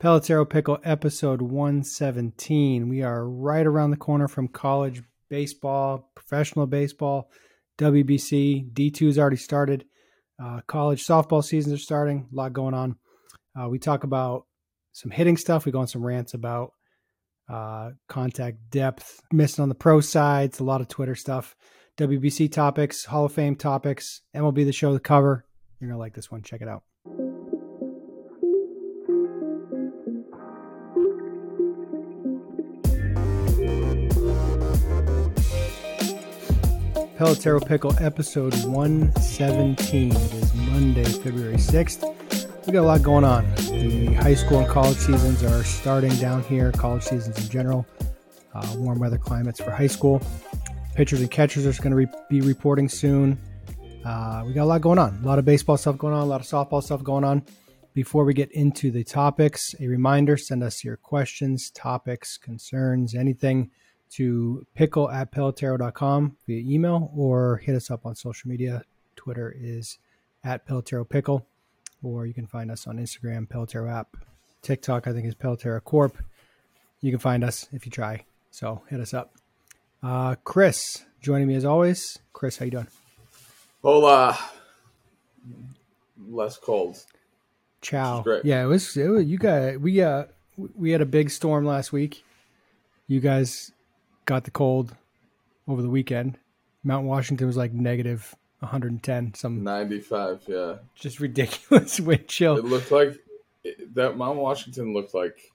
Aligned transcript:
Pelotero 0.00 0.48
Pickle 0.48 0.78
episode 0.84 1.42
117. 1.42 2.88
We 2.88 3.02
are 3.02 3.28
right 3.28 3.66
around 3.66 3.90
the 3.90 3.96
corner 3.96 4.28
from 4.28 4.46
college 4.46 5.02
baseball, 5.28 6.08
professional 6.14 6.68
baseball, 6.68 7.30
WBC. 7.78 8.72
D2 8.72 9.06
has 9.06 9.18
already 9.18 9.36
started. 9.36 9.86
Uh, 10.40 10.60
college 10.68 11.04
softball 11.04 11.42
seasons 11.42 11.74
are 11.74 11.82
starting. 11.82 12.28
A 12.32 12.36
lot 12.36 12.52
going 12.52 12.74
on. 12.74 12.94
Uh, 13.60 13.68
we 13.68 13.80
talk 13.80 14.04
about 14.04 14.46
some 14.92 15.10
hitting 15.10 15.36
stuff. 15.36 15.66
We 15.66 15.72
go 15.72 15.80
on 15.80 15.88
some 15.88 16.06
rants 16.06 16.32
about 16.32 16.74
uh, 17.48 17.90
contact 18.08 18.70
depth, 18.70 19.20
missing 19.32 19.62
on 19.62 19.68
the 19.68 19.74
pro 19.74 20.00
sides, 20.00 20.60
a 20.60 20.64
lot 20.64 20.80
of 20.80 20.86
Twitter 20.86 21.16
stuff, 21.16 21.56
WBC 21.96 22.52
topics, 22.52 23.04
Hall 23.04 23.24
of 23.24 23.32
Fame 23.32 23.56
topics, 23.56 24.20
MLB 24.36 24.64
the 24.64 24.72
show, 24.72 24.92
the 24.92 25.00
cover. 25.00 25.44
You're 25.80 25.90
going 25.90 25.96
to 25.96 26.00
like 26.00 26.14
this 26.14 26.30
one. 26.30 26.42
Check 26.42 26.60
it 26.60 26.68
out. 26.68 26.84
Pelotero 37.18 37.60
Pickle 37.66 37.96
episode 37.98 38.54
117. 38.66 40.12
It 40.12 40.34
is 40.34 40.54
Monday, 40.54 41.02
February 41.02 41.56
6th. 41.56 42.64
We 42.64 42.72
got 42.72 42.82
a 42.82 42.86
lot 42.86 43.02
going 43.02 43.24
on. 43.24 43.44
The 43.56 44.14
high 44.14 44.34
school 44.34 44.60
and 44.60 44.68
college 44.68 44.98
seasons 44.98 45.42
are 45.42 45.64
starting 45.64 46.14
down 46.18 46.44
here, 46.44 46.70
college 46.70 47.02
seasons 47.02 47.36
in 47.36 47.50
general. 47.50 47.84
Uh, 48.54 48.72
warm 48.76 49.00
weather 49.00 49.18
climates 49.18 49.60
for 49.60 49.72
high 49.72 49.88
school. 49.88 50.22
Pitchers 50.94 51.20
and 51.20 51.28
catchers 51.28 51.66
are 51.66 51.82
going 51.82 51.90
to 51.90 51.96
re- 51.96 52.06
be 52.30 52.40
reporting 52.40 52.88
soon. 52.88 53.36
Uh, 54.04 54.44
we 54.46 54.52
got 54.52 54.62
a 54.62 54.66
lot 54.66 54.80
going 54.80 55.00
on. 55.00 55.18
A 55.20 55.26
lot 55.26 55.40
of 55.40 55.44
baseball 55.44 55.76
stuff 55.76 55.98
going 55.98 56.14
on, 56.14 56.20
a 56.20 56.24
lot 56.24 56.40
of 56.40 56.46
softball 56.46 56.84
stuff 56.84 57.02
going 57.02 57.24
on. 57.24 57.42
Before 57.94 58.24
we 58.24 58.32
get 58.32 58.52
into 58.52 58.92
the 58.92 59.02
topics, 59.02 59.74
a 59.80 59.88
reminder 59.88 60.36
send 60.36 60.62
us 60.62 60.84
your 60.84 60.96
questions, 60.96 61.72
topics, 61.72 62.38
concerns, 62.38 63.16
anything 63.16 63.72
to 64.12 64.66
pickle 64.74 65.10
at 65.10 65.32
pelotero.com 65.32 66.36
via 66.46 66.74
email 66.74 67.10
or 67.14 67.58
hit 67.58 67.74
us 67.74 67.90
up 67.90 68.06
on 68.06 68.14
social 68.14 68.48
media. 68.48 68.82
Twitter 69.16 69.54
is 69.58 69.98
at 70.44 70.66
Pelotero 70.66 71.08
Pickle, 71.08 71.46
or 72.02 72.26
you 72.26 72.34
can 72.34 72.46
find 72.46 72.70
us 72.70 72.86
on 72.86 72.98
Instagram, 72.98 73.48
Pelotero 73.48 73.92
app. 73.92 74.16
TikTok, 74.62 75.06
I 75.06 75.12
think, 75.12 75.26
is 75.26 75.34
Pelotero 75.34 75.82
Corp. 75.82 76.16
You 77.00 77.10
can 77.10 77.20
find 77.20 77.44
us 77.44 77.68
if 77.72 77.86
you 77.86 77.92
try. 77.92 78.24
So 78.50 78.82
hit 78.88 79.00
us 79.00 79.14
up. 79.14 79.34
Uh, 80.02 80.36
Chris 80.44 81.04
joining 81.20 81.48
me 81.48 81.54
as 81.54 81.64
always. 81.64 82.18
Chris, 82.32 82.58
how 82.58 82.64
you 82.64 82.70
doing? 82.70 82.88
Hola. 83.82 84.38
Less 86.28 86.56
cold. 86.56 87.04
Ciao. 87.80 88.24
Yeah, 88.44 88.62
it 88.64 88.66
was, 88.66 88.96
it 88.96 89.08
was. 89.08 89.24
You 89.24 89.38
got 89.38 89.80
we 89.80 90.02
uh 90.02 90.24
we 90.76 90.90
had 90.90 91.00
a 91.00 91.06
big 91.06 91.30
storm 91.30 91.64
last 91.64 91.92
week. 91.92 92.24
You 93.06 93.20
guys 93.20 93.72
got 94.28 94.44
the 94.44 94.50
cold 94.50 94.94
over 95.66 95.80
the 95.80 95.88
weekend. 95.88 96.38
Mount 96.84 97.06
Washington 97.06 97.46
was 97.46 97.56
like 97.56 97.72
negative 97.72 98.36
110, 98.60 99.32
some 99.34 99.64
95, 99.64 100.42
yeah. 100.46 100.74
Just 100.94 101.18
ridiculous 101.18 101.98
wind 102.00 102.28
chill. 102.28 102.58
It 102.58 102.64
looked 102.66 102.90
like 102.90 103.18
that 103.94 104.18
Mount 104.18 104.38
Washington 104.38 104.92
looked 104.92 105.14
like 105.14 105.50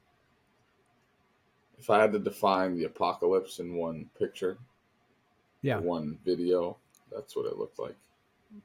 if 1.78 1.90
I 1.92 2.02
had 2.02 2.14
to 2.14 2.20
define 2.20 2.76
the 2.76 2.86
apocalypse 2.86 3.60
in 3.60 3.76
one 3.76 4.10
picture, 4.18 4.58
yeah, 5.62 5.78
one 5.78 6.18
video, 6.26 6.78
that's 7.12 7.36
what 7.36 7.46
it 7.46 7.58
looked 7.58 7.78
like. 7.78 7.96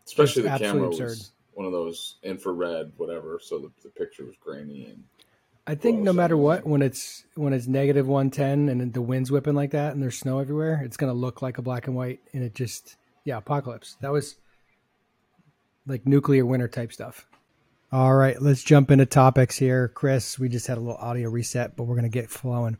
Especially 0.06 0.44
it's 0.44 0.52
the 0.52 0.64
camera 0.64 0.88
absurd. 0.88 1.08
was 1.10 1.32
one 1.52 1.66
of 1.66 1.72
those 1.72 2.16
infrared, 2.22 2.92
whatever, 2.96 3.38
so 3.42 3.58
the, 3.58 3.70
the 3.82 3.90
picture 3.90 4.24
was 4.24 4.36
grainy 4.42 4.86
and 4.86 5.04
I 5.68 5.74
think 5.74 6.00
no 6.00 6.14
matter 6.14 6.34
what, 6.34 6.66
when 6.66 6.80
it's 6.80 7.24
when 7.34 7.52
it's 7.52 7.66
negative 7.66 8.08
one 8.08 8.30
ten 8.30 8.70
and 8.70 8.90
the 8.94 9.02
wind's 9.02 9.30
whipping 9.30 9.54
like 9.54 9.72
that 9.72 9.92
and 9.92 10.02
there's 10.02 10.18
snow 10.18 10.38
everywhere, 10.38 10.80
it's 10.82 10.96
gonna 10.96 11.12
look 11.12 11.42
like 11.42 11.58
a 11.58 11.62
black 11.62 11.86
and 11.86 11.94
white 11.94 12.20
and 12.32 12.42
it 12.42 12.54
just 12.54 12.96
yeah, 13.24 13.36
apocalypse. 13.36 13.98
That 14.00 14.10
was 14.10 14.36
like 15.86 16.06
nuclear 16.06 16.46
winter 16.46 16.68
type 16.68 16.90
stuff. 16.90 17.26
All 17.92 18.14
right, 18.14 18.40
let's 18.40 18.62
jump 18.62 18.90
into 18.90 19.04
topics 19.04 19.58
here. 19.58 19.88
Chris, 19.88 20.38
we 20.38 20.48
just 20.48 20.66
had 20.66 20.78
a 20.78 20.80
little 20.80 20.96
audio 20.96 21.28
reset, 21.28 21.76
but 21.76 21.84
we're 21.84 21.96
gonna 21.96 22.08
get 22.08 22.30
flowing. 22.30 22.78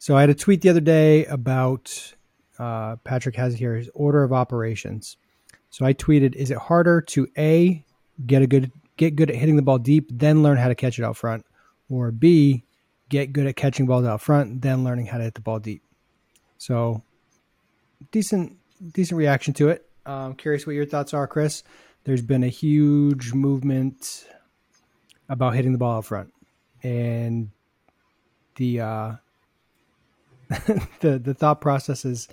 So 0.00 0.16
I 0.16 0.22
had 0.22 0.30
a 0.30 0.34
tweet 0.34 0.60
the 0.60 0.70
other 0.70 0.80
day 0.80 1.26
about 1.26 2.14
uh, 2.58 2.96
Patrick 3.04 3.36
has 3.36 3.54
here 3.54 3.76
his 3.76 3.88
order 3.94 4.24
of 4.24 4.32
operations. 4.32 5.18
So 5.70 5.86
I 5.86 5.94
tweeted, 5.94 6.34
is 6.34 6.50
it 6.50 6.58
harder 6.58 7.00
to 7.00 7.28
A 7.38 7.84
get 8.26 8.42
a 8.42 8.48
good 8.48 8.72
get 8.96 9.14
good 9.14 9.30
at 9.30 9.36
hitting 9.36 9.54
the 9.54 9.62
ball 9.62 9.78
deep, 9.78 10.08
then 10.12 10.42
learn 10.42 10.56
how 10.56 10.66
to 10.66 10.74
catch 10.74 10.98
it 10.98 11.04
out 11.04 11.16
front? 11.16 11.44
Or 11.88 12.10
B, 12.10 12.64
get 13.08 13.32
good 13.32 13.46
at 13.46 13.56
catching 13.56 13.86
balls 13.86 14.04
out 14.04 14.20
front, 14.20 14.62
then 14.62 14.84
learning 14.84 15.06
how 15.06 15.18
to 15.18 15.24
hit 15.24 15.34
the 15.34 15.40
ball 15.40 15.58
deep. 15.58 15.82
So 16.58 17.02
decent 18.10 18.56
decent 18.92 19.18
reaction 19.18 19.54
to 19.54 19.68
it. 19.68 19.88
Um, 20.06 20.34
curious 20.34 20.66
what 20.66 20.74
your 20.74 20.86
thoughts 20.86 21.14
are, 21.14 21.26
Chris. 21.26 21.62
There's 22.04 22.22
been 22.22 22.44
a 22.44 22.48
huge 22.48 23.32
movement 23.32 24.26
about 25.28 25.54
hitting 25.54 25.72
the 25.72 25.78
ball 25.78 25.98
out 25.98 26.04
front, 26.04 26.32
and 26.82 27.50
the 28.56 28.80
uh, 28.80 29.12
the 31.00 31.18
the 31.18 31.34
thought 31.34 31.60
process 31.60 32.04
is 32.04 32.28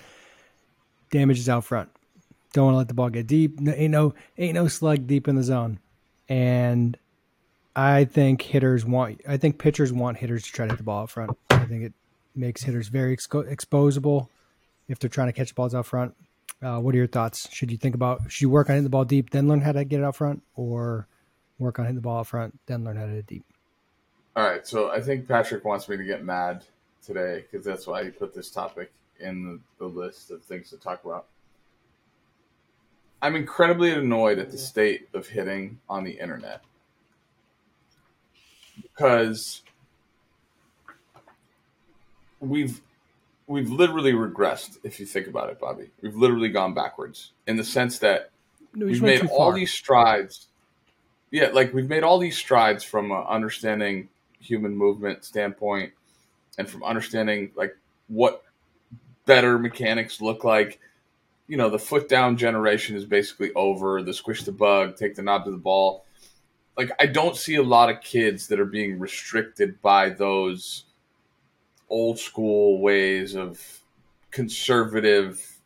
damages 1.10 1.48
out 1.48 1.64
front. 1.64 1.90
Don't 2.52 2.66
want 2.66 2.74
to 2.74 2.78
let 2.78 2.88
the 2.88 2.94
ball 2.94 3.08
get 3.08 3.26
deep. 3.26 3.58
ain't 3.66 3.92
no 3.92 4.14
ain't 4.36 4.54
no 4.54 4.68
slug 4.68 5.06
deep 5.06 5.26
in 5.26 5.36
the 5.36 5.42
zone, 5.42 5.78
and 6.28 6.98
I 7.74 8.04
think 8.04 8.42
hitters 8.42 8.84
want. 8.84 9.22
I 9.26 9.36
think 9.36 9.58
pitchers 9.58 9.92
want 9.92 10.18
hitters 10.18 10.44
to 10.44 10.52
try 10.52 10.66
to 10.66 10.72
hit 10.72 10.78
the 10.78 10.84
ball 10.84 11.02
out 11.02 11.10
front. 11.10 11.36
I 11.50 11.64
think 11.64 11.84
it 11.84 11.92
makes 12.34 12.62
hitters 12.62 12.88
very 12.88 13.16
expo- 13.16 13.50
exposable 13.50 14.28
if 14.88 14.98
they're 14.98 15.10
trying 15.10 15.28
to 15.28 15.32
catch 15.32 15.54
balls 15.54 15.74
out 15.74 15.86
front. 15.86 16.14
Uh, 16.62 16.78
what 16.78 16.94
are 16.94 16.98
your 16.98 17.06
thoughts? 17.06 17.48
Should 17.52 17.70
you 17.70 17.78
think 17.78 17.94
about 17.94 18.30
should 18.30 18.42
you 18.42 18.50
work 18.50 18.68
on 18.68 18.74
hitting 18.74 18.84
the 18.84 18.90
ball 18.90 19.04
deep, 19.04 19.30
then 19.30 19.48
learn 19.48 19.62
how 19.62 19.72
to 19.72 19.84
get 19.84 20.00
it 20.00 20.04
out 20.04 20.16
front, 20.16 20.42
or 20.54 21.08
work 21.58 21.78
on 21.78 21.86
hitting 21.86 21.96
the 21.96 22.02
ball 22.02 22.20
out 22.20 22.26
front, 22.26 22.58
then 22.66 22.84
learn 22.84 22.96
how 22.96 23.04
to 23.04 23.10
hit 23.10 23.18
it 23.18 23.26
deep? 23.26 23.44
All 24.36 24.44
right. 24.44 24.66
So 24.66 24.90
I 24.90 25.00
think 25.00 25.26
Patrick 25.26 25.64
wants 25.64 25.88
me 25.88 25.96
to 25.96 26.04
get 26.04 26.24
mad 26.24 26.64
today 27.04 27.44
because 27.50 27.64
that's 27.64 27.86
why 27.86 28.04
he 28.04 28.10
put 28.10 28.34
this 28.34 28.50
topic 28.50 28.92
in 29.18 29.60
the, 29.78 29.84
the 29.84 29.86
list 29.86 30.30
of 30.30 30.42
things 30.42 30.70
to 30.70 30.76
talk 30.76 31.04
about. 31.04 31.26
I'm 33.20 33.36
incredibly 33.36 33.92
annoyed 33.92 34.38
at 34.38 34.50
the 34.50 34.58
state 34.58 35.08
of 35.14 35.28
hitting 35.28 35.78
on 35.88 36.04
the 36.04 36.12
internet 36.12 36.62
because 38.80 39.62
we've 42.40 42.80
we've 43.46 43.70
literally 43.70 44.12
regressed 44.12 44.78
if 44.82 45.00
you 45.00 45.06
think 45.06 45.26
about 45.26 45.50
it, 45.50 45.60
Bobby. 45.60 45.90
We've 46.00 46.16
literally 46.16 46.48
gone 46.48 46.74
backwards 46.74 47.32
in 47.46 47.56
the 47.56 47.64
sense 47.64 47.98
that 48.00 48.30
no, 48.74 48.86
we've 48.86 49.02
made 49.02 49.26
all 49.26 49.52
these 49.52 49.72
strides. 49.72 50.48
Yeah, 51.30 51.48
like 51.48 51.72
we've 51.72 51.88
made 51.88 52.02
all 52.02 52.18
these 52.18 52.36
strides 52.36 52.84
from 52.84 53.10
an 53.10 53.24
understanding 53.28 54.08
human 54.40 54.76
movement 54.76 55.24
standpoint 55.24 55.92
and 56.58 56.68
from 56.68 56.82
understanding 56.84 57.52
like 57.54 57.76
what 58.08 58.42
better 59.24 59.58
mechanics 59.58 60.20
look 60.20 60.44
like. 60.44 60.78
You 61.48 61.56
know, 61.56 61.70
the 61.70 61.78
foot 61.78 62.08
down 62.08 62.36
generation 62.36 62.96
is 62.96 63.04
basically 63.04 63.52
over. 63.54 64.02
The 64.02 64.14
squish 64.14 64.42
the 64.44 64.52
bug, 64.52 64.96
take 64.96 65.14
the 65.14 65.22
knob 65.22 65.44
to 65.44 65.50
the 65.50 65.56
ball 65.56 66.04
like 66.76 66.90
I 66.98 67.06
don't 67.06 67.36
see 67.36 67.56
a 67.56 67.62
lot 67.62 67.90
of 67.90 68.00
kids 68.00 68.48
that 68.48 68.60
are 68.60 68.64
being 68.64 68.98
restricted 68.98 69.80
by 69.82 70.10
those 70.10 70.84
old 71.88 72.18
school 72.18 72.80
ways 72.80 73.34
of 73.34 73.82
conservative 74.30 75.58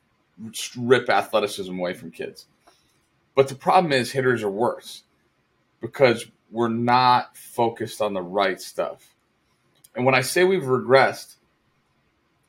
rip 0.76 1.08
athleticism 1.08 1.78
away 1.78 1.94
from 1.94 2.10
kids. 2.10 2.46
But 3.34 3.48
the 3.48 3.54
problem 3.54 3.92
is 3.92 4.10
hitters 4.10 4.42
are 4.42 4.50
worse 4.50 5.04
because 5.80 6.26
we're 6.50 6.68
not 6.68 7.36
focused 7.36 8.00
on 8.00 8.14
the 8.14 8.22
right 8.22 8.60
stuff. 8.60 9.14
And 9.94 10.04
when 10.04 10.14
I 10.14 10.20
say 10.20 10.44
we've 10.44 10.62
regressed, 10.62 11.36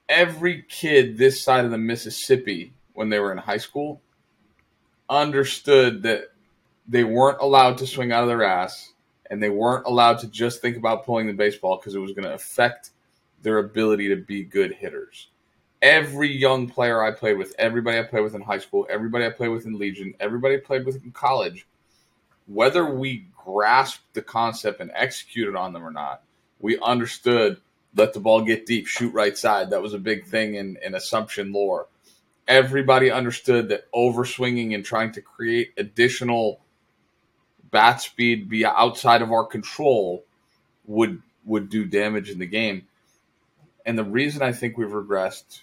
every 0.10 0.64
kid 0.64 1.18
this 1.18 1.42
side 1.42 1.66
of 1.66 1.72
the 1.72 1.78
Mississippi 1.78 2.74
when 2.94 3.10
they 3.10 3.20
were 3.20 3.32
in 3.32 3.38
high 3.38 3.58
school 3.58 4.02
understood 5.10 6.04
that 6.04 6.32
they 6.88 7.04
weren't 7.04 7.40
allowed 7.42 7.78
to 7.80 7.88
swing 7.88 8.12
out 8.12 8.24
of 8.24 8.30
their 8.30 8.44
ass 8.44 8.94
and 9.30 9.42
they 9.42 9.50
weren't 9.50 9.86
allowed 9.86 10.20
to 10.20 10.28
just 10.28 10.62
think 10.62 10.78
about 10.78 11.06
pulling 11.06 11.28
the 11.28 11.34
baseball 11.34 11.78
because 11.78 11.96
it 11.96 12.00
was 12.00 12.14
going 12.14 12.24
to 12.24 12.34
affect 12.34 12.92
their 13.42 13.60
ability 13.60 14.10
to 14.10 14.16
be 14.16 14.44
good 14.44 14.74
hitters. 14.74 15.30
Every 15.82 16.32
young 16.32 16.68
player 16.68 17.04
I 17.04 17.12
played 17.12 17.38
with, 17.38 17.54
everybody 17.60 18.00
I 18.00 18.04
played 18.04 18.24
with 18.24 18.36
in 18.36 18.42
high 18.42 18.58
school, 18.58 18.88
everybody 18.90 19.26
I 19.26 19.30
played 19.30 19.50
with 19.50 19.66
in 19.66 19.78
Legion, 19.78 20.14
everybody 20.20 20.56
I 20.56 20.60
played 20.60 20.86
with 20.86 21.04
in 21.04 21.12
college, 21.12 21.68
whether 22.48 22.86
we 22.86 23.28
grasped 23.46 24.14
the 24.14 24.22
concept 24.22 24.80
and 24.80 24.92
executed 24.96 25.56
on 25.56 25.74
them 25.74 25.86
or 25.86 25.92
not, 25.92 26.24
we 26.60 26.80
understood 26.80 27.58
let 27.96 28.14
the 28.14 28.20
ball 28.20 28.42
get 28.44 28.66
deep, 28.66 28.88
shoot 28.88 29.14
right 29.14 29.38
side. 29.38 29.72
That 29.72 29.82
was 29.82 29.94
a 29.94 30.00
big 30.00 30.26
thing 30.26 30.56
in, 30.56 30.78
in 30.84 30.96
assumption 30.96 31.52
lore. 31.52 31.88
Everybody 32.48 33.12
understood 33.12 33.70
that 33.70 33.92
overswinging 33.92 34.74
and 34.74 34.86
trying 34.86 35.12
to 35.14 35.22
create 35.22 35.74
additional 35.78 36.62
bat 37.72 38.02
speed 38.02 38.50
be 38.50 38.66
outside 38.66 39.22
of 39.22 39.32
our 39.32 39.46
control 39.46 40.24
would 40.86 41.22
would 41.46 41.70
do 41.70 41.86
damage 41.86 42.30
in 42.30 42.40
the 42.40 42.46
game. 42.46 42.88
And 43.86 43.98
the 43.98 44.04
reason 44.04 44.42
I 44.42 44.52
think 44.52 44.78
we've 44.78 44.90
regressed, 44.90 45.62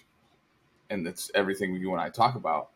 and 0.89 1.05
it's 1.07 1.29
everything 1.35 1.75
you 1.75 1.91
and 1.91 2.01
I 2.01 2.09
talk 2.09 2.35
about, 2.35 2.69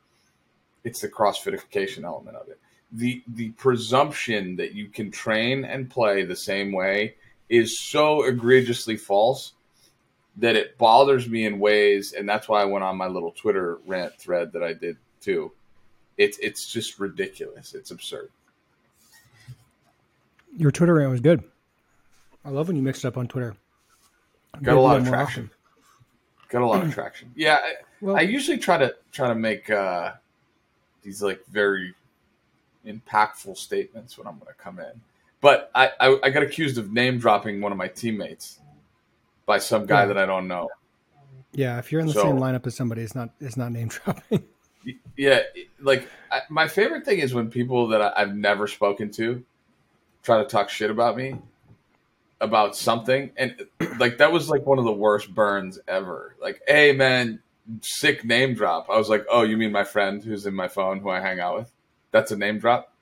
it's 0.83 1.01
the 1.01 1.09
crossfitification 1.09 2.03
element 2.03 2.37
of 2.37 2.47
it. 2.49 2.59
The 2.91 3.23
the 3.27 3.49
presumption 3.51 4.55
that 4.57 4.73
you 4.73 4.87
can 4.87 5.11
train 5.11 5.65
and 5.65 5.89
play 5.89 6.23
the 6.23 6.35
same 6.35 6.71
way 6.71 7.15
is 7.49 7.79
so 7.79 8.23
egregiously 8.23 8.95
false 8.95 9.53
that 10.37 10.55
it 10.55 10.77
bothers 10.77 11.27
me 11.27 11.45
in 11.45 11.59
ways, 11.59 12.13
and 12.13 12.27
that's 12.29 12.47
why 12.47 12.61
I 12.61 12.65
went 12.65 12.83
on 12.83 12.97
my 12.97 13.07
little 13.07 13.31
Twitter 13.31 13.79
rant 13.85 14.17
thread 14.17 14.53
that 14.53 14.63
I 14.63 14.73
did 14.73 14.97
too. 15.21 15.51
It's 16.17 16.37
it's 16.39 16.71
just 16.71 16.99
ridiculous. 16.99 17.73
It's 17.73 17.91
absurd. 17.91 18.29
Your 20.57 20.71
Twitter 20.71 20.95
rant 20.95 21.11
was 21.11 21.21
good. 21.21 21.43
I 22.43 22.49
love 22.49 22.67
when 22.67 22.75
you 22.75 22.83
mix 22.83 23.03
it 23.03 23.07
up 23.07 23.17
on 23.17 23.27
Twitter. 23.27 23.55
Got 24.61 24.75
a 24.75 24.81
lot 24.81 24.97
of 24.97 25.07
traction. 25.07 25.49
Got 26.49 26.61
a 26.61 26.65
lot 26.65 26.83
of 26.83 26.93
traction. 26.93 27.31
Yeah, 27.35 27.59
I, 27.61 27.73
well, 28.01 28.17
I 28.17 28.21
usually 28.21 28.57
try 28.57 28.77
to 28.77 28.95
try 29.11 29.27
to 29.27 29.35
make 29.35 29.69
uh, 29.69 30.13
these 31.03 31.21
like 31.21 31.45
very 31.51 31.93
impactful 32.85 33.57
statements 33.57 34.17
when 34.17 34.27
I'm 34.27 34.35
going 34.35 34.47
to 34.47 34.61
come 34.61 34.79
in. 34.79 35.01
But 35.41 35.71
I, 35.73 35.91
I, 35.99 36.19
I 36.23 36.29
got 36.31 36.43
accused 36.43 36.77
of 36.77 36.91
name 36.91 37.17
dropping 37.17 37.61
one 37.61 37.71
of 37.71 37.77
my 37.77 37.87
teammates 37.87 38.59
by 39.45 39.59
some 39.59 39.85
guy 39.85 40.01
yeah. 40.01 40.05
that 40.07 40.17
I 40.17 40.25
don't 40.25 40.47
know. 40.47 40.69
Yeah, 41.53 41.79
if 41.79 41.91
you're 41.91 42.01
in 42.01 42.07
the 42.07 42.13
so, 42.13 42.23
same 42.23 42.37
lineup 42.37 42.67
as 42.67 42.75
somebody, 42.75 43.01
it's 43.01 43.15
not 43.15 43.29
it's 43.39 43.57
not 43.57 43.71
name 43.71 43.87
dropping. 44.05 44.43
Yeah, 45.17 45.41
like 45.81 46.07
I, 46.31 46.41
my 46.49 46.67
favorite 46.67 47.05
thing 47.05 47.19
is 47.19 47.33
when 47.33 47.49
people 47.49 47.87
that 47.89 48.01
I, 48.01 48.13
I've 48.15 48.35
never 48.35 48.67
spoken 48.67 49.11
to 49.11 49.43
try 50.23 50.37
to 50.37 50.45
talk 50.45 50.69
shit 50.69 50.89
about 50.89 51.15
me 51.17 51.35
about 52.41 52.75
something 52.75 53.31
and 53.37 53.55
like 53.99 54.17
that 54.17 54.31
was 54.31 54.49
like 54.49 54.65
one 54.65 54.79
of 54.79 54.85
the 54.85 54.91
worst 54.91 55.33
burns 55.33 55.79
ever. 55.87 56.35
Like 56.41 56.61
hey 56.67 56.93
man 56.93 57.39
sick 57.81 58.23
name 58.25 58.53
drop. 58.53 58.89
I 58.89 58.97
was 58.97 59.09
like 59.09 59.25
oh 59.29 59.43
you 59.43 59.57
mean 59.57 59.71
my 59.71 59.83
friend 59.83 60.23
who's 60.23 60.45
in 60.45 60.53
my 60.53 60.67
phone 60.67 60.99
who 60.99 61.09
i 61.09 61.19
hang 61.19 61.39
out 61.39 61.57
with? 61.57 61.71
That's 62.11 62.31
a 62.31 62.37
name 62.37 62.59
drop? 62.59 62.93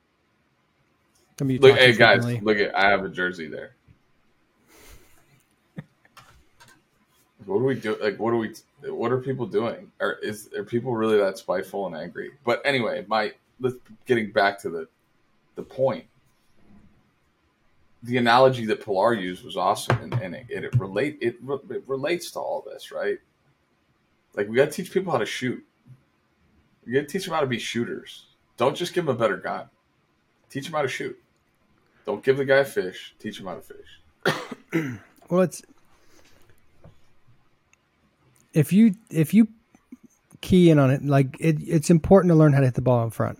Look 1.39 1.77
hey 1.77 1.93
guys 1.93 2.25
look 2.41 2.57
at 2.57 2.75
i 2.75 2.89
have 2.89 3.03
a 3.03 3.09
jersey 3.09 3.47
there. 3.47 3.73
What 7.45 7.59
do 7.59 7.63
we 7.63 7.75
do 7.75 7.97
like 8.01 8.17
what 8.19 8.33
are 8.33 8.37
we 8.37 8.53
what 8.87 9.11
are 9.11 9.19
people 9.19 9.45
doing? 9.45 9.91
Or 9.99 10.13
is 10.13 10.49
are 10.57 10.63
people 10.63 10.95
really 10.95 11.17
that 11.17 11.37
spiteful 11.37 11.85
and 11.85 11.95
angry? 11.95 12.31
But 12.43 12.61
anyway 12.65 13.05
my 13.07 13.33
let's 13.59 13.75
getting 14.05 14.31
back 14.31 14.59
to 14.61 14.69
the 14.69 14.87
the 15.55 15.63
point 15.63 16.05
the 18.07 18.17
analogy 18.17 18.65
that 18.65 18.83
Pilar 18.83 19.13
used 19.13 19.43
was 19.43 19.57
awesome, 19.57 19.97
and, 20.01 20.13
and 20.13 20.33
it, 20.33 20.45
it, 20.49 20.79
relate 20.79 21.17
it, 21.19 21.35
it 21.69 21.83
relates 21.87 22.31
to 22.31 22.39
all 22.39 22.65
this, 22.65 22.91
right? 22.91 23.17
Like 24.33 24.47
we 24.47 24.55
got 24.55 24.65
to 24.65 24.71
teach 24.71 24.91
people 24.91 25.11
how 25.11 25.17
to 25.17 25.25
shoot. 25.25 25.61
We 26.85 26.93
got 26.93 27.01
to 27.01 27.05
teach 27.05 27.25
them 27.25 27.33
how 27.33 27.41
to 27.41 27.47
be 27.47 27.59
shooters. 27.59 28.27
Don't 28.55 28.77
just 28.77 28.93
give 28.93 29.05
them 29.05 29.15
a 29.15 29.19
better 29.19 29.35
gun. 29.35 29.65
Teach 30.49 30.65
them 30.65 30.73
how 30.73 30.83
to 30.83 30.87
shoot. 30.87 31.19
Don't 32.05 32.23
give 32.23 32.37
the 32.37 32.45
guy 32.45 32.59
a 32.59 32.65
fish. 32.65 33.13
Teach 33.19 33.41
him 33.41 33.47
how 33.47 33.55
to 33.55 33.61
fish. 33.61 34.99
well, 35.29 35.41
it's 35.41 35.61
if 38.53 38.71
you 38.71 38.95
if 39.11 39.33
you 39.33 39.49
key 40.39 40.69
in 40.69 40.79
on 40.79 40.91
it, 40.91 41.03
like 41.03 41.35
it, 41.41 41.57
it's 41.59 41.89
important 41.89 42.31
to 42.31 42.35
learn 42.35 42.53
how 42.53 42.61
to 42.61 42.67
hit 42.67 42.75
the 42.75 42.81
ball 42.81 43.03
in 43.03 43.09
front. 43.09 43.37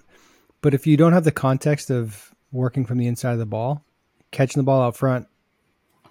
But 0.61 0.73
if 0.73 0.85
you 0.85 0.97
don't 0.97 1.13
have 1.13 1.23
the 1.23 1.31
context 1.31 1.89
of 1.89 2.33
working 2.51 2.85
from 2.85 2.97
the 2.97 3.07
inside 3.07 3.31
of 3.31 3.39
the 3.39 3.45
ball, 3.45 3.85
catching 4.37 4.59
the 4.59 4.63
ball 4.63 4.83
out 4.83 4.95
front 4.95 5.27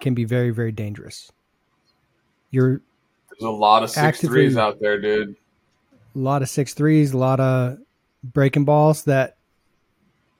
can 0.01 0.13
be 0.13 0.25
very, 0.25 0.49
very 0.49 0.73
dangerous. 0.73 1.31
You're 2.51 2.81
there's 3.29 3.47
a 3.47 3.49
lot 3.49 3.83
of 3.83 3.89
six 3.89 4.19
threes 4.19 4.57
out 4.57 4.81
there, 4.81 4.99
dude. 4.99 5.37
A 6.13 6.19
lot 6.19 6.41
of 6.41 6.49
six 6.49 6.73
threes, 6.73 7.13
a 7.13 7.17
lot 7.17 7.39
of 7.39 7.77
breaking 8.21 8.65
balls 8.65 9.05
that 9.05 9.37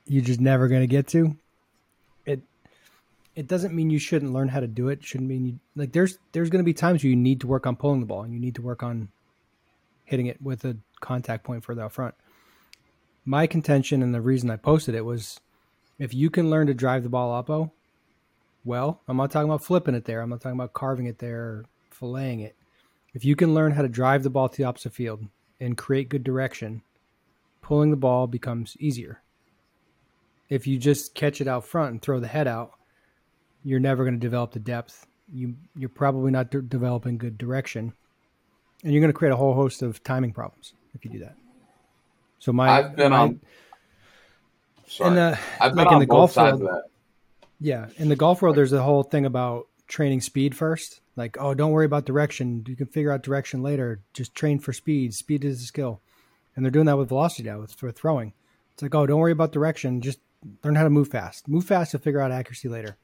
you're 0.06 0.24
just 0.24 0.42
never 0.42 0.68
going 0.68 0.82
to 0.82 0.88
get 0.88 1.08
to. 1.08 1.38
It 2.26 2.42
it 3.36 3.48
doesn't 3.48 3.74
mean 3.74 3.90
you 3.90 4.00
shouldn't 4.00 4.34
learn 4.34 4.50
how 4.50 4.60
to 4.60 4.68
do 4.68 4.90
it. 4.90 5.02
Shouldn't 5.02 5.30
mean 5.30 5.46
you 5.46 5.60
like 5.78 5.94
there's 5.94 6.18
there's 6.34 6.50
going 6.50 6.64
to 6.64 6.66
be 6.66 6.74
times 6.74 7.04
where 7.04 7.10
you 7.10 7.16
need 7.16 7.40
to 7.40 7.48
work 7.48 7.66
on 7.66 7.78
pulling 7.78 8.02
the 8.02 8.06
ball 8.06 8.24
and 8.24 8.34
you 8.34 8.40
need 8.40 8.56
to 8.56 8.62
work 8.62 8.84
on 8.84 9.08
hitting 10.04 10.26
it 10.26 10.42
with 10.42 10.66
a 10.66 10.76
contact 11.00 11.46
point 11.46 11.64
further 11.64 11.84
out 11.84 11.94
front. 11.94 12.16
My 13.24 13.48
contention 13.48 14.04
and 14.04 14.14
the 14.14 14.22
reason 14.22 14.50
I 14.50 14.58
posted 14.58 14.94
it 14.94 15.06
was 15.06 15.40
if 16.00 16.14
you 16.14 16.30
can 16.30 16.50
learn 16.50 16.68
to 16.68 16.74
drive 16.74 17.04
the 17.04 17.10
ball 17.10 17.34
up, 17.34 17.50
oh, 17.50 17.72
well, 18.68 19.02
I'm 19.08 19.18
not 19.18 19.32
talking 19.32 19.50
about 19.50 19.64
flipping 19.64 19.96
it 19.96 20.06
there. 20.06 20.22
I'm 20.22 20.30
not 20.30 20.42
talking 20.42 20.60
about 20.60 20.74
carving 20.74 21.08
it 21.08 21.20
there 21.20 21.42
or 21.42 21.66
filleting 21.92 22.44
it. 22.44 22.56
If 23.14 23.26
you 23.26 23.36
can 23.36 23.54
learn 23.54 23.72
how 23.72 23.82
to 23.82 23.88
drive 23.88 24.24
the 24.24 24.30
ball 24.30 24.50
to 24.50 24.58
the 24.58 24.66
opposite 24.66 24.94
field 24.94 25.26
and 25.60 25.78
create 25.78 26.10
good 26.10 26.24
direction, 26.24 26.84
pulling 27.62 27.90
the 27.90 27.98
ball 27.98 28.28
becomes 28.28 28.76
easier. 28.80 29.22
If 30.50 30.68
you 30.68 30.78
just 30.78 31.16
catch 31.16 31.42
it 31.42 31.48
out 31.48 31.66
front 31.66 31.92
and 31.92 32.02
throw 32.02 32.20
the 32.20 32.28
head 32.28 32.48
out, 32.48 32.74
you're 33.64 33.80
never 33.80 34.04
going 34.04 34.14
to 34.14 34.20
develop 34.20 34.52
the 34.52 34.60
depth. 34.60 35.08
You 35.34 35.56
you're 35.76 35.90
probably 35.90 36.32
not 36.32 36.52
de- 36.52 36.62
developing 36.62 37.18
good 37.18 37.38
direction, 37.38 37.92
and 38.84 38.94
you're 38.94 39.02
going 39.02 39.12
to 39.12 39.18
create 39.18 39.34
a 39.34 39.36
whole 39.36 39.54
host 39.54 39.82
of 39.82 40.04
timing 40.04 40.32
problems 40.32 40.74
if 40.94 41.04
you 41.04 41.12
do 41.12 41.20
that. 41.20 41.36
So 42.40 42.54
my 42.54 42.70
I've 42.70 42.96
been 42.96 43.12
my, 43.12 43.18
on 43.18 43.42
Sorry. 44.88 45.16
The, 45.16 45.38
I've 45.60 45.76
been 45.76 45.86
like 45.86 45.94
in 45.94 46.00
the 46.00 46.06
golf 46.06 46.38
world, 46.38 46.64
yeah, 47.60 47.88
in 47.98 48.10
the 48.10 48.16
golf 48.16 48.42
world, 48.42 48.56
there's 48.56 48.74
a 48.74 48.84
whole 48.84 49.04
thing 49.04 49.26
about 49.26 49.68
training 49.88 50.22
speed 50.22 50.56
first. 50.56 51.02
Like, 51.16 51.38
oh, 51.40 51.54
don't 51.54 51.72
worry 51.72 51.86
about 51.86 52.06
direction. 52.06 52.64
You 52.68 52.76
can 52.76 52.88
figure 52.88 53.12
out 53.12 53.24
direction 53.24 53.64
later. 53.64 54.02
Just 54.14 54.36
train 54.36 54.60
for 54.60 54.74
speed. 54.74 55.14
Speed 55.14 55.44
is 55.44 55.62
a 55.62 55.66
skill, 55.66 56.02
and 56.56 56.64
they're 56.64 56.72
doing 56.72 56.86
that 56.86 56.98
with 56.98 57.10
velocity 57.10 57.50
now 57.50 57.60
with 57.60 57.74
for 57.74 57.92
throwing. 57.92 58.34
It's 58.74 58.84
like, 58.84 58.94
oh, 58.94 59.08
don't 59.08 59.20
worry 59.20 59.32
about 59.32 59.52
direction. 59.52 60.02
Just 60.02 60.20
learn 60.64 60.76
how 60.76 60.84
to 60.84 60.90
move 60.90 61.08
fast. 61.08 61.48
Move 61.48 61.66
fast 61.66 61.92
to 61.92 62.00
figure 62.00 62.22
out 62.22 62.32
accuracy 62.32 62.70
later. 62.70 62.98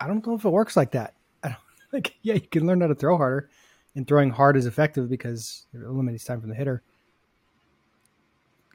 I 0.00 0.06
don't 0.06 0.26
know 0.26 0.34
if 0.34 0.44
it 0.44 0.50
works 0.50 0.76
like 0.76 0.92
that. 0.92 1.14
I 1.42 1.48
don't 1.48 1.58
like. 1.92 2.14
Yeah, 2.22 2.34
you 2.34 2.40
can 2.40 2.66
learn 2.66 2.80
how 2.80 2.86
to 2.86 2.94
throw 2.94 3.18
harder, 3.18 3.50
and 3.94 4.08
throwing 4.08 4.30
hard 4.30 4.56
is 4.56 4.64
effective 4.64 5.10
because 5.10 5.66
it 5.74 5.82
eliminates 5.82 6.24
time 6.24 6.40
from 6.40 6.48
the 6.48 6.56
hitter. 6.56 6.82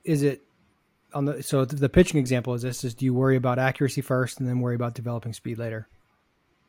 Is 0.04 0.22
it 0.22 0.44
on 1.14 1.26
the 1.26 1.44
so 1.44 1.66
the 1.66 1.90
pitching 1.90 2.20
example 2.20 2.54
is 2.54 2.62
this 2.62 2.84
is 2.84 2.94
do 2.94 3.06
you 3.06 3.14
worry 3.14 3.36
about 3.36 3.60
accuracy 3.60 4.02
first 4.02 4.40
and 4.40 4.48
then 4.48 4.60
worry 4.60 4.76
about 4.76 4.96
developing 4.96 5.34
speed 5.34 5.58
later? 5.58 5.88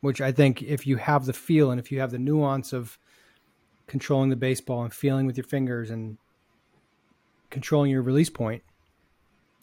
Which 0.01 0.21
i 0.21 0.31
think 0.31 0.61
if 0.63 0.87
you 0.87 0.97
have 0.97 1.25
the 1.25 1.33
feel 1.33 1.71
and 1.71 1.79
if 1.79 1.91
you 1.91 1.99
have 1.99 2.11
the 2.11 2.19
nuance 2.19 2.73
of 2.73 2.97
controlling 3.87 4.29
the 4.29 4.35
baseball 4.35 4.83
and 4.83 4.93
feeling 4.93 5.25
with 5.25 5.37
your 5.37 5.43
fingers 5.43 5.89
and 5.89 6.17
controlling 7.49 7.91
your 7.91 8.01
release 8.01 8.29
point 8.29 8.63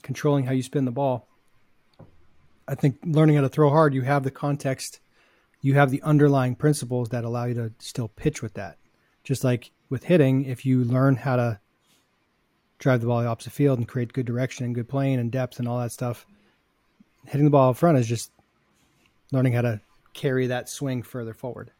controlling 0.02 0.45
how 0.45 0.52
you 0.52 0.62
spin 0.62 0.85
the 0.85 0.91
ball 0.91 1.26
i 2.69 2.75
think 2.75 2.99
learning 3.05 3.37
how 3.37 3.43
to 3.43 3.49
throw 3.49 3.71
hard 3.71 3.95
you 3.95 4.02
have 4.02 4.23
the 4.23 4.31
context 4.31 5.00
you 5.61 5.75
have 5.75 5.91
the 5.91 6.02
underlying 6.02 6.55
principles 6.55 7.09
that 7.09 7.25
allow 7.25 7.45
you 7.45 7.55
to 7.55 7.73
still 7.79 8.09
pitch 8.09 8.43
with 8.43 8.55
that. 8.55 8.79
Just 9.25 9.45
like 9.45 9.73
with 9.88 10.05
hitting 10.05 10.45
if 10.45 10.64
you 10.64 10.85
learn 10.85 11.17
how 11.17 11.37
to 11.37 11.61
drive 12.78 13.00
the 13.00 13.06
ball 13.06 13.23
the 13.23 13.28
opposite 13.28 13.52
field 13.52 13.78
and 13.78 13.88
create 13.88 14.12
good 14.12 14.26
direction 14.26 14.64
and 14.64 14.75
good 14.75 14.88
playing 14.88 15.18
and 15.18 15.30
depth 15.30 15.58
and 15.58 15.68
all 15.68 15.78
that 15.80 15.92
stuff. 15.92 16.26
Hitting 17.26 17.44
the 17.44 17.50
ball 17.50 17.70
up 17.70 17.76
front 17.76 17.99
is 17.99 18.06
just 18.06 18.30
learning 19.32 19.52
how 19.52 19.62
to 19.62 19.80
carry 20.14 20.47
that 20.47 20.68
swing 20.68 21.02
further 21.02 21.35
forward. 21.35 21.70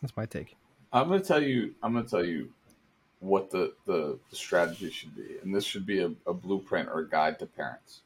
That's 0.00 0.16
my 0.16 0.26
take. 0.26 0.56
I'm 0.92 1.08
gonna 1.08 1.20
tell 1.20 1.42
you. 1.42 1.74
I'm 1.82 1.92
gonna 1.92 2.06
tell 2.06 2.24
you 2.24 2.50
what 3.20 3.50
the 3.50 3.72
the, 3.86 4.18
the 4.30 4.36
strategy 4.36 4.90
should 4.90 5.14
be, 5.14 5.36
and 5.42 5.54
this 5.54 5.64
should 5.64 5.86
be 5.86 6.00
a, 6.00 6.12
a 6.26 6.34
blueprint 6.34 6.88
or 6.88 7.00
a 7.00 7.08
guide 7.08 7.38
to 7.38 7.46
parents. 7.46 8.00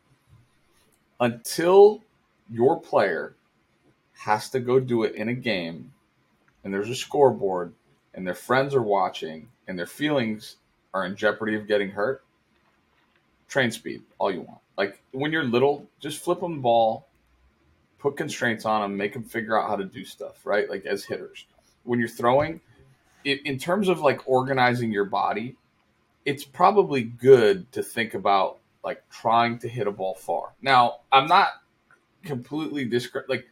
Until 1.20 2.02
your 2.50 2.78
player 2.80 3.34
has 4.12 4.50
to 4.50 4.60
go 4.60 4.78
do 4.78 5.04
it 5.04 5.14
in 5.14 5.28
a 5.28 5.34
game, 5.34 5.92
and 6.64 6.72
there's 6.72 6.90
a 6.90 6.94
scoreboard, 6.94 7.72
and 8.14 8.26
their 8.26 8.34
friends 8.34 8.74
are 8.74 8.82
watching, 8.82 9.48
and 9.66 9.78
their 9.78 9.86
feelings 9.86 10.56
are 10.96 11.04
in 11.04 11.14
jeopardy 11.14 11.54
of 11.54 11.66
getting 11.66 11.90
hurt, 11.90 12.24
train 13.48 13.70
speed 13.70 14.02
all 14.18 14.32
you 14.32 14.40
want. 14.40 14.60
Like 14.78 15.02
when 15.12 15.30
you're 15.30 15.44
little, 15.44 15.86
just 16.00 16.22
flip 16.22 16.40
them 16.40 16.56
the 16.56 16.60
ball, 16.60 17.06
put 17.98 18.16
constraints 18.16 18.64
on 18.64 18.82
them, 18.82 18.96
make 18.96 19.12
them 19.12 19.22
figure 19.22 19.60
out 19.60 19.68
how 19.68 19.76
to 19.76 19.84
do 19.84 20.04
stuff, 20.04 20.44
right? 20.44 20.68
Like 20.68 20.86
as 20.86 21.04
hitters. 21.04 21.46
When 21.84 21.98
you're 21.98 22.08
throwing, 22.08 22.60
it, 23.24 23.44
in 23.44 23.58
terms 23.58 23.88
of 23.88 24.00
like 24.00 24.26
organizing 24.26 24.90
your 24.90 25.04
body, 25.04 25.56
it's 26.24 26.44
probably 26.44 27.02
good 27.02 27.70
to 27.72 27.82
think 27.82 28.14
about 28.14 28.58
like 28.82 29.02
trying 29.10 29.58
to 29.60 29.68
hit 29.68 29.86
a 29.86 29.92
ball 29.92 30.14
far. 30.14 30.54
Now, 30.62 31.00
I'm 31.12 31.28
not 31.28 31.48
completely 32.24 32.88
discre- 32.88 33.28
like 33.28 33.46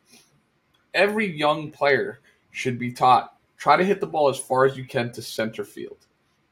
every 0.95 1.27
young 1.27 1.71
player 1.71 2.21
should 2.51 2.79
be 2.79 2.93
taught 2.93 3.35
try 3.57 3.77
to 3.77 3.85
hit 3.85 4.01
the 4.01 4.07
ball 4.07 4.29
as 4.29 4.39
far 4.39 4.65
as 4.65 4.77
you 4.77 4.85
can 4.85 5.13
to 5.13 5.23
center 5.23 5.65
field 5.65 6.07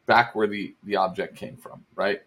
back 0.06 0.34
where 0.34 0.46
the, 0.46 0.74
the 0.84 0.96
object 0.96 1.36
came 1.36 1.56
from, 1.56 1.84
right? 1.94 2.22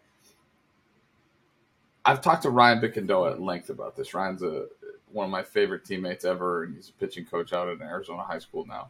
I've 2.06 2.22
talked 2.22 2.44
to 2.44 2.50
Ryan 2.50 2.80
Bicandoa 2.80 3.34
at 3.34 3.42
length 3.42 3.70
about 3.70 3.96
this. 3.96 4.14
Ryan's 4.14 4.44
a 4.44 4.68
one 5.12 5.26
of 5.26 5.32
my 5.32 5.44
favorite 5.44 5.86
teammates 5.86 6.26
ever, 6.26 6.64
and 6.64 6.76
he's 6.76 6.90
a 6.90 6.94
pitching 6.94 7.26
coach 7.26 7.54
out 7.54 7.70
at 7.70 7.82
Arizona 7.82 8.22
high 8.22 8.40
school 8.40 8.66
now. 8.66 8.90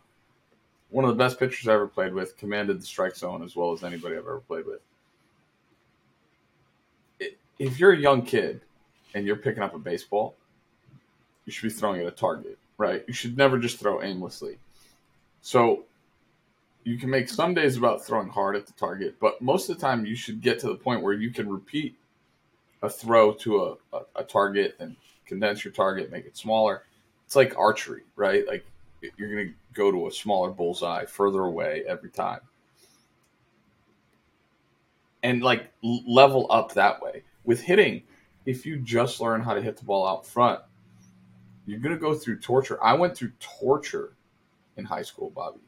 One 0.90 1.06
of 1.06 1.10
the 1.10 1.24
best 1.24 1.40
pitchers 1.40 1.68
I 1.68 1.74
ever 1.74 1.88
played 1.88 2.14
with, 2.14 2.36
commanded 2.36 2.82
the 2.82 2.86
strike 2.86 3.16
zone 3.16 3.44
as 3.44 3.56
well 3.56 3.72
as 3.74 3.84
anybody 3.84 4.16
I've 4.16 4.22
ever 4.22 4.40
played 4.40 4.66
with. 4.66 4.80
If 7.60 7.80
you're 7.80 7.94
a 7.94 7.98
young 7.98 8.24
kid 8.24 8.62
and 9.14 9.26
you're 9.26 9.36
picking 9.36 9.64
up 9.64 9.76
a 9.76 9.80
baseball, 9.80 10.36
you 11.46 11.52
should 11.52 11.64
be 11.64 11.70
throwing 11.70 12.02
at 12.02 12.08
a 12.08 12.12
target, 12.12 12.58
right? 12.78 13.04
You 13.08 13.14
should 13.14 13.38
never 13.38 13.60
just 13.60 13.80
throw 13.80 14.02
aimlessly. 14.02 14.58
So 15.42 15.84
you 16.86 16.98
can 17.00 17.10
make 17.10 17.28
some 17.28 17.56
days 17.56 17.78
about 17.78 18.06
throwing 18.06 18.30
hard 18.30 18.56
at 18.56 18.68
the 18.68 18.74
target, 18.74 19.16
but 19.20 19.42
most 19.42 19.70
of 19.70 19.76
the 19.76 19.82
time 19.82 20.06
you 20.06 20.16
should 20.16 20.40
get 20.40 20.60
to 20.60 20.68
the 20.68 20.76
point 20.76 21.02
where 21.02 21.14
you 21.14 21.32
can 21.32 21.50
repeat 21.50 21.98
a 22.84 22.90
throw 22.90 23.34
to 23.34 23.64
a, 23.64 23.98
a, 23.98 24.02
a 24.18 24.24
target 24.24 24.76
and 24.80 24.96
condense 25.26 25.66
your 25.66 25.74
target, 25.74 26.12
make 26.12 26.26
it 26.26 26.38
smaller. 26.38 26.84
It's 27.26 27.36
like 27.36 27.58
archery, 27.58 28.04
right? 28.16 28.48
Like 28.48 28.64
you're 29.18 29.34
going 29.34 29.48
to 29.48 29.54
go 29.74 29.92
to 29.92 30.08
a 30.08 30.12
smaller 30.12 30.52
bullseye 30.52 31.06
further 31.06 31.42
away 31.42 31.84
every 31.88 32.12
time. 32.12 32.42
And 35.24 35.42
like 35.42 35.72
level 35.82 36.46
up 36.52 36.76
that 36.76 37.02
way. 37.02 37.24
With 37.46 37.62
hitting, 37.62 38.04
if 38.46 38.64
you 38.64 38.78
just 38.78 39.20
learn 39.20 39.42
how 39.42 39.56
to 39.56 39.62
hit 39.62 39.78
the 39.78 39.86
ball 39.86 40.08
out 40.08 40.24
front, 40.24 40.60
you're 41.66 41.80
going 41.80 41.96
to 41.96 42.00
go 42.02 42.14
through 42.14 42.40
torture. 42.42 42.82
I 42.84 42.94
went 42.94 43.18
through 43.18 43.32
torture 43.40 44.14
in 44.78 44.86
high 44.86 45.02
school, 45.02 45.32
Bobby. 45.32 45.62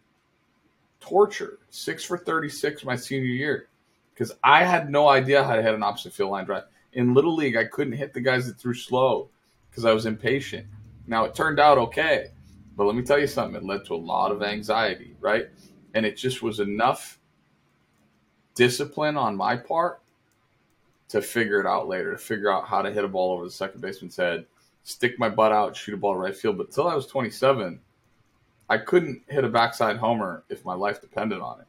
Torture. 0.99 1.59
Six 1.69 2.03
for 2.03 2.17
36 2.17 2.83
my 2.85 2.95
senior 2.95 3.27
year 3.27 3.67
because 4.13 4.31
I 4.43 4.63
had 4.63 4.89
no 4.89 5.07
idea 5.07 5.43
how 5.43 5.55
to 5.55 5.61
hit 5.61 5.73
an 5.73 5.83
opposite 5.83 6.13
field 6.13 6.31
line 6.31 6.45
drive. 6.45 6.63
In 6.93 7.13
Little 7.13 7.35
League, 7.35 7.55
I 7.55 7.65
couldn't 7.65 7.93
hit 7.93 8.13
the 8.13 8.21
guys 8.21 8.47
that 8.47 8.57
threw 8.57 8.73
slow 8.73 9.29
because 9.69 9.85
I 9.85 9.93
was 9.93 10.05
impatient. 10.05 10.65
Now, 11.05 11.25
it 11.25 11.35
turned 11.35 11.59
out 11.59 11.77
okay, 11.77 12.31
but 12.75 12.85
let 12.85 12.95
me 12.95 13.03
tell 13.03 13.19
you 13.19 13.27
something. 13.27 13.55
It 13.55 13.63
led 13.63 13.85
to 13.85 13.93
a 13.93 13.95
lot 13.95 14.31
of 14.31 14.41
anxiety, 14.41 15.15
right? 15.19 15.47
And 15.93 16.05
it 16.05 16.17
just 16.17 16.41
was 16.41 16.59
enough 16.59 17.19
discipline 18.55 19.17
on 19.17 19.37
my 19.37 19.55
part 19.55 20.01
to 21.09 21.21
figure 21.21 21.59
it 21.59 21.67
out 21.67 21.87
later, 21.87 22.11
to 22.11 22.17
figure 22.17 22.51
out 22.51 22.67
how 22.67 22.81
to 22.81 22.91
hit 22.91 23.05
a 23.05 23.07
ball 23.07 23.33
over 23.33 23.45
the 23.45 23.51
second 23.51 23.81
baseman's 23.81 24.17
head 24.17 24.45
stick 24.87 25.19
my 25.19 25.27
butt 25.27 25.51
out, 25.51 25.75
shoot 25.75 25.93
a 25.93 25.97
ball 25.97 26.15
right 26.15 26.35
field. 26.35 26.57
But 26.57 26.71
till 26.71 26.87
I 26.87 26.95
was 26.95 27.07
27, 27.07 27.79
I 28.69 28.77
couldn't 28.77 29.23
hit 29.27 29.43
a 29.43 29.49
backside 29.49 29.97
homer 29.97 30.43
if 30.49 30.65
my 30.65 30.73
life 30.73 31.01
depended 31.01 31.39
on 31.39 31.61
it. 31.61 31.67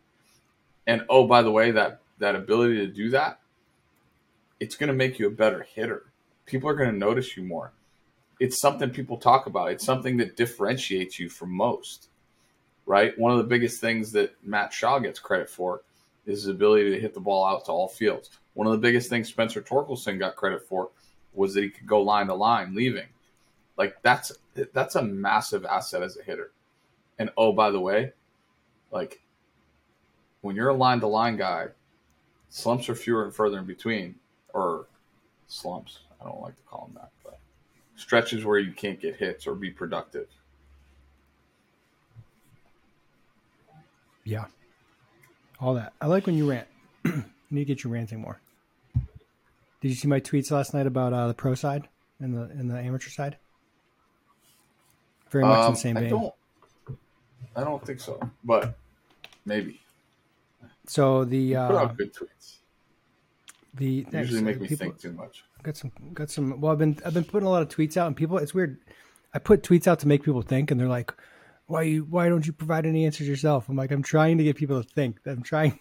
And 0.86 1.04
oh, 1.08 1.26
by 1.26 1.42
the 1.42 1.50
way, 1.50 1.70
that 1.70 2.00
that 2.18 2.34
ability 2.34 2.78
to 2.78 2.86
do 2.88 3.10
that, 3.10 3.40
it's 4.58 4.76
going 4.76 4.88
to 4.88 4.94
make 4.94 5.18
you 5.18 5.28
a 5.28 5.30
better 5.30 5.62
hitter. 5.62 6.06
People 6.46 6.68
are 6.68 6.74
going 6.74 6.90
to 6.90 6.96
notice 6.96 7.36
you 7.36 7.44
more. 7.44 7.72
It's 8.40 8.60
something 8.60 8.90
people 8.90 9.16
talk 9.16 9.46
about. 9.46 9.70
It's 9.70 9.84
something 9.84 10.16
that 10.16 10.36
differentiates 10.36 11.18
you 11.18 11.28
from 11.28 11.52
most. 11.52 12.08
Right? 12.86 13.16
One 13.18 13.32
of 13.32 13.38
the 13.38 13.44
biggest 13.44 13.80
things 13.80 14.12
that 14.12 14.34
Matt 14.42 14.72
Shaw 14.72 14.98
gets 14.98 15.18
credit 15.18 15.50
for 15.50 15.82
is 16.26 16.40
his 16.40 16.48
ability 16.48 16.90
to 16.90 17.00
hit 17.00 17.14
the 17.14 17.20
ball 17.20 17.44
out 17.44 17.66
to 17.66 17.72
all 17.72 17.88
fields. 17.88 18.30
One 18.54 18.66
of 18.66 18.72
the 18.72 18.78
biggest 18.78 19.08
things 19.08 19.28
Spencer 19.28 19.60
Torkelson 19.60 20.18
got 20.18 20.36
credit 20.36 20.66
for 20.66 20.88
was 21.34 21.54
that 21.54 21.62
he 21.62 21.70
could 21.70 21.86
go 21.86 22.02
line 22.02 22.26
to 22.26 22.34
line 22.34 22.74
leaving. 22.74 23.06
Like 23.76 23.96
that's 24.02 24.32
that's 24.72 24.96
a 24.96 25.02
massive 25.02 25.64
asset 25.64 26.02
as 26.02 26.16
a 26.16 26.22
hitter. 26.22 26.50
And 27.18 27.30
oh, 27.36 27.52
by 27.52 27.70
the 27.70 27.80
way, 27.80 28.12
like 28.90 29.20
when 30.40 30.56
you're 30.56 30.68
a 30.68 30.74
line 30.74 31.00
to 31.00 31.06
line 31.06 31.36
guy, 31.36 31.68
slumps 32.48 32.88
are 32.88 32.94
fewer 32.94 33.24
and 33.24 33.34
further 33.34 33.58
in 33.58 33.64
between, 33.64 34.14
or 34.54 34.86
slumps. 35.46 36.00
I 36.20 36.24
don't 36.24 36.40
like 36.40 36.56
to 36.56 36.62
call 36.62 36.86
them 36.86 36.94
that, 36.94 37.10
but 37.24 37.38
stretches 37.96 38.44
where 38.44 38.58
you 38.58 38.72
can't 38.72 39.00
get 39.00 39.16
hits 39.16 39.46
or 39.46 39.54
be 39.54 39.70
productive. 39.70 40.28
Yeah, 44.24 44.44
all 45.60 45.74
that. 45.74 45.92
I 46.00 46.06
like 46.06 46.26
when 46.26 46.36
you 46.36 46.50
rant. 46.50 46.68
you 47.04 47.24
need 47.50 47.60
to 47.60 47.64
get 47.64 47.84
you 47.84 47.90
ranting 47.90 48.20
more. 48.20 48.40
Did 49.80 49.88
you 49.88 49.94
see 49.94 50.08
my 50.08 50.20
tweets 50.20 50.50
last 50.50 50.74
night 50.74 50.86
about 50.86 51.12
uh, 51.12 51.28
the 51.28 51.34
pro 51.34 51.54
side 51.54 51.88
and 52.20 52.34
the 52.34 52.42
and 52.42 52.70
the 52.70 52.78
amateur 52.78 53.10
side? 53.10 53.36
Very 55.30 55.44
much 55.44 55.58
um, 55.58 55.66
in 55.66 55.72
the 55.72 55.78
same 55.78 55.94
vein. 55.94 56.06
I 56.06 56.08
don't, 56.08 56.34
I 57.56 57.64
don't 57.64 57.84
think 57.84 58.00
so, 58.00 58.20
but 58.44 58.76
maybe. 59.44 59.80
So 60.86 61.24
the 61.24 61.56
uh, 61.56 61.68
put 61.68 61.76
out 61.76 61.96
good 61.96 62.14
tweets. 62.14 62.56
The 63.74 64.06
usually 64.12 64.42
make 64.42 64.60
me 64.60 64.68
people, 64.68 64.86
think 64.86 64.98
too 64.98 65.12
much. 65.12 65.44
Got 65.62 65.76
some, 65.76 65.92
got 66.14 66.30
some. 66.30 66.60
Well, 66.60 66.72
I've 66.72 66.78
been 66.78 66.98
I've 67.04 67.14
been 67.14 67.24
putting 67.24 67.46
a 67.46 67.50
lot 67.50 67.62
of 67.62 67.68
tweets 67.68 67.96
out, 67.96 68.06
and 68.06 68.16
people. 68.16 68.38
It's 68.38 68.54
weird. 68.54 68.78
I 69.34 69.38
put 69.38 69.62
tweets 69.62 69.86
out 69.86 69.98
to 70.00 70.08
make 70.08 70.22
people 70.22 70.42
think, 70.42 70.70
and 70.70 70.80
they're 70.80 70.88
like, 70.88 71.12
"Why 71.66 71.82
you? 71.82 72.06
Why 72.08 72.28
don't 72.28 72.46
you 72.46 72.52
provide 72.52 72.86
any 72.86 73.04
answers 73.04 73.28
yourself?" 73.28 73.68
I'm 73.68 73.76
like, 73.76 73.90
I'm 73.90 74.02
trying 74.02 74.38
to 74.38 74.44
get 74.44 74.56
people 74.56 74.82
to 74.82 74.88
think. 74.88 75.18
I'm 75.26 75.42
trying. 75.42 75.78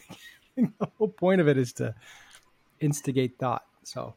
To, 0.56 0.72
the 0.80 0.88
whole 0.98 1.10
point 1.10 1.42
of 1.42 1.48
it 1.48 1.58
is 1.58 1.74
to 1.74 1.96
instigate 2.80 3.38
thought. 3.40 3.64
So 3.84 4.16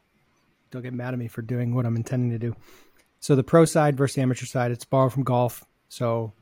don't 0.71 0.81
get 0.81 0.93
mad 0.93 1.13
at 1.13 1.19
me 1.19 1.27
for 1.27 1.41
doing 1.41 1.73
what 1.73 1.85
I'm 1.85 1.95
intending 1.95 2.31
to 2.31 2.39
do. 2.39 2.55
So 3.19 3.35
the 3.35 3.43
pro 3.43 3.65
side 3.65 3.95
versus 3.95 4.17
amateur 4.17 4.45
side, 4.45 4.71
it's 4.71 4.85
borrowed 4.85 5.13
from 5.13 5.23
golf. 5.23 5.63
So 5.89 6.33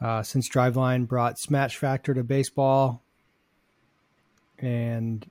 uh, 0.00 0.22
since 0.22 0.48
Driveline 0.48 1.06
brought 1.06 1.38
Smash 1.38 1.76
Factor 1.76 2.14
to 2.14 2.22
baseball, 2.22 3.02
and 4.58 5.28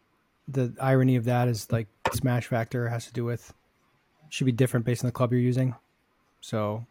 the 0.47 0.73
irony 0.79 1.15
of 1.15 1.25
that 1.25 1.47
is 1.47 1.71
like 1.71 1.87
Smash 2.13 2.47
Factor 2.47 2.87
has 2.87 3.05
to 3.05 3.13
do 3.13 3.25
with 3.25 3.53
should 4.29 4.45
be 4.45 4.51
different 4.51 4.85
based 4.85 5.03
on 5.03 5.07
the 5.07 5.13
club 5.13 5.31
you're 5.31 5.41
using. 5.41 5.75
So 6.41 6.85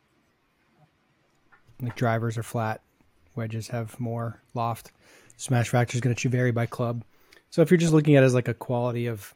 like 1.80 1.96
drivers 1.96 2.38
are 2.38 2.42
flat, 2.42 2.80
wedges 3.34 3.68
have 3.68 3.98
more 4.00 4.40
loft. 4.54 4.92
Smash 5.36 5.68
Factor 5.68 5.96
is 5.96 6.00
going 6.00 6.14
to 6.14 6.28
vary 6.28 6.50
by 6.50 6.66
club. 6.66 7.04
So 7.50 7.62
if 7.62 7.70
you're 7.70 7.78
just 7.78 7.92
looking 7.92 8.16
at 8.16 8.22
it 8.22 8.26
as 8.26 8.34
like 8.34 8.48
a 8.48 8.54
quality 8.54 9.06
of 9.06 9.34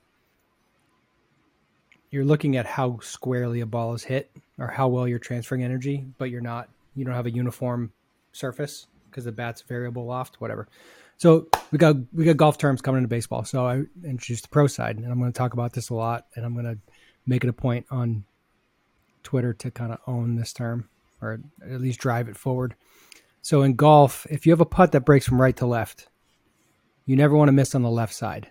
you're 2.10 2.24
looking 2.24 2.56
at 2.56 2.66
how 2.66 2.98
squarely 3.00 3.60
a 3.60 3.66
ball 3.66 3.94
is 3.94 4.02
hit 4.02 4.30
or 4.58 4.66
how 4.66 4.88
well 4.88 5.06
you're 5.06 5.18
transferring 5.18 5.62
energy, 5.62 6.06
but 6.18 6.30
you're 6.30 6.40
not 6.40 6.68
you 6.96 7.04
don't 7.04 7.14
have 7.14 7.26
a 7.26 7.30
uniform 7.30 7.92
surface 8.32 8.86
because 9.08 9.24
the 9.24 9.32
bat's 9.32 9.62
variable 9.62 10.06
loft, 10.06 10.40
whatever. 10.40 10.68
So 11.16 11.48
we 11.70 11.78
got 11.78 11.96
we 12.12 12.24
got 12.24 12.36
golf 12.36 12.58
terms 12.58 12.80
coming 12.80 12.98
into 12.98 13.08
baseball. 13.08 13.44
So 13.44 13.66
I 13.66 13.82
introduced 14.04 14.44
the 14.44 14.48
pro 14.48 14.66
side, 14.66 14.96
and 14.96 15.06
I'm 15.06 15.18
going 15.18 15.32
to 15.32 15.36
talk 15.36 15.52
about 15.52 15.72
this 15.72 15.90
a 15.90 15.94
lot, 15.94 16.26
and 16.34 16.44
I'm 16.44 16.54
going 16.54 16.64
to 16.64 16.78
make 17.26 17.44
it 17.44 17.50
a 17.50 17.52
point 17.52 17.86
on 17.90 18.24
Twitter 19.22 19.52
to 19.52 19.70
kind 19.70 19.92
of 19.92 19.98
own 20.06 20.36
this 20.36 20.52
term 20.52 20.88
or 21.22 21.40
at 21.62 21.80
least 21.80 22.00
drive 22.00 22.28
it 22.28 22.36
forward. 22.36 22.74
So 23.42 23.62
in 23.62 23.74
golf, 23.74 24.26
if 24.30 24.46
you 24.46 24.52
have 24.52 24.60
a 24.60 24.66
putt 24.66 24.92
that 24.92 25.04
breaks 25.04 25.26
from 25.26 25.40
right 25.40 25.56
to 25.56 25.66
left, 25.66 26.08
you 27.06 27.16
never 27.16 27.36
want 27.36 27.48
to 27.48 27.52
miss 27.52 27.74
on 27.74 27.82
the 27.82 27.90
left 27.90 28.14
side 28.14 28.48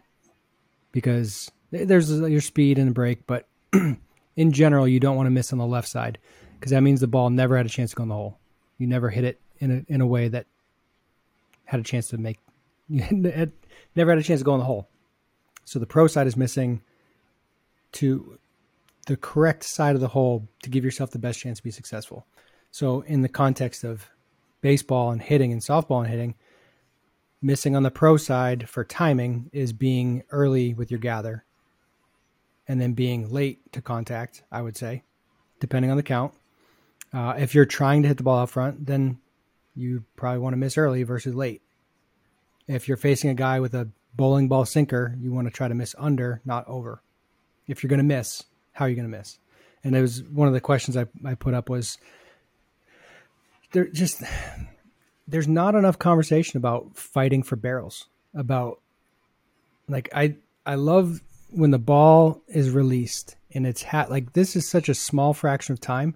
because 0.91 1.51
there's 1.71 2.11
your 2.11 2.41
speed 2.41 2.77
and 2.77 2.89
the 2.89 2.93
break, 2.93 3.25
but 3.27 3.47
in 3.73 4.51
general, 4.51 4.87
you 4.87 4.99
don't 4.99 5.15
want 5.15 5.27
to 5.27 5.31
miss 5.31 5.53
on 5.53 5.59
the 5.59 5.65
left 5.65 5.87
side 5.87 6.17
because 6.59 6.71
that 6.71 6.81
means 6.81 6.99
the 6.99 7.07
ball 7.07 7.29
never 7.29 7.55
had 7.55 7.65
a 7.65 7.69
chance 7.69 7.91
to 7.91 7.95
go 7.95 8.03
in 8.03 8.09
the 8.09 8.15
hole. 8.15 8.39
You 8.77 8.87
never 8.87 9.09
hit 9.09 9.23
it 9.23 9.39
in 9.59 9.71
a, 9.71 9.93
in 9.93 10.01
a 10.01 10.07
way 10.07 10.27
that 10.27 10.45
had 11.65 11.79
a 11.79 11.83
chance 11.83 12.07
to 12.09 12.17
make, 12.17 12.39
never 12.89 13.51
had 13.95 14.19
a 14.19 14.23
chance 14.23 14.39
to 14.39 14.45
go 14.45 14.53
in 14.53 14.59
the 14.59 14.65
hole. 14.65 14.87
So 15.65 15.79
the 15.79 15.85
pro 15.85 16.07
side 16.07 16.27
is 16.27 16.35
missing 16.35 16.81
to 17.93 18.39
the 19.07 19.17
correct 19.17 19.63
side 19.63 19.95
of 19.95 20.01
the 20.01 20.07
hole 20.09 20.47
to 20.63 20.69
give 20.69 20.83
yourself 20.83 21.11
the 21.11 21.19
best 21.19 21.39
chance 21.39 21.59
to 21.59 21.63
be 21.63 21.71
successful. 21.71 22.25
So 22.71 23.01
in 23.01 23.21
the 23.21 23.29
context 23.29 23.83
of 23.83 24.09
baseball 24.61 25.11
and 25.11 25.21
hitting 25.21 25.51
and 25.51 25.61
softball 25.61 25.99
and 25.99 26.09
hitting, 26.09 26.35
missing 27.41 27.75
on 27.75 27.83
the 27.83 27.91
pro 27.91 28.17
side 28.17 28.69
for 28.69 28.83
timing 28.83 29.49
is 29.53 29.73
being 29.73 30.23
early 30.31 30.73
with 30.73 30.91
your 30.91 30.99
gather 30.99 31.45
and 32.67 32.79
then 32.79 32.93
being 32.93 33.29
late 33.29 33.71
to 33.73 33.81
contact, 33.81 34.43
I 34.51 34.61
would 34.61 34.77
say, 34.77 35.03
depending 35.59 35.89
on 35.89 35.97
the 35.97 36.03
count. 36.03 36.33
Uh, 37.11 37.33
if 37.37 37.55
you're 37.55 37.65
trying 37.65 38.03
to 38.03 38.07
hit 38.07 38.17
the 38.17 38.23
ball 38.23 38.39
out 38.39 38.51
front, 38.51 38.85
then 38.85 39.17
you 39.79 40.03
probably 40.15 40.39
want 40.39 40.53
to 40.53 40.57
miss 40.57 40.77
early 40.77 41.03
versus 41.03 41.33
late. 41.33 41.61
If 42.67 42.87
you're 42.87 42.97
facing 42.97 43.29
a 43.29 43.35
guy 43.35 43.59
with 43.59 43.73
a 43.73 43.87
bowling 44.15 44.47
ball 44.47 44.65
sinker, 44.65 45.15
you 45.19 45.31
want 45.31 45.47
to 45.47 45.53
try 45.53 45.67
to 45.67 45.75
miss 45.75 45.95
under, 45.97 46.41
not 46.45 46.67
over. 46.67 47.01
If 47.67 47.81
you're 47.81 47.89
going 47.89 47.99
to 47.99 48.03
miss, 48.03 48.43
how 48.73 48.85
are 48.85 48.89
you 48.89 48.95
going 48.95 49.09
to 49.09 49.17
miss? 49.17 49.39
And 49.83 49.95
it 49.95 50.01
was 50.01 50.23
one 50.23 50.47
of 50.47 50.53
the 50.53 50.61
questions 50.61 50.97
I, 50.97 51.05
I 51.25 51.35
put 51.35 51.53
up 51.53 51.69
was 51.69 51.97
there 53.71 53.87
just 53.87 54.23
there's 55.27 55.47
not 55.47 55.75
enough 55.75 55.99
conversation 55.99 56.57
about 56.57 56.97
fighting 56.97 57.43
for 57.43 57.55
barrels 57.55 58.07
about 58.33 58.79
like 59.87 60.09
I 60.13 60.35
I 60.65 60.75
love 60.75 61.21
when 61.51 61.71
the 61.71 61.79
ball 61.79 62.41
is 62.47 62.71
released 62.71 63.35
and 63.53 63.65
it's 63.65 63.83
hat 63.83 64.09
like 64.09 64.33
this 64.33 64.55
is 64.55 64.67
such 64.67 64.89
a 64.89 64.93
small 64.93 65.33
fraction 65.33 65.73
of 65.73 65.79
time 65.79 66.15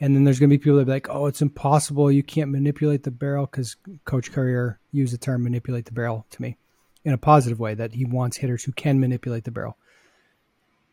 and 0.00 0.16
then 0.16 0.24
there's 0.24 0.40
going 0.40 0.48
to 0.48 0.56
be 0.56 0.62
people 0.62 0.78
that 0.78 0.86
be 0.86 0.92
like 0.92 1.08
oh 1.10 1.26
it's 1.26 1.42
impossible 1.42 2.10
you 2.10 2.22
can't 2.22 2.50
manipulate 2.50 3.02
the 3.02 3.10
barrel 3.10 3.46
because 3.46 3.76
coach 4.04 4.32
Currier 4.32 4.78
used 4.92 5.12
the 5.12 5.18
term 5.18 5.42
manipulate 5.42 5.84
the 5.84 5.92
barrel 5.92 6.26
to 6.30 6.42
me 6.42 6.56
in 7.04 7.12
a 7.12 7.18
positive 7.18 7.58
way 7.58 7.74
that 7.74 7.94
he 7.94 8.04
wants 8.04 8.36
hitters 8.36 8.64
who 8.64 8.72
can 8.72 9.00
manipulate 9.00 9.44
the 9.44 9.50
barrel 9.50 9.76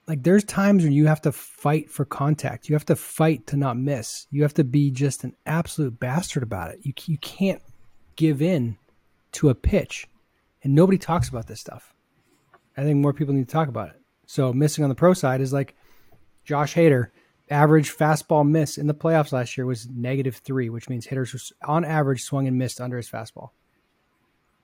like 0.08 0.24
there's 0.24 0.44
times 0.46 0.84
when 0.84 0.94
you 0.94 1.06
have 1.08 1.22
to 1.22 1.32
fight 1.32 1.90
for 1.90 2.06
contact. 2.06 2.70
You 2.70 2.76
have 2.76 2.86
to 2.86 2.96
fight 2.96 3.46
to 3.48 3.58
not 3.58 3.78
miss. 3.78 4.26
You 4.32 4.42
have 4.44 4.54
to 4.56 4.64
be 4.64 4.90
just 4.90 5.24
an 5.24 5.36
absolute 5.46 6.00
bastard 6.00 6.44
about 6.44 6.72
it. 6.72 6.80
You 6.82 6.94
you 7.06 7.18
can't 7.18 7.62
give 8.16 8.42
in 8.42 8.78
to 9.34 9.50
a 9.50 9.56
pitch, 9.56 10.08
and 10.64 10.74
nobody 10.74 10.98
talks 10.98 11.28
about 11.28 11.48
this 11.48 11.60
stuff. 11.60 11.94
I 12.78 12.84
think 12.84 12.98
more 12.98 13.14
people 13.14 13.34
need 13.34 13.48
to 13.48 13.54
talk 13.54 13.68
about 13.68 13.90
it. 13.90 14.02
So 14.26 14.54
missing 14.54 14.84
on 14.84 14.90
the 14.90 14.96
pro 14.96 15.14
side 15.14 15.42
is 15.42 15.52
like 15.52 15.76
Josh 16.46 16.74
Hader, 16.74 17.10
average 17.50 17.96
fastball 17.96 18.48
miss 18.48 18.78
in 18.78 18.88
the 18.88 18.94
playoffs 18.94 19.32
last 19.32 19.58
year 19.58 19.66
was 19.66 19.88
negative 19.90 20.38
three, 20.38 20.70
which 20.70 20.90
means 20.90 21.06
hitters 21.06 21.54
on 21.66 21.86
average 21.86 22.24
swung 22.24 22.48
and 22.48 22.58
missed 22.58 22.82
under 22.82 22.98
his 22.98 23.10
fastball. 23.10 23.52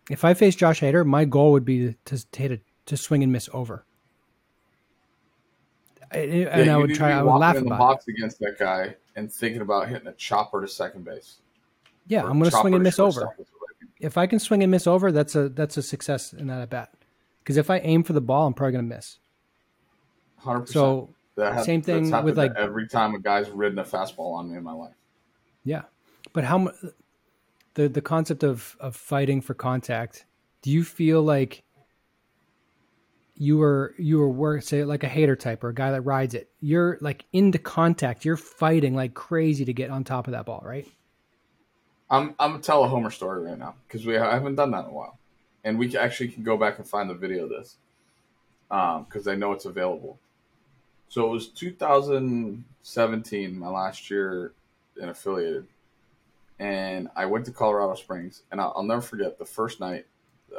If 0.09 0.25
I 0.25 0.33
face 0.33 0.55
Josh 0.55 0.81
Hader, 0.81 1.05
my 1.05 1.25
goal 1.25 1.53
would 1.53 1.65
be 1.65 1.95
to, 2.05 2.31
to 2.31 2.41
hit 2.41 2.51
a, 2.51 2.59
to 2.87 2.97
swing 2.97 3.23
and 3.23 3.31
miss 3.31 3.49
over. 3.53 3.85
And, 6.11 6.33
yeah, 6.33 6.47
and 6.47 6.69
I 6.69 6.77
would 6.77 6.93
try. 6.93 7.11
I 7.11 7.23
would 7.23 7.37
laugh 7.37 7.55
in 7.55 7.63
the 7.63 7.69
box 7.69 8.05
it. 8.07 8.15
against 8.17 8.39
that 8.39 8.59
guy 8.59 8.95
and 9.15 9.31
thinking 9.31 9.61
about 9.61 9.87
hitting 9.87 10.07
a 10.07 10.13
chopper 10.13 10.61
to 10.61 10.67
second 10.67 11.05
base. 11.05 11.37
Yeah, 12.07 12.23
I'm 12.23 12.37
going 12.37 12.51
to 12.51 12.57
swing 12.57 12.73
and 12.73 12.83
miss 12.83 12.99
over. 12.99 13.35
If 13.99 14.17
I 14.17 14.27
can 14.27 14.39
swing 14.39 14.61
and 14.61 14.69
miss 14.69 14.85
over, 14.85 15.11
that's 15.11 15.35
a 15.35 15.49
that's 15.49 15.77
a 15.77 15.81
success 15.81 16.33
in 16.33 16.47
that 16.47 16.61
at 16.61 16.69
bat. 16.69 16.93
Because 17.39 17.57
if 17.57 17.69
I 17.69 17.79
aim 17.79 18.03
for 18.03 18.13
the 18.13 18.21
ball, 18.21 18.47
I'm 18.47 18.53
probably 18.53 18.73
going 18.73 18.89
to 18.89 18.95
miss. 18.95 19.17
Hundred 20.37 20.61
percent. 20.61 20.73
So 20.73 21.09
that 21.35 21.65
same 21.65 21.81
thing 21.81 22.11
with 22.23 22.37
like 22.37 22.53
every 22.55 22.87
time 22.87 23.15
a 23.15 23.19
guy's 23.19 23.49
ridden 23.49 23.79
a 23.79 23.83
fastball 23.83 24.35
on 24.35 24.51
me 24.51 24.57
in 24.57 24.63
my 24.63 24.73
life. 24.73 24.95
Yeah, 25.63 25.83
but 26.33 26.43
how 26.43 26.71
the 27.73 27.89
the 27.89 28.01
concept 28.01 28.43
of 28.43 28.75
of 28.79 28.95
fighting 28.95 29.41
for 29.41 29.53
contact? 29.53 30.25
Do 30.61 30.71
you 30.71 30.83
feel 30.83 31.21
like 31.21 31.63
you 33.35 33.57
were 33.57 33.95
you 33.97 34.19
were 34.19 34.29
work 34.29 34.61
say 34.61 34.83
like 34.83 35.03
a 35.03 35.09
Hader 35.09 35.37
type 35.37 35.63
or 35.63 35.69
a 35.69 35.73
guy 35.73 35.91
that 35.91 36.01
rides 36.01 36.33
it? 36.33 36.49
You're 36.61 36.97
like 37.01 37.25
into 37.33 37.57
contact. 37.57 38.25
You're 38.25 38.37
fighting 38.37 38.95
like 38.95 39.13
crazy 39.13 39.65
to 39.65 39.73
get 39.73 39.89
on 39.89 40.03
top 40.03 40.27
of 40.27 40.33
that 40.33 40.45
ball, 40.45 40.61
right? 40.63 40.87
I'm 42.09 42.35
I'm 42.39 42.51
gonna 42.51 42.63
tell 42.63 42.83
a 42.83 42.87
Homer 42.87 43.09
story 43.09 43.43
right 43.43 43.57
now 43.57 43.75
because 43.87 44.05
we 44.05 44.17
I 44.17 44.33
haven't 44.33 44.55
done 44.55 44.71
that 44.71 44.85
in 44.85 44.91
a 44.91 44.93
while, 44.93 45.17
and 45.63 45.79
we 45.79 45.97
actually 45.97 46.29
can 46.29 46.43
go 46.43 46.57
back 46.57 46.77
and 46.77 46.87
find 46.87 47.09
the 47.09 47.15
video 47.15 47.45
of 47.45 47.49
this 47.49 47.77
because 48.69 49.27
um, 49.27 49.33
I 49.33 49.35
know 49.35 49.51
it's 49.51 49.65
available. 49.65 50.19
So 51.13 51.27
it 51.27 51.29
was 51.29 51.47
2017, 51.49 53.59
my 53.59 53.67
last 53.67 54.09
year 54.09 54.53
in 54.99 55.09
affiliated, 55.09 55.67
and 56.57 57.07
I 57.15 57.27
went 57.27 57.45
to 57.45 57.51
Colorado 57.51 57.93
Springs, 57.93 58.41
and 58.51 58.59
I'll, 58.59 58.73
I'll 58.75 58.81
never 58.81 58.99
forget 58.99 59.37
the 59.37 59.45
first 59.45 59.79
night 59.79 60.07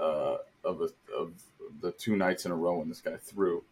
uh, 0.00 0.36
of 0.64 0.80
a, 0.80 0.90
of 1.12 1.32
the 1.80 1.90
two 1.90 2.14
nights 2.14 2.46
in 2.46 2.52
a 2.52 2.54
row 2.54 2.78
when 2.78 2.88
this 2.88 3.00
guy 3.00 3.16
threw. 3.16 3.64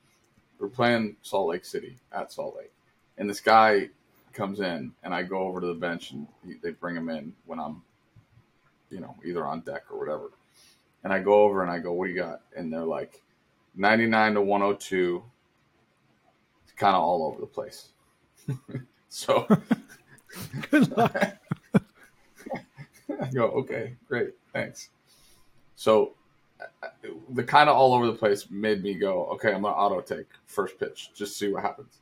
We 0.59 0.67
are 0.67 0.71
playing 0.71 1.19
Salt 1.23 1.51
Lake 1.51 1.65
City 1.65 1.99
at 2.11 2.33
Salt 2.33 2.57
Lake, 2.57 2.73
and 3.17 3.31
this 3.31 3.41
guy 3.41 3.91
comes 4.33 4.59
in, 4.59 4.93
and 5.05 5.15
I 5.15 5.23
go 5.23 5.39
over 5.39 5.61
to 5.61 5.69
the 5.69 5.75
bench, 5.75 6.11
and 6.11 6.27
he, 6.45 6.55
they 6.55 6.73
bring 6.73 6.97
him 6.97 7.09
in 7.09 7.33
when 7.47 7.61
I'm, 7.61 7.85
you 8.91 8.99
know, 8.99 9.15
either 9.25 9.47
on 9.47 9.61
deck 9.61 9.85
or 9.89 10.01
whatever. 10.01 10.33
And 11.05 11.12
I 11.12 11.21
go 11.21 11.45
over 11.45 11.62
and 11.62 11.71
I 11.71 11.79
go, 11.79 11.93
"What 11.93 12.07
do 12.07 12.12
you 12.12 12.19
got?" 12.19 12.41
And 12.57 12.73
they're 12.73 12.83
like, 12.83 13.23
"99 13.77 14.35
to 14.35 14.43
102." 14.43 15.23
Kind 16.76 16.97
of 16.97 17.02
all 17.02 17.26
over 17.26 17.41
the 17.41 17.47
place. 17.47 17.88
so, 19.09 19.47
good 20.71 20.97
luck. 20.97 21.17
I 23.21 23.31
go, 23.33 23.45
okay, 23.50 23.95
great, 24.09 24.31
thanks. 24.52 24.91
So, 25.76 26.14
uh, 26.61 26.88
the 27.31 27.43
kind 27.43 27.69
of 27.69 27.76
all 27.76 27.95
over 27.95 28.07
the 28.07 28.12
place 28.12 28.50
made 28.50 28.83
me 28.83 28.95
go, 28.95 29.26
okay, 29.26 29.52
I'm 29.52 29.62
gonna 29.62 29.75
auto 29.75 30.00
take 30.00 30.26
first 30.47 30.79
pitch, 30.79 31.11
just 31.14 31.38
see 31.38 31.52
what 31.52 31.62
happens. 31.62 31.99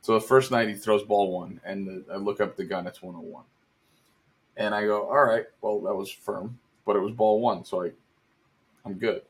So 0.00 0.14
the 0.14 0.20
first 0.20 0.50
night 0.50 0.68
he 0.68 0.74
throws 0.74 1.02
ball 1.02 1.32
one, 1.32 1.60
and 1.64 1.86
the, 1.86 2.12
I 2.12 2.16
look 2.16 2.40
up 2.40 2.56
the 2.56 2.64
gun, 2.64 2.86
it's 2.86 3.02
101, 3.02 3.44
and 4.56 4.74
I 4.74 4.84
go, 4.84 5.08
all 5.08 5.24
right, 5.24 5.46
well 5.60 5.80
that 5.80 5.94
was 5.94 6.10
firm, 6.10 6.58
but 6.84 6.96
it 6.96 7.00
was 7.00 7.12
ball 7.12 7.40
one, 7.40 7.64
so 7.64 7.84
I, 7.84 7.92
I'm 8.84 8.94
good. 8.94 9.22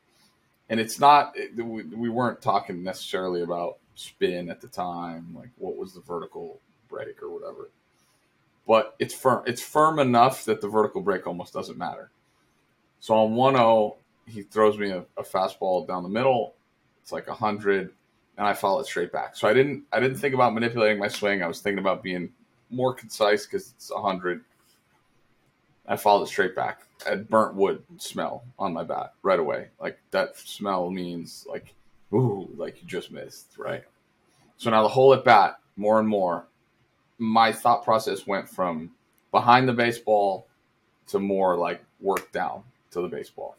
And 0.68 0.80
it's 0.80 0.98
not, 0.98 1.32
it, 1.36 1.54
we, 1.56 1.84
we 1.84 2.08
weren't 2.08 2.40
talking 2.40 2.82
necessarily 2.82 3.42
about 3.42 3.78
spin 3.94 4.50
at 4.50 4.60
the 4.60 4.68
time, 4.68 5.34
like 5.34 5.50
what 5.56 5.76
was 5.76 5.94
the 5.94 6.00
vertical 6.00 6.60
break 6.88 7.22
or 7.22 7.30
whatever. 7.30 7.70
But 8.66 8.94
it's 8.98 9.14
firm. 9.14 9.42
It's 9.46 9.62
firm 9.62 9.98
enough 9.98 10.44
that 10.46 10.60
the 10.60 10.68
vertical 10.68 11.02
break 11.02 11.26
almost 11.26 11.52
doesn't 11.52 11.76
matter. 11.76 12.10
So 13.00 13.14
on 13.14 13.34
1-0, 13.34 13.96
he 14.26 14.42
throws 14.42 14.78
me 14.78 14.90
a, 14.90 15.04
a 15.18 15.22
fastball 15.22 15.86
down 15.86 16.02
the 16.02 16.08
middle. 16.08 16.54
It's 17.02 17.12
like 17.12 17.28
100 17.28 17.92
and 18.36 18.46
I 18.46 18.52
follow 18.52 18.80
it 18.80 18.86
straight 18.86 19.12
back. 19.12 19.36
So 19.36 19.48
I 19.48 19.52
didn't 19.52 19.84
I 19.92 20.00
didn't 20.00 20.16
think 20.16 20.34
about 20.34 20.54
manipulating 20.54 20.98
my 20.98 21.08
swing. 21.08 21.42
I 21.42 21.46
was 21.46 21.60
thinking 21.60 21.78
about 21.78 22.02
being 22.02 22.30
more 22.70 22.94
concise 22.94 23.46
because 23.46 23.72
it's 23.76 23.90
100. 23.92 24.42
I 25.86 25.96
followed 25.96 26.24
it 26.24 26.28
straight 26.28 26.56
back. 26.56 26.80
I 27.06 27.10
had 27.10 27.28
burnt 27.28 27.54
wood 27.54 27.82
smell 27.98 28.44
on 28.58 28.72
my 28.72 28.84
bat 28.84 29.12
right 29.22 29.38
away. 29.38 29.68
Like 29.78 29.98
that 30.10 30.36
smell 30.36 30.90
means 30.90 31.46
like 31.48 31.74
ooh, 32.14 32.48
like 32.56 32.80
you 32.80 32.86
just 32.86 33.10
missed, 33.10 33.58
right? 33.58 33.82
So 34.56 34.70
now 34.70 34.82
the 34.82 34.88
whole 34.88 35.12
at 35.14 35.24
bat, 35.24 35.58
more 35.76 35.98
and 35.98 36.08
more, 36.08 36.46
my 37.18 37.52
thought 37.52 37.84
process 37.84 38.26
went 38.26 38.48
from 38.48 38.90
behind 39.30 39.68
the 39.68 39.72
baseball 39.72 40.46
to 41.08 41.18
more 41.18 41.56
like 41.56 41.84
work 42.00 42.30
down 42.32 42.62
to 42.92 43.00
the 43.00 43.08
baseball. 43.08 43.56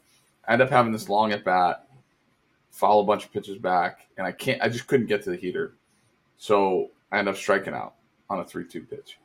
I 0.48 0.52
end 0.54 0.62
up 0.62 0.70
having 0.70 0.92
this 0.92 1.08
long 1.08 1.32
at 1.32 1.44
bat, 1.44 1.86
follow 2.70 3.02
a 3.02 3.06
bunch 3.06 3.24
of 3.24 3.32
pitches 3.32 3.58
back, 3.58 4.06
and 4.16 4.26
I 4.26 4.32
can't. 4.32 4.62
I 4.62 4.68
just 4.68 4.86
couldn't 4.86 5.06
get 5.06 5.22
to 5.24 5.30
the 5.30 5.36
heater, 5.36 5.74
so 6.38 6.90
I 7.12 7.18
end 7.18 7.28
up 7.28 7.36
striking 7.36 7.74
out 7.74 7.94
on 8.30 8.40
a 8.40 8.44
three-two 8.44 8.82
pitch. 8.82 9.18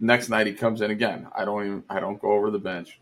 Next 0.00 0.28
night 0.28 0.46
he 0.46 0.52
comes 0.52 0.80
in 0.80 0.90
again. 0.90 1.28
I 1.36 1.44
don't 1.44 1.66
even. 1.66 1.84
I 1.88 2.00
don't 2.00 2.20
go 2.20 2.32
over 2.32 2.50
the 2.50 2.58
bench. 2.58 2.98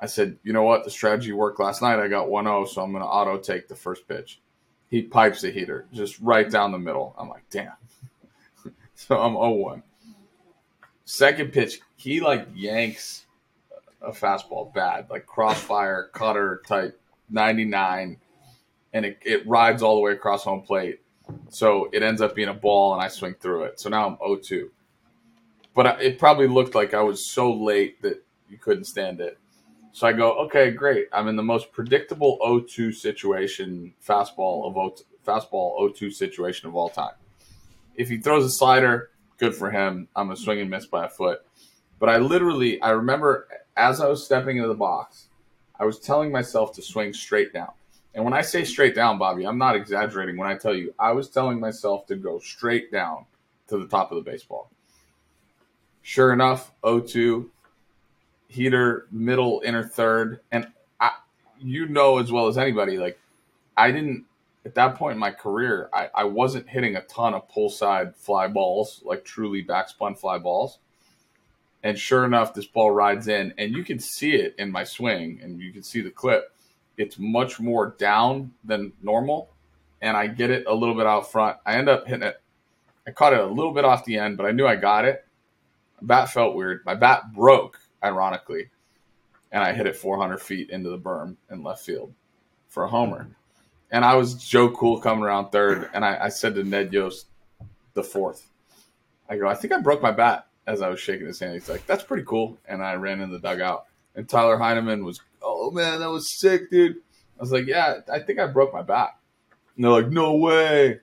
I 0.00 0.06
said, 0.06 0.38
you 0.42 0.52
know 0.52 0.62
what? 0.62 0.84
The 0.84 0.90
strategy 0.90 1.32
worked 1.32 1.60
last 1.60 1.82
night. 1.82 1.98
I 1.98 2.08
got 2.08 2.30
1 2.30 2.44
0, 2.44 2.64
so 2.64 2.82
I'm 2.82 2.90
going 2.90 3.02
to 3.02 3.08
auto 3.08 3.38
take 3.38 3.68
the 3.68 3.76
first 3.76 4.08
pitch. 4.08 4.40
He 4.88 5.02
pipes 5.02 5.42
the 5.42 5.50
heater 5.50 5.86
just 5.92 6.18
right 6.20 6.50
down 6.50 6.72
the 6.72 6.78
middle. 6.78 7.14
I'm 7.18 7.28
like, 7.28 7.44
damn. 7.50 7.72
so 8.94 9.20
I'm 9.20 9.34
0 9.34 9.50
1. 9.50 9.82
Second 11.04 11.52
pitch, 11.52 11.80
he 11.96 12.20
like 12.20 12.48
yanks 12.54 13.26
a 14.00 14.10
fastball 14.10 14.72
bad, 14.72 15.10
like 15.10 15.26
crossfire, 15.26 16.08
cutter 16.12 16.62
type 16.66 16.98
99, 17.28 18.16
and 18.92 19.04
it, 19.04 19.18
it 19.22 19.46
rides 19.46 19.82
all 19.82 19.96
the 19.96 20.00
way 20.00 20.12
across 20.12 20.44
home 20.44 20.62
plate. 20.62 21.00
So 21.50 21.90
it 21.92 22.02
ends 22.02 22.22
up 22.22 22.34
being 22.34 22.48
a 22.48 22.54
ball, 22.54 22.94
and 22.94 23.02
I 23.02 23.08
swing 23.08 23.34
through 23.34 23.64
it. 23.64 23.80
So 23.80 23.90
now 23.90 24.06
I'm 24.06 24.16
0 24.18 24.36
2. 24.36 24.70
But 25.74 26.00
it 26.00 26.18
probably 26.18 26.48
looked 26.48 26.74
like 26.74 26.94
I 26.94 27.02
was 27.02 27.24
so 27.24 27.52
late 27.52 28.00
that 28.02 28.24
you 28.48 28.56
couldn't 28.56 28.84
stand 28.84 29.20
it. 29.20 29.38
So 29.92 30.06
I 30.06 30.12
go, 30.12 30.32
okay, 30.44 30.70
great. 30.70 31.08
I'm 31.12 31.28
in 31.28 31.36
the 31.36 31.42
most 31.42 31.72
predictable 31.72 32.38
0-2 32.44 32.94
situation, 32.94 33.92
fastball 34.06 34.66
of 34.66 34.74
0 34.74 34.94
fastball 35.26 35.78
0-2 35.80 36.12
situation 36.12 36.68
of 36.68 36.76
all 36.76 36.88
time. 36.88 37.14
If 37.96 38.08
he 38.08 38.18
throws 38.18 38.44
a 38.44 38.50
slider, 38.50 39.10
good 39.38 39.54
for 39.54 39.70
him. 39.70 40.08
I'm 40.14 40.30
a 40.30 40.36
swing 40.36 40.60
and 40.60 40.70
miss 40.70 40.86
by 40.86 41.06
a 41.06 41.08
foot. 41.08 41.40
But 41.98 42.08
I 42.08 42.18
literally, 42.18 42.80
I 42.80 42.90
remember 42.90 43.48
as 43.76 44.00
I 44.00 44.08
was 44.08 44.24
stepping 44.24 44.56
into 44.56 44.68
the 44.68 44.74
box, 44.74 45.26
I 45.78 45.84
was 45.84 45.98
telling 45.98 46.30
myself 46.30 46.72
to 46.74 46.82
swing 46.82 47.12
straight 47.12 47.52
down. 47.52 47.72
And 48.14 48.24
when 48.24 48.32
I 48.32 48.42
say 48.42 48.64
straight 48.64 48.94
down, 48.94 49.18
Bobby, 49.18 49.46
I'm 49.46 49.58
not 49.58 49.76
exaggerating 49.76 50.36
when 50.36 50.48
I 50.48 50.56
tell 50.56 50.74
you 50.74 50.94
I 50.98 51.12
was 51.12 51.28
telling 51.28 51.60
myself 51.60 52.06
to 52.06 52.16
go 52.16 52.38
straight 52.38 52.90
down 52.90 53.26
to 53.68 53.78
the 53.78 53.86
top 53.86 54.10
of 54.10 54.16
the 54.16 54.30
baseball. 54.30 54.70
Sure 56.02 56.32
enough, 56.32 56.72
0-2, 56.82 57.46
heater, 58.50 59.06
middle, 59.12 59.62
inner 59.64 59.84
third, 59.84 60.40
and 60.50 60.66
I, 61.00 61.12
you 61.58 61.86
know 61.86 62.18
as 62.18 62.32
well 62.32 62.48
as 62.48 62.58
anybody, 62.58 62.98
like 62.98 63.18
I 63.76 63.92
didn't 63.92 64.26
at 64.64 64.74
that 64.74 64.96
point 64.96 65.14
in 65.14 65.18
my 65.18 65.30
career, 65.30 65.88
I, 65.92 66.10
I 66.14 66.24
wasn't 66.24 66.68
hitting 66.68 66.96
a 66.96 67.02
ton 67.02 67.32
of 67.32 67.48
pull 67.48 67.70
side 67.70 68.14
fly 68.16 68.48
balls, 68.48 69.02
like 69.04 69.24
truly 69.24 69.64
backspun 69.64 70.18
fly 70.18 70.38
balls. 70.38 70.78
And 71.82 71.98
sure 71.98 72.26
enough, 72.26 72.52
this 72.52 72.66
ball 72.66 72.90
rides 72.90 73.28
in, 73.28 73.54
and 73.56 73.74
you 73.74 73.84
can 73.84 73.98
see 73.98 74.32
it 74.32 74.54
in 74.58 74.70
my 74.70 74.84
swing, 74.84 75.40
and 75.42 75.60
you 75.60 75.72
can 75.72 75.82
see 75.82 76.02
the 76.02 76.10
clip. 76.10 76.52
It's 76.98 77.18
much 77.18 77.58
more 77.58 77.94
down 77.98 78.52
than 78.64 78.92
normal, 79.00 79.48
and 80.02 80.14
I 80.14 80.26
get 80.26 80.50
it 80.50 80.66
a 80.66 80.74
little 80.74 80.94
bit 80.94 81.06
out 81.06 81.32
front. 81.32 81.56
I 81.64 81.76
end 81.76 81.88
up 81.88 82.06
hitting 82.06 82.24
it. 82.24 82.38
I 83.06 83.12
caught 83.12 83.32
it 83.32 83.40
a 83.40 83.46
little 83.46 83.72
bit 83.72 83.86
off 83.86 84.04
the 84.04 84.18
end, 84.18 84.36
but 84.36 84.44
I 84.44 84.50
knew 84.50 84.66
I 84.66 84.76
got 84.76 85.06
it. 85.06 85.24
My 86.02 86.06
bat 86.06 86.30
felt 86.30 86.54
weird. 86.54 86.84
My 86.84 86.94
bat 86.94 87.32
broke 87.32 87.80
ironically, 88.02 88.70
and 89.52 89.62
I 89.62 89.72
hit 89.72 89.86
it 89.86 89.96
400 89.96 90.40
feet 90.40 90.70
into 90.70 90.90
the 90.90 90.98
berm 90.98 91.36
in 91.50 91.62
left 91.62 91.84
field 91.84 92.14
for 92.68 92.84
a 92.84 92.88
homer. 92.88 93.28
And 93.90 94.04
I 94.04 94.14
was 94.14 94.34
Joe 94.34 94.70
Cool 94.70 95.00
coming 95.00 95.24
around 95.24 95.50
third, 95.50 95.90
and 95.92 96.04
I, 96.04 96.24
I 96.24 96.28
said 96.28 96.54
to 96.54 96.64
Ned 96.64 96.92
Yost, 96.92 97.26
the 97.94 98.04
fourth, 98.04 98.46
I 99.28 99.36
go, 99.36 99.48
I 99.48 99.54
think 99.54 99.72
I 99.72 99.80
broke 99.80 100.02
my 100.02 100.12
bat 100.12 100.46
as 100.66 100.80
I 100.80 100.88
was 100.88 101.00
shaking 101.00 101.26
his 101.26 101.40
hand. 101.40 101.54
He's 101.54 101.68
like, 101.68 101.86
that's 101.86 102.04
pretty 102.04 102.24
cool. 102.24 102.58
And 102.66 102.82
I 102.82 102.94
ran 102.94 103.20
in 103.20 103.30
the 103.30 103.40
dugout, 103.40 103.86
and 104.14 104.28
Tyler 104.28 104.58
Heineman 104.58 105.04
was, 105.04 105.20
oh 105.42 105.70
man, 105.70 106.00
that 106.00 106.10
was 106.10 106.38
sick, 106.38 106.70
dude. 106.70 106.96
I 106.96 107.42
was 107.42 107.52
like, 107.52 107.66
yeah, 107.66 108.00
I 108.12 108.20
think 108.20 108.38
I 108.38 108.46
broke 108.46 108.72
my 108.72 108.82
bat. 108.82 109.16
And 109.74 109.84
they're 109.84 109.92
like, 109.92 110.08
no 110.08 110.36
way. 110.36 111.00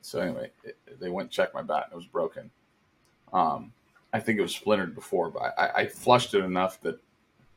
So 0.00 0.20
anyway, 0.20 0.50
it, 0.64 0.78
they 0.98 1.10
went 1.10 1.26
and 1.26 1.32
checked 1.32 1.54
my 1.54 1.62
bat 1.62 1.84
and 1.84 1.92
it 1.92 1.96
was 1.96 2.06
broken. 2.06 2.50
Um, 3.32 3.72
I 4.12 4.20
think 4.20 4.38
it 4.38 4.42
was 4.42 4.54
splintered 4.54 4.94
before, 4.94 5.30
but 5.30 5.54
I, 5.58 5.82
I 5.82 5.86
flushed 5.86 6.34
it 6.34 6.44
enough 6.44 6.80
that 6.82 7.00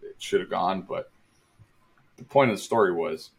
it 0.02 0.16
should 0.18 0.42
have 0.42 0.50
gone. 0.50 0.82
But 0.82 1.10
the 2.18 2.24
point 2.24 2.52
of 2.52 2.58
the 2.58 2.64
story 2.64 2.94
was 2.94 3.32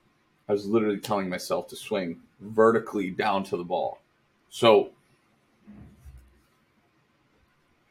I 0.48 0.52
was 0.52 0.66
literally 0.66 0.98
telling 0.98 1.28
myself 1.28 1.68
to 1.68 1.76
swing 1.76 2.20
vertically 2.40 3.10
down 3.10 3.44
to 3.44 3.56
the 3.56 3.64
ball. 3.64 3.98
So 4.50 4.90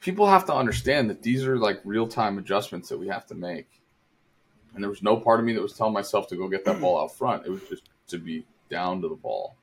people 0.01 0.27
have 0.27 0.45
to 0.47 0.53
understand 0.53 1.09
that 1.09 1.21
these 1.21 1.45
are 1.45 1.57
like 1.57 1.79
real 1.85 2.07
time 2.07 2.37
adjustments 2.37 2.89
that 2.89 2.97
we 2.97 3.07
have 3.07 3.25
to 3.27 3.35
make. 3.35 3.67
And 4.73 4.83
there 4.83 4.89
was 4.89 5.03
no 5.03 5.17
part 5.17 5.39
of 5.39 5.45
me 5.45 5.53
that 5.53 5.61
was 5.61 5.73
telling 5.73 5.93
myself 5.93 6.27
to 6.29 6.35
go 6.35 6.47
get 6.47 6.65
that 6.65 6.79
ball 6.79 7.01
out 7.01 7.15
front. 7.15 7.45
It 7.45 7.49
was 7.49 7.61
just 7.69 7.83
to 8.07 8.17
be 8.17 8.45
down 8.69 9.01
to 9.01 9.09
the 9.09 9.15
ball. 9.15 9.55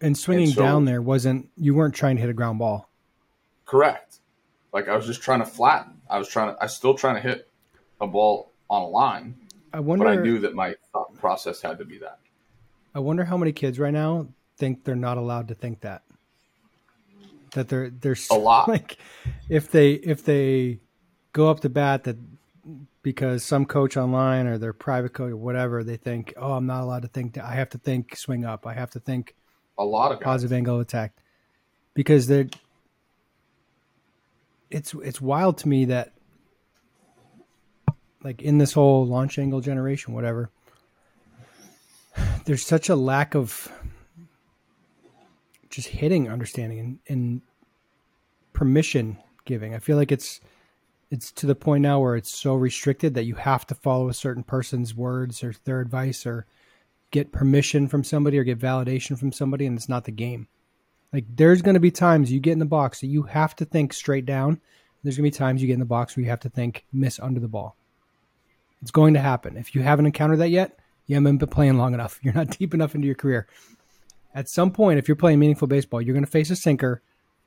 And 0.00 0.16
swinging 0.16 0.46
and 0.46 0.54
so, 0.54 0.62
down 0.62 0.84
there 0.84 1.02
wasn't 1.02 1.48
you 1.56 1.74
weren't 1.74 1.94
trying 1.94 2.16
to 2.16 2.20
hit 2.20 2.30
a 2.30 2.34
ground 2.34 2.58
ball. 2.58 2.88
Correct. 3.66 4.18
Like 4.72 4.88
I 4.88 4.96
was 4.96 5.06
just 5.06 5.22
trying 5.22 5.40
to 5.40 5.46
flatten. 5.46 6.00
I 6.10 6.18
was 6.18 6.28
trying 6.28 6.54
to 6.54 6.60
I 6.60 6.64
was 6.64 6.74
still 6.74 6.94
trying 6.94 7.16
to 7.16 7.20
hit 7.20 7.50
a 8.00 8.06
ball 8.06 8.52
on 8.68 8.82
a 8.82 8.88
line. 8.88 9.34
I 9.72 9.80
wonder 9.80 10.04
but 10.04 10.18
I 10.18 10.22
knew 10.22 10.38
that 10.40 10.54
my 10.54 10.74
thought 10.92 11.14
process 11.18 11.60
had 11.60 11.78
to 11.78 11.84
be 11.84 11.98
that. 11.98 12.18
I 12.94 13.00
wonder 13.00 13.24
how 13.24 13.36
many 13.36 13.52
kids 13.52 13.78
right 13.78 13.92
now 13.92 14.28
think 14.56 14.84
they're 14.84 14.96
not 14.96 15.18
allowed 15.18 15.48
to 15.48 15.54
think 15.54 15.80
that. 15.80 16.02
That 17.52 17.68
they're 17.68 17.90
they're 17.90 18.16
a 18.30 18.34
lot. 18.34 18.68
Like 18.68 18.98
if 19.48 19.70
they 19.70 19.92
if 19.92 20.24
they 20.24 20.80
go 21.32 21.50
up 21.50 21.60
to 21.60 21.68
bat 21.68 22.04
that 22.04 22.16
because 23.02 23.42
some 23.42 23.64
coach 23.64 23.96
online 23.96 24.46
or 24.46 24.58
their 24.58 24.72
private 24.72 25.14
coach 25.14 25.32
or 25.32 25.36
whatever 25.36 25.82
they 25.82 25.96
think, 25.96 26.34
oh, 26.36 26.52
I'm 26.52 26.66
not 26.66 26.82
allowed 26.82 27.02
to 27.02 27.08
think. 27.08 27.38
I 27.38 27.54
have 27.54 27.70
to 27.70 27.78
think 27.78 28.16
swing 28.16 28.44
up. 28.44 28.66
I 28.66 28.74
have 28.74 28.90
to 28.90 29.00
think 29.00 29.34
a 29.78 29.84
lot 29.84 30.12
of 30.12 30.20
positive 30.20 30.50
guys. 30.50 30.58
angle 30.58 30.80
attack 30.80 31.14
because 31.94 32.26
they're. 32.26 32.48
It's 34.70 34.94
it's 34.94 35.20
wild 35.20 35.58
to 35.58 35.68
me 35.68 35.86
that 35.86 36.12
like 38.22 38.42
in 38.42 38.58
this 38.58 38.72
whole 38.72 39.06
launch 39.06 39.38
angle 39.38 39.60
generation, 39.60 40.12
whatever, 40.12 40.50
there's 42.44 42.64
such 42.64 42.88
a 42.88 42.96
lack 42.96 43.34
of 43.34 43.70
just 45.70 45.88
hitting 45.88 46.28
understanding 46.28 46.78
and, 46.78 46.98
and 47.08 47.42
permission 48.52 49.18
giving. 49.44 49.74
I 49.74 49.78
feel 49.78 49.96
like 49.96 50.12
it's 50.12 50.40
it's 51.10 51.32
to 51.32 51.46
the 51.46 51.54
point 51.54 51.82
now 51.82 52.00
where 52.00 52.16
it's 52.16 52.34
so 52.34 52.54
restricted 52.54 53.14
that 53.14 53.24
you 53.24 53.34
have 53.36 53.66
to 53.68 53.74
follow 53.74 54.08
a 54.08 54.14
certain 54.14 54.42
person's 54.42 54.94
words 54.94 55.42
or 55.42 55.54
their 55.64 55.80
advice 55.80 56.26
or 56.26 56.46
get 57.10 57.32
permission 57.32 57.88
from 57.88 58.04
somebody 58.04 58.38
or 58.38 58.44
get 58.44 58.58
validation 58.58 59.18
from 59.18 59.32
somebody 59.32 59.64
and 59.64 59.78
it's 59.78 59.88
not 59.88 60.04
the 60.04 60.12
game. 60.12 60.48
Like 61.12 61.24
there's 61.34 61.62
going 61.62 61.74
to 61.74 61.80
be 61.80 61.90
times 61.90 62.30
you 62.30 62.40
get 62.40 62.52
in 62.52 62.58
the 62.58 62.64
box 62.64 63.00
that 63.00 63.06
you 63.06 63.22
have 63.22 63.56
to 63.56 63.64
think 63.64 63.92
straight 63.92 64.26
down. 64.26 64.60
There's 65.02 65.16
going 65.16 65.30
to 65.30 65.34
be 65.34 65.38
times 65.38 65.62
you 65.62 65.66
get 65.66 65.74
in 65.74 65.80
the 65.80 65.86
box 65.86 66.16
where 66.16 66.24
you 66.24 66.30
have 66.30 66.40
to 66.40 66.50
think 66.50 66.84
miss 66.92 67.18
under 67.20 67.40
the 67.40 67.48
ball. 67.48 67.76
It's 68.82 68.90
going 68.90 69.14
to 69.14 69.20
happen. 69.20 69.56
If 69.56 69.74
you 69.74 69.82
haven't 69.82 70.06
encountered 70.06 70.40
that 70.40 70.50
yet, 70.50 70.78
you 71.06 71.14
haven't 71.14 71.38
been 71.38 71.48
playing 71.48 71.78
long 71.78 71.94
enough. 71.94 72.18
You're 72.22 72.34
not 72.34 72.56
deep 72.58 72.74
enough 72.74 72.94
into 72.94 73.06
your 73.06 73.16
career. 73.16 73.46
At 74.34 74.48
some 74.48 74.70
point, 74.70 74.98
if 74.98 75.08
you're 75.08 75.16
playing 75.16 75.38
meaningful 75.38 75.66
baseball, 75.66 76.02
you're 76.02 76.14
going 76.14 76.24
to 76.24 76.30
face 76.30 76.50
a 76.50 76.56
sinker 76.56 77.02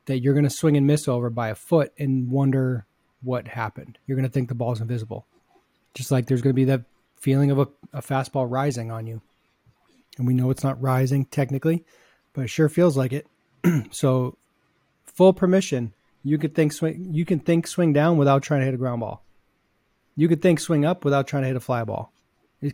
that 0.07 0.19
you're 0.19 0.33
going 0.33 0.43
to 0.43 0.49
swing 0.49 0.75
and 0.75 0.87
miss 0.87 1.07
over 1.07 1.29
by 1.29 1.49
a 1.49 1.55
foot 1.55 1.93
and 1.97 2.29
wonder 2.29 2.85
what 3.21 3.47
happened. 3.47 3.97
You're 4.05 4.17
going 4.17 4.27
to 4.27 4.33
think 4.33 4.49
the 4.49 4.55
ball's 4.55 4.81
invisible. 4.81 5.25
Just 5.93 6.11
like 6.11 6.25
there's 6.25 6.41
going 6.41 6.53
to 6.53 6.59
be 6.59 6.65
that 6.65 6.83
feeling 7.15 7.51
of 7.51 7.59
a, 7.59 7.67
a 7.93 8.01
fastball 8.01 8.49
rising 8.49 8.91
on 8.91 9.05
you. 9.05 9.21
And 10.17 10.27
we 10.27 10.33
know 10.33 10.49
it's 10.49 10.63
not 10.63 10.81
rising 10.81 11.25
technically, 11.25 11.85
but 12.33 12.41
it 12.41 12.49
sure 12.49 12.67
feels 12.67 12.97
like 12.97 13.13
it. 13.13 13.27
so 13.91 14.37
full 15.03 15.33
permission. 15.33 15.93
You 16.23 16.37
could 16.37 16.53
think 16.53 16.73
swing 16.73 17.09
you 17.11 17.25
can 17.25 17.39
think 17.39 17.67
swing 17.67 17.93
down 17.93 18.17
without 18.17 18.43
trying 18.43 18.61
to 18.61 18.65
hit 18.65 18.73
a 18.73 18.77
ground 18.77 19.01
ball. 19.01 19.23
You 20.15 20.27
could 20.27 20.41
think 20.41 20.59
swing 20.59 20.85
up 20.85 21.03
without 21.03 21.27
trying 21.27 21.43
to 21.43 21.47
hit 21.47 21.55
a 21.55 21.61
fly 21.61 21.83
ball. 21.83 22.11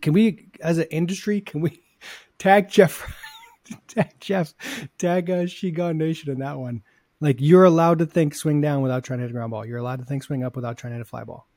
Can 0.02 0.13
we 0.13 0.50
as 0.62 0.78
an 0.78 0.88
industry, 0.91 1.39
can 1.41 1.62
we 1.62 1.82
tag 2.39 2.69
Jeff 2.69 3.15
tag 3.88 4.12
Jeff 4.19 4.54
tag 4.97 5.30
uh 5.30 5.43
Shigon 5.43 5.97
Nation 5.97 6.32
in 6.32 6.39
that 6.39 6.58
one? 6.58 6.84
Like 7.19 7.38
you're 7.39 7.63
allowed 7.63 8.00
to 8.00 8.06
think 8.06 8.36
swing 8.36 8.62
down 8.62 8.82
without 8.82 9.04
trying 9.04 9.19
to 9.19 9.23
hit 9.23 9.32
a 9.32 9.34
ground 9.34 9.52
ball. 9.52 9.65
You're 9.65 9.80
allowed 9.80 10.00
to 10.00 10.06
think 10.06 10.23
swing 10.23 10.43
up 10.43 10.56
without 10.56 10.78
trying 10.78 10.91
to 10.91 10.97
hit 10.97 11.02
a 11.02 11.06
fly 11.06 11.23
ball. 11.23 11.47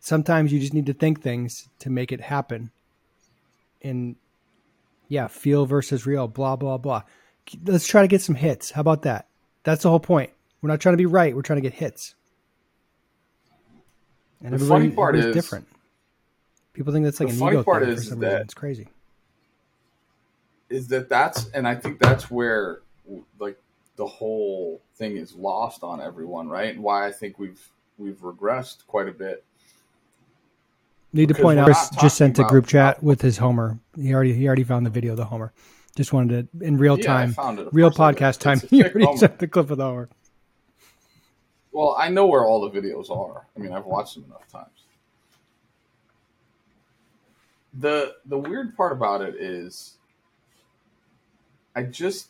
Sometimes 0.00 0.52
you 0.52 0.60
just 0.60 0.74
need 0.74 0.86
to 0.86 0.92
think 0.92 1.22
things 1.22 1.68
to 1.78 1.90
make 1.90 2.12
it 2.12 2.20
happen. 2.20 2.70
And 3.80 4.16
yeah, 5.08 5.28
feel 5.28 5.66
versus 5.66 6.06
real, 6.06 6.28
blah 6.28 6.56
blah 6.56 6.78
blah. 6.78 7.02
Let's 7.64 7.86
try 7.86 8.02
to 8.02 8.08
get 8.08 8.22
some 8.22 8.34
hits. 8.34 8.70
How 8.70 8.80
about 8.80 9.02
that? 9.02 9.28
That's 9.64 9.82
the 9.82 9.90
whole 9.90 10.00
point. 10.00 10.30
We're 10.60 10.68
not 10.68 10.80
trying 10.80 10.94
to 10.94 10.98
be 10.98 11.06
right. 11.06 11.34
We're 11.34 11.42
trying 11.42 11.58
to 11.58 11.68
get 11.68 11.74
hits. 11.74 12.14
And 14.42 14.54
the 14.54 14.64
funny 14.64 14.90
part 14.90 15.16
is 15.16 15.34
different. 15.34 15.66
People 16.72 16.92
think 16.92 17.04
that's 17.04 17.20
like 17.20 17.28
the 17.28 17.34
an 17.34 17.40
funny 17.40 17.56
ego 17.56 17.64
part 17.64 17.82
thing 17.82 17.92
is 17.92 18.04
for 18.04 18.10
some 18.10 18.20
that 18.20 18.26
reason. 18.26 18.42
It's 18.42 18.54
crazy. 18.54 18.88
Is 20.70 20.88
that 20.88 21.08
that's 21.08 21.50
and 21.50 21.68
I 21.68 21.74
think 21.74 21.98
that's 21.98 22.30
where 22.30 22.80
like 23.38 23.58
the 23.96 24.06
whole 24.06 24.80
thing 24.96 25.16
is 25.16 25.34
lost 25.34 25.82
on 25.82 26.00
everyone, 26.00 26.48
right? 26.48 26.74
And 26.74 26.82
why 26.82 27.06
I 27.06 27.12
think 27.12 27.38
we've 27.38 27.60
we've 27.98 28.18
regressed 28.20 28.86
quite 28.86 29.08
a 29.08 29.12
bit. 29.12 29.44
Need 31.12 31.28
to 31.28 31.34
point 31.34 31.58
out, 31.58 31.66
Chris 31.66 31.90
just 32.00 32.16
sent 32.16 32.38
a 32.38 32.44
group 32.44 32.66
chat 32.66 33.02
with 33.02 33.20
his 33.20 33.36
Homer. 33.36 33.78
He 33.96 34.14
already 34.14 34.32
he 34.32 34.46
already 34.46 34.64
found 34.64 34.86
the 34.86 34.90
video 34.90 35.12
of 35.12 35.18
the 35.18 35.26
Homer. 35.26 35.52
Just 35.96 36.12
wanted 36.12 36.48
to 36.58 36.64
in 36.64 36.78
real 36.78 36.98
yeah, 36.98 37.04
time, 37.32 37.68
real 37.72 37.90
podcast 37.90 38.38
time. 38.38 38.60
He 38.70 38.82
already 38.82 39.04
Homer. 39.04 39.18
sent 39.18 39.38
the 39.38 39.48
clip 39.48 39.70
of 39.70 39.78
the 39.78 39.84
hour. 39.84 40.08
Well, 41.70 41.96
I 41.98 42.08
know 42.08 42.26
where 42.26 42.44
all 42.44 42.68
the 42.68 42.80
videos 42.80 43.10
are. 43.10 43.46
I 43.56 43.60
mean, 43.60 43.72
I've 43.72 43.86
watched 43.86 44.14
them 44.14 44.24
enough 44.24 44.46
times. 44.50 44.68
the 47.74 48.14
The 48.26 48.38
weird 48.38 48.76
part 48.76 48.92
about 48.92 49.22
it 49.22 49.34
is, 49.36 49.96
I 51.74 51.82
just 51.84 52.28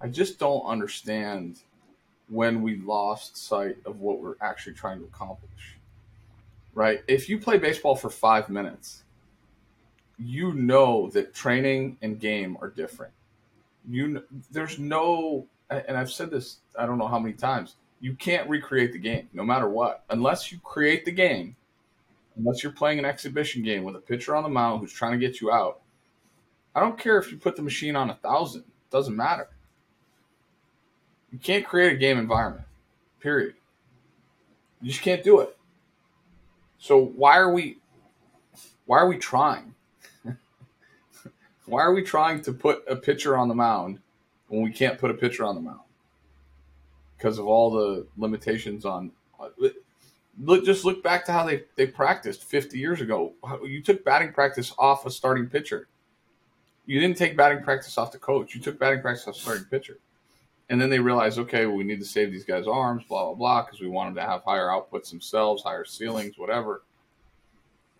I 0.00 0.08
just 0.08 0.38
don't 0.38 0.64
understand 0.64 1.60
when 2.28 2.62
we 2.62 2.76
lost 2.76 3.36
sight 3.36 3.76
of 3.86 4.00
what 4.00 4.20
we're 4.20 4.34
actually 4.40 4.74
trying 4.74 4.98
to 4.98 5.04
accomplish. 5.04 5.76
Right? 6.74 7.02
If 7.06 7.28
you 7.28 7.38
play 7.38 7.58
baseball 7.58 7.94
for 7.94 8.10
five 8.10 8.50
minutes, 8.50 9.03
you 10.18 10.52
know 10.54 11.08
that 11.10 11.34
training 11.34 11.98
and 12.02 12.20
game 12.20 12.56
are 12.60 12.70
different. 12.70 13.12
You 13.88 14.22
there's 14.50 14.78
no, 14.78 15.46
and 15.70 15.96
I've 15.96 16.10
said 16.10 16.30
this 16.30 16.58
I 16.78 16.86
don't 16.86 16.98
know 16.98 17.08
how 17.08 17.18
many 17.18 17.34
times. 17.34 17.76
You 18.00 18.14
can't 18.14 18.48
recreate 18.48 18.92
the 18.92 18.98
game, 18.98 19.28
no 19.32 19.44
matter 19.44 19.68
what, 19.68 20.04
unless 20.10 20.52
you 20.52 20.58
create 20.62 21.04
the 21.04 21.12
game. 21.12 21.56
Unless 22.36 22.62
you're 22.62 22.72
playing 22.72 22.98
an 22.98 23.04
exhibition 23.04 23.62
game 23.62 23.84
with 23.84 23.94
a 23.94 24.00
pitcher 24.00 24.34
on 24.34 24.42
the 24.42 24.48
mound 24.48 24.80
who's 24.80 24.92
trying 24.92 25.12
to 25.12 25.24
get 25.24 25.40
you 25.40 25.52
out. 25.52 25.80
I 26.74 26.80
don't 26.80 26.98
care 26.98 27.16
if 27.18 27.30
you 27.30 27.38
put 27.38 27.54
the 27.54 27.62
machine 27.62 27.94
on 27.94 28.10
a 28.10 28.14
thousand; 28.14 28.62
It 28.62 28.90
doesn't 28.90 29.14
matter 29.14 29.48
you 31.34 31.40
can't 31.40 31.66
create 31.66 31.92
a 31.92 31.96
game 31.96 32.16
environment. 32.16 32.64
Period. 33.18 33.54
You 34.80 34.92
just 34.92 35.02
can't 35.02 35.24
do 35.24 35.40
it. 35.40 35.58
So 36.78 36.96
why 37.16 37.38
are 37.38 37.52
we 37.52 37.78
why 38.86 38.98
are 38.98 39.08
we 39.08 39.18
trying? 39.18 39.73
Why 41.66 41.80
are 41.80 41.94
we 41.94 42.02
trying 42.02 42.42
to 42.42 42.52
put 42.52 42.84
a 42.88 42.96
pitcher 42.96 43.36
on 43.36 43.48
the 43.48 43.54
mound 43.54 43.98
when 44.48 44.62
we 44.62 44.70
can't 44.70 44.98
put 44.98 45.10
a 45.10 45.14
pitcher 45.14 45.44
on 45.44 45.54
the 45.54 45.60
mound? 45.60 45.80
Because 47.16 47.38
of 47.38 47.46
all 47.46 47.70
the 47.70 48.06
limitations 48.16 48.84
on 48.84 49.12
look 50.38 50.64
just 50.64 50.84
look 50.84 51.02
back 51.02 51.24
to 51.26 51.32
how 51.32 51.44
they, 51.44 51.64
they 51.76 51.86
practiced 51.86 52.44
50 52.44 52.78
years 52.78 53.00
ago. 53.00 53.32
You 53.62 53.82
took 53.82 54.04
batting 54.04 54.32
practice 54.32 54.72
off 54.78 55.06
a 55.06 55.10
starting 55.10 55.46
pitcher. 55.46 55.88
You 56.86 57.00
didn't 57.00 57.16
take 57.16 57.36
batting 57.36 57.62
practice 57.62 57.96
off 57.96 58.12
the 58.12 58.18
coach. 58.18 58.54
You 58.54 58.60
took 58.60 58.78
batting 58.78 59.00
practice 59.00 59.26
off 59.26 59.36
a 59.36 59.38
starting 59.38 59.64
pitcher. 59.64 59.98
And 60.70 60.80
then 60.80 60.90
they 60.90 60.98
realized, 60.98 61.38
okay, 61.38 61.66
well, 61.66 61.76
we 61.76 61.84
need 61.84 62.00
to 62.00 62.06
save 62.06 62.32
these 62.32 62.44
guys' 62.44 62.66
arms, 62.66 63.04
blah 63.04 63.24
blah 63.24 63.34
blah, 63.34 63.62
because 63.62 63.80
we 63.80 63.88
want 63.88 64.14
them 64.14 64.24
to 64.24 64.30
have 64.30 64.42
higher 64.42 64.68
outputs 64.68 65.10
themselves, 65.10 65.62
higher 65.62 65.84
ceilings, 65.84 66.38
whatever. 66.38 66.82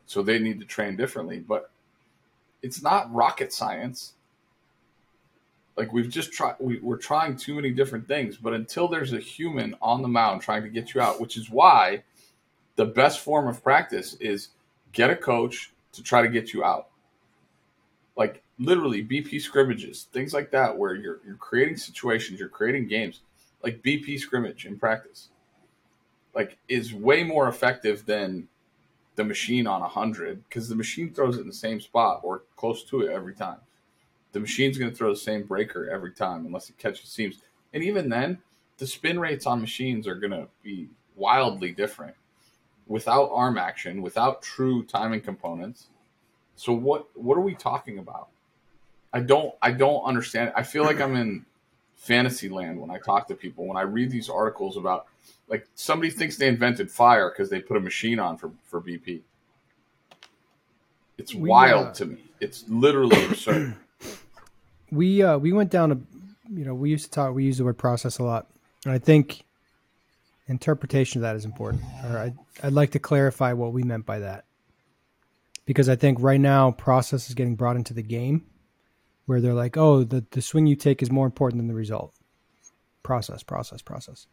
So 0.06 0.22
they 0.22 0.38
need 0.38 0.60
to 0.60 0.66
train 0.66 0.96
differently. 0.96 1.40
But 1.40 1.70
it's 2.64 2.82
not 2.82 3.12
rocket 3.14 3.52
science. 3.52 4.14
Like 5.76 5.92
we've 5.92 6.08
just 6.08 6.32
tried, 6.32 6.54
we, 6.58 6.78
we're 6.78 6.96
trying 6.96 7.36
too 7.36 7.54
many 7.54 7.70
different 7.70 8.08
things. 8.08 8.38
But 8.38 8.54
until 8.54 8.88
there's 8.88 9.12
a 9.12 9.18
human 9.18 9.76
on 9.82 10.00
the 10.00 10.08
mound 10.08 10.40
trying 10.40 10.62
to 10.62 10.70
get 10.70 10.94
you 10.94 11.00
out, 11.00 11.20
which 11.20 11.36
is 11.36 11.50
why 11.50 12.02
the 12.76 12.86
best 12.86 13.20
form 13.20 13.48
of 13.48 13.62
practice 13.62 14.14
is 14.14 14.48
get 14.92 15.10
a 15.10 15.16
coach 15.16 15.72
to 15.92 16.02
try 16.02 16.22
to 16.22 16.28
get 16.28 16.54
you 16.54 16.64
out. 16.64 16.88
Like 18.16 18.42
literally 18.58 19.04
BP 19.04 19.42
scrimmages, 19.42 20.06
things 20.12 20.32
like 20.32 20.50
that, 20.52 20.78
where 20.78 20.94
you're 20.94 21.20
you're 21.26 21.36
creating 21.36 21.76
situations, 21.76 22.40
you're 22.40 22.48
creating 22.48 22.88
games, 22.88 23.20
like 23.62 23.82
BP 23.82 24.18
scrimmage 24.18 24.64
in 24.64 24.78
practice, 24.78 25.28
like 26.34 26.56
is 26.68 26.94
way 26.94 27.24
more 27.24 27.48
effective 27.48 28.06
than 28.06 28.48
the 29.16 29.24
machine 29.24 29.66
on 29.66 29.82
a 29.82 29.88
hundred 29.88 30.42
because 30.48 30.68
the 30.68 30.74
machine 30.76 31.12
throws 31.12 31.36
it 31.36 31.42
in 31.42 31.46
the 31.46 31.52
same 31.52 31.80
spot 31.80 32.20
or 32.24 32.42
close 32.56 32.82
to 32.84 33.02
it 33.02 33.10
every 33.12 33.34
time. 33.34 33.58
the 34.32 34.40
machine's 34.40 34.78
going 34.78 34.90
to 34.90 34.96
throw 34.96 35.10
the 35.12 35.18
same 35.18 35.44
breaker 35.44 35.88
every 35.88 36.12
time 36.12 36.44
unless 36.44 36.68
it 36.68 36.76
catches 36.76 37.08
seams. 37.08 37.36
And 37.72 37.82
even 37.84 38.08
then, 38.08 38.38
the 38.78 38.86
spin 38.86 39.20
rates 39.20 39.46
on 39.46 39.60
machines 39.60 40.08
are 40.08 40.16
going 40.16 40.32
to 40.32 40.48
be 40.62 40.88
wildly 41.16 41.72
different 41.72 42.16
without 42.88 43.30
arm 43.32 43.56
action, 43.58 44.02
without 44.02 44.42
true 44.42 44.84
timing 44.84 45.20
components. 45.20 45.86
So 46.56 46.72
what 46.72 47.06
what 47.16 47.38
are 47.38 47.42
we 47.42 47.54
talking 47.54 47.98
about? 47.98 48.28
I 49.12 49.20
don't 49.20 49.54
I 49.62 49.70
don't 49.72 50.02
understand. 50.04 50.52
I 50.56 50.64
feel 50.64 50.82
like 50.84 51.00
I'm 51.00 51.16
in 51.16 51.46
fantasy 51.94 52.48
land 52.48 52.80
when 52.80 52.90
I 52.90 52.98
talk 52.98 53.28
to 53.28 53.34
people. 53.34 53.66
When 53.66 53.76
I 53.76 53.82
read 53.82 54.10
these 54.10 54.28
articles 54.28 54.76
about 54.76 55.06
like 55.48 55.66
somebody 55.74 56.10
thinks 56.10 56.36
they 56.36 56.48
invented 56.48 56.90
fire 56.90 57.30
because 57.30 57.50
they 57.50 57.60
put 57.60 57.76
a 57.76 57.80
machine 57.80 58.18
on 58.18 58.36
for 58.36 58.50
for 58.64 58.80
BP. 58.80 59.20
It's 61.18 61.34
we, 61.34 61.48
wild 61.48 61.88
uh, 61.88 61.92
to 61.92 62.06
me. 62.06 62.24
It's 62.40 62.64
literally 62.68 63.24
absurd. 63.30 63.76
We 64.90 65.22
uh 65.22 65.38
we 65.38 65.52
went 65.52 65.70
down 65.70 65.92
a 65.92 65.98
you 66.52 66.64
know 66.64 66.74
we 66.74 66.90
used 66.90 67.04
to 67.06 67.10
talk 67.10 67.34
we 67.34 67.44
use 67.44 67.58
the 67.58 67.64
word 67.64 67.78
process 67.78 68.18
a 68.18 68.24
lot, 68.24 68.46
and 68.84 68.92
I 68.92 68.98
think 68.98 69.44
interpretation 70.46 71.18
of 71.18 71.22
that 71.22 71.36
is 71.36 71.44
important. 71.44 71.82
Or 72.04 72.18
I 72.18 72.34
I'd 72.62 72.72
like 72.72 72.92
to 72.92 72.98
clarify 72.98 73.52
what 73.52 73.72
we 73.72 73.82
meant 73.82 74.06
by 74.06 74.20
that 74.20 74.44
because 75.66 75.88
I 75.88 75.96
think 75.96 76.18
right 76.20 76.40
now 76.40 76.70
process 76.70 77.28
is 77.28 77.34
getting 77.34 77.56
brought 77.56 77.76
into 77.76 77.94
the 77.94 78.02
game 78.02 78.44
where 79.26 79.40
they're 79.40 79.54
like, 79.54 79.76
oh, 79.76 80.04
the, 80.04 80.24
the 80.30 80.42
swing 80.42 80.66
you 80.66 80.76
take 80.76 81.02
is 81.02 81.10
more 81.10 81.26
important 81.26 81.58
than 81.58 81.68
the 81.68 81.74
result. 81.74 82.14
Process, 83.02 83.42
process, 83.42 83.80
process. 83.80 84.26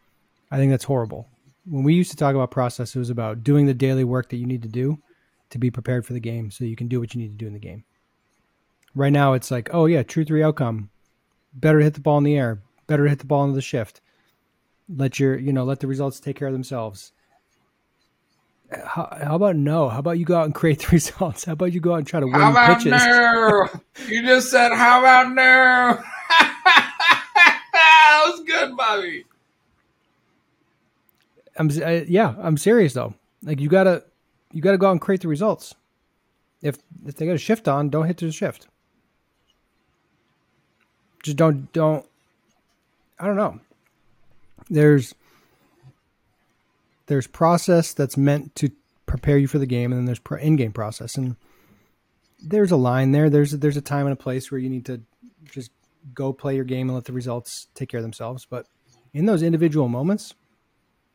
I 0.52 0.58
think 0.58 0.72
that's 0.72 0.84
horrible. 0.84 1.28
When 1.66 1.84
we 1.84 1.94
used 1.94 2.12
to 2.12 2.18
talk 2.18 2.36
about 2.36 2.52
process, 2.52 2.96
it 2.96 3.00
was 3.00 3.10
about 3.10 3.44
doing 3.44 3.66
the 3.66 3.74
daily 3.74 4.04
work 4.04 4.30
that 4.30 4.38
you 4.38 4.46
need 4.46 4.64
to 4.64 4.68
do 4.68 5.00
to 5.52 5.58
be 5.58 5.72
prepared 5.72 6.06
for 6.06 6.14
the 6.14 6.20
game 6.20 6.52
so 6.52 6.66
you 6.66 6.76
can 6.76 6.88
do 6.88 7.00
what 7.00 7.14
you 7.14 7.22
need 7.22 7.32
to 7.32 7.38
do 7.38 7.48
in 7.48 7.54
the 7.54 7.60
game. 7.60 7.84
Right 8.94 9.14
now, 9.14 9.34
it's 9.34 9.52
like, 9.52 9.70
oh, 9.74 9.86
yeah, 9.86 10.04
true 10.04 10.26
three 10.26 10.44
outcome. 10.44 10.90
Better 11.54 11.80
to 11.80 11.84
hit 11.84 11.94
the 11.94 12.02
ball 12.02 12.18
in 12.18 12.24
the 12.24 12.38
air, 12.38 12.62
better 12.88 13.04
to 13.04 13.10
hit 13.10 13.20
the 13.20 13.26
ball 13.26 13.44
into 13.44 13.56
the 13.56 13.62
shift. 13.62 14.02
Let 14.94 15.20
your, 15.20 15.38
you 15.38 15.54
know, 15.54 15.64
let 15.64 15.80
the 15.80 15.88
results 15.88 16.20
take 16.20 16.36
care 16.36 16.48
of 16.48 16.54
themselves 16.54 17.14
how, 18.86 19.18
how, 19.24 19.36
about 19.36 19.56
no? 19.56 19.90
How 19.90 20.00
about 20.00 20.18
you 20.18 20.26
go 20.26 20.38
out 20.38 20.46
and 20.46 20.56
create 20.56 20.80
the 20.84 20.88
results? 20.88 21.46
How 21.46 21.54
about 21.54 21.74
you 21.74 21.80
go 21.80 21.94
out 21.94 21.98
and 21.98 22.08
try 22.08 22.20
to 22.20 22.26
win 22.26 22.36
how 22.36 22.52
about 22.52 22.78
pitches? 22.78 22.92
No? 22.92 23.68
you 24.08 24.24
just 24.24 24.50
said, 24.50 24.74
"How 24.74 25.00
about 25.00 25.30
no?" 25.30 25.34
that 27.74 28.24
was 28.26 28.44
good, 28.46 28.76
Bobby. 28.78 29.26
I'm 31.58 31.70
I, 31.84 32.06
yeah, 32.08 32.36
I'm 32.40 32.58
serious 32.58 32.94
though. 32.94 33.14
Like 33.44 33.60
you 33.60 33.70
gotta 33.70 34.04
you 34.52 34.62
gotta 34.62 34.78
go 34.78 34.88
out 34.88 34.92
and 34.92 35.02
create 35.02 35.22
the 35.22 35.28
results. 35.28 35.76
If 36.62 36.78
if 37.06 37.16
they 37.16 37.26
got 37.26 37.36
a 37.36 37.40
shift 37.40 37.68
on, 37.68 37.90
don't 37.90 38.08
hit 38.08 38.18
the 38.18 38.32
shift. 38.32 38.68
Just 41.24 41.38
don't 41.38 41.72
don't. 41.74 42.06
I 43.20 43.28
don't 43.28 43.36
know. 43.36 43.60
There's 44.70 45.14
there's 47.08 47.28
process 47.28 47.94
that's 47.94 48.18
meant 48.18 48.56
to 48.56 48.72
prepare 49.06 49.38
you 49.38 49.48
for 49.48 49.60
the 49.60 49.66
game, 49.66 49.92
and 49.92 50.00
then 50.00 50.06
there's 50.06 50.42
in-game 50.42 50.72
process, 50.72 51.16
and 51.16 51.36
there's 52.42 52.72
a 52.72 52.78
line 52.78 53.12
there. 53.12 53.30
There's 53.30 53.52
there's 53.52 53.78
a 53.78 53.82
time 53.82 54.06
and 54.06 54.14
a 54.14 54.16
place 54.16 54.50
where 54.52 54.60
you 54.60 54.70
need 54.70 54.86
to 54.86 55.02
just 55.44 55.72
go 56.14 56.34
play 56.34 56.56
your 56.56 56.64
game 56.64 56.88
and 56.88 56.96
let 56.96 57.06
the 57.06 57.14
results 57.14 57.68
take 57.76 57.90
care 57.90 58.00
of 58.00 58.04
themselves. 58.04 58.46
But 58.50 58.66
in 59.14 59.26
those 59.26 59.44
individual 59.44 59.88
moments, 59.88 60.34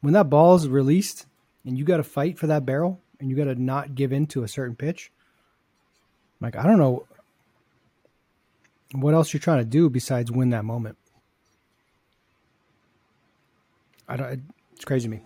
when 0.01 0.13
that 0.15 0.31
ball 0.31 0.55
is 0.55 0.69
released 0.69 1.27
and 1.65 1.77
you 1.79 1.85
got 1.85 1.99
to 1.99 2.05
fight 2.05 2.39
for 2.39 2.47
that 2.47 2.65
barrel 2.65 3.01
and 3.21 3.31
you 3.31 3.37
got 3.37 3.45
to 3.45 3.55
not 3.55 3.95
give 3.95 4.13
in 4.13 4.27
to 4.29 4.43
a 4.43 4.49
certain 4.49 4.77
pitch, 4.77 5.11
like 6.41 6.57
I 6.57 6.65
don't 6.65 6.79
know 6.79 7.07
what 8.93 9.15
else 9.15 9.33
you're 9.33 9.41
trying 9.41 9.59
to 9.59 9.65
do 9.65 9.91
besides 9.91 10.31
win 10.31 10.51
that 10.51 10.65
moment. 10.65 10.97
I 14.09 14.17
don't. 14.17 14.43
It's 14.75 14.85
crazy 14.85 15.09
to 15.09 15.11
me. 15.11 15.21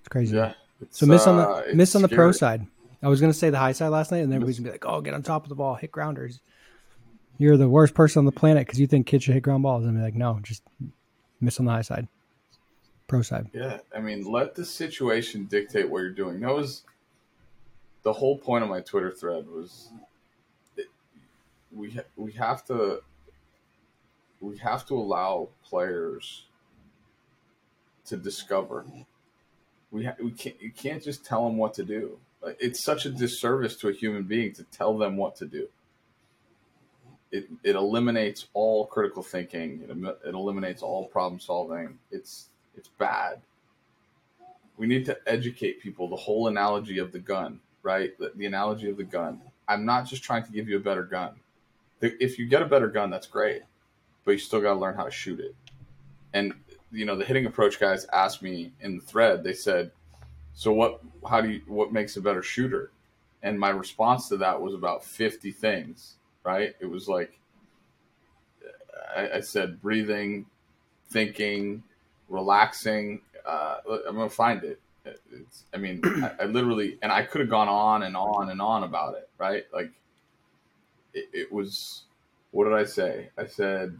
It's 0.00 0.08
crazy. 0.08 0.36
Yeah. 0.36 0.54
It's, 0.80 0.98
so 0.98 1.06
miss 1.06 1.26
on 1.26 1.36
the 1.36 1.42
uh, 1.42 1.62
miss 1.74 1.94
on 1.94 2.02
the 2.02 2.08
scary. 2.08 2.16
pro 2.16 2.32
side. 2.32 2.66
I 3.02 3.08
was 3.08 3.20
gonna 3.20 3.34
say 3.34 3.50
the 3.50 3.58
high 3.58 3.72
side 3.72 3.88
last 3.88 4.10
night, 4.10 4.18
and 4.18 4.32
everybody's 4.32 4.58
gonna 4.58 4.68
be 4.68 4.72
like, 4.72 4.86
"Oh, 4.86 5.00
get 5.00 5.14
on 5.14 5.22
top 5.22 5.42
of 5.42 5.48
the 5.48 5.54
ball, 5.54 5.74
hit 5.74 5.92
grounders." 5.92 6.40
You're 7.38 7.56
the 7.56 7.68
worst 7.68 7.94
person 7.94 8.20
on 8.20 8.24
the 8.24 8.32
planet 8.32 8.66
because 8.66 8.80
you 8.80 8.86
think 8.86 9.06
kids 9.06 9.24
should 9.24 9.34
hit 9.34 9.42
ground 9.42 9.62
balls. 9.62 9.84
And 9.84 9.96
be 9.96 10.02
like, 10.02 10.14
no, 10.14 10.40
just 10.42 10.62
miss 11.40 11.60
on 11.60 11.66
the 11.66 11.72
high 11.72 11.82
side, 11.82 12.08
pro 13.06 13.22
side. 13.22 13.48
Yeah, 13.52 13.78
I 13.94 14.00
mean, 14.00 14.24
let 14.24 14.54
the 14.54 14.64
situation 14.64 15.44
dictate 15.44 15.88
what 15.88 16.00
you're 16.00 16.10
doing. 16.10 16.40
That 16.40 16.54
was 16.54 16.82
the 18.02 18.12
whole 18.12 18.38
point 18.38 18.64
of 18.64 18.70
my 18.70 18.80
Twitter 18.80 19.10
thread 19.10 19.46
was 19.48 19.88
it, 20.76 20.86
we 21.72 21.90
ha- 21.90 22.02
we 22.16 22.32
have 22.32 22.64
to 22.66 23.02
we 24.40 24.58
have 24.58 24.86
to 24.86 24.94
allow 24.94 25.48
players 25.64 26.44
to 28.04 28.16
discover 28.16 28.84
we 29.90 30.04
ha- 30.04 30.16
we 30.22 30.30
can't 30.30 30.60
you 30.60 30.70
can't 30.70 31.02
just 31.02 31.24
tell 31.24 31.44
them 31.44 31.56
what 31.56 31.74
to 31.74 31.84
do. 31.84 32.18
Like, 32.42 32.56
it's 32.60 32.82
such 32.82 33.06
a 33.06 33.10
disservice 33.10 33.76
to 33.76 33.88
a 33.88 33.92
human 33.92 34.24
being 34.24 34.52
to 34.54 34.64
tell 34.64 34.96
them 34.96 35.16
what 35.16 35.36
to 35.36 35.46
do. 35.46 35.68
It 37.32 37.48
it 37.62 37.76
eliminates 37.76 38.46
all 38.52 38.86
critical 38.86 39.22
thinking. 39.22 39.82
It, 39.88 40.28
it 40.28 40.34
eliminates 40.34 40.82
all 40.82 41.06
problem 41.06 41.40
solving. 41.40 41.98
It's 42.10 42.48
it's 42.76 42.88
bad. 42.88 43.40
We 44.76 44.86
need 44.86 45.04
to 45.06 45.18
educate 45.26 45.80
people. 45.80 46.08
The 46.08 46.16
whole 46.16 46.48
analogy 46.48 46.98
of 46.98 47.12
the 47.12 47.18
gun, 47.18 47.60
right? 47.82 48.16
The, 48.18 48.32
the 48.36 48.46
analogy 48.46 48.90
of 48.90 48.96
the 48.96 49.04
gun. 49.04 49.40
I'm 49.68 49.84
not 49.84 50.06
just 50.06 50.22
trying 50.22 50.44
to 50.44 50.52
give 50.52 50.68
you 50.68 50.76
a 50.76 50.80
better 50.80 51.02
gun. 51.02 51.36
If 52.00 52.38
you 52.38 52.46
get 52.46 52.62
a 52.62 52.66
better 52.66 52.88
gun, 52.88 53.10
that's 53.10 53.26
great, 53.26 53.62
but 54.24 54.32
you 54.32 54.38
still 54.38 54.60
got 54.60 54.74
to 54.74 54.78
learn 54.78 54.94
how 54.94 55.04
to 55.04 55.10
shoot 55.10 55.40
it. 55.40 55.56
And 56.34 56.52
you 56.96 57.04
know 57.04 57.16
the 57.16 57.24
hitting 57.24 57.46
approach 57.46 57.78
guys 57.80 58.06
asked 58.12 58.42
me 58.42 58.72
in 58.80 58.96
the 58.96 59.02
thread 59.02 59.42
they 59.42 59.52
said 59.52 59.90
so 60.54 60.72
what 60.72 61.00
how 61.28 61.40
do 61.40 61.50
you 61.50 61.60
what 61.66 61.92
makes 61.92 62.16
a 62.16 62.20
better 62.20 62.42
shooter 62.42 62.90
and 63.42 63.58
my 63.58 63.70
response 63.70 64.28
to 64.28 64.36
that 64.36 64.60
was 64.60 64.74
about 64.74 65.04
50 65.04 65.50
things 65.50 66.16
right 66.44 66.74
it 66.80 66.86
was 66.86 67.08
like 67.08 67.38
i, 69.16 69.30
I 69.34 69.40
said 69.40 69.80
breathing 69.82 70.46
thinking 71.10 71.82
relaxing 72.28 73.20
uh, 73.46 73.76
i'm 74.08 74.16
gonna 74.16 74.28
find 74.28 74.64
it. 74.64 74.80
It's, 75.04 75.64
i 75.72 75.76
mean 75.76 76.00
I, 76.04 76.32
I 76.40 76.44
literally 76.46 76.98
and 77.02 77.12
i 77.12 77.22
could 77.22 77.40
have 77.40 77.50
gone 77.50 77.68
on 77.68 78.02
and 78.02 78.16
on 78.16 78.50
and 78.50 78.60
on 78.60 78.82
about 78.82 79.14
it 79.14 79.26
right? 79.38 79.64
Like 79.72 79.90
it, 81.14 81.28
it 81.32 81.52
was 81.52 82.02
what 82.50 82.64
did 82.64 82.74
i 82.74 82.84
say? 82.84 83.28
I 83.36 83.46
said 83.46 83.98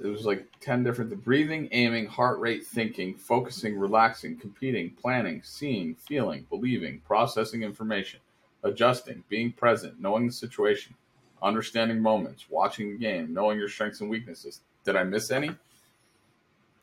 it 0.00 0.06
was 0.06 0.24
like 0.24 0.46
10 0.60 0.84
different 0.84 1.10
the 1.10 1.16
breathing 1.16 1.68
aiming 1.72 2.06
heart 2.06 2.38
rate 2.38 2.64
thinking 2.64 3.16
focusing 3.16 3.76
relaxing 3.76 4.36
competing 4.36 4.90
planning 4.90 5.42
seeing 5.44 5.94
feeling 5.94 6.46
believing 6.50 7.00
processing 7.04 7.62
information 7.62 8.20
adjusting 8.62 9.24
being 9.28 9.50
present 9.52 10.00
knowing 10.00 10.26
the 10.26 10.32
situation 10.32 10.94
understanding 11.42 12.00
moments 12.00 12.46
watching 12.50 12.90
the 12.90 12.98
game 12.98 13.32
knowing 13.32 13.58
your 13.58 13.68
strengths 13.68 14.00
and 14.00 14.10
weaknesses. 14.10 14.60
Did 14.84 14.96
i 14.96 15.02
miss 15.04 15.30
any 15.30 15.50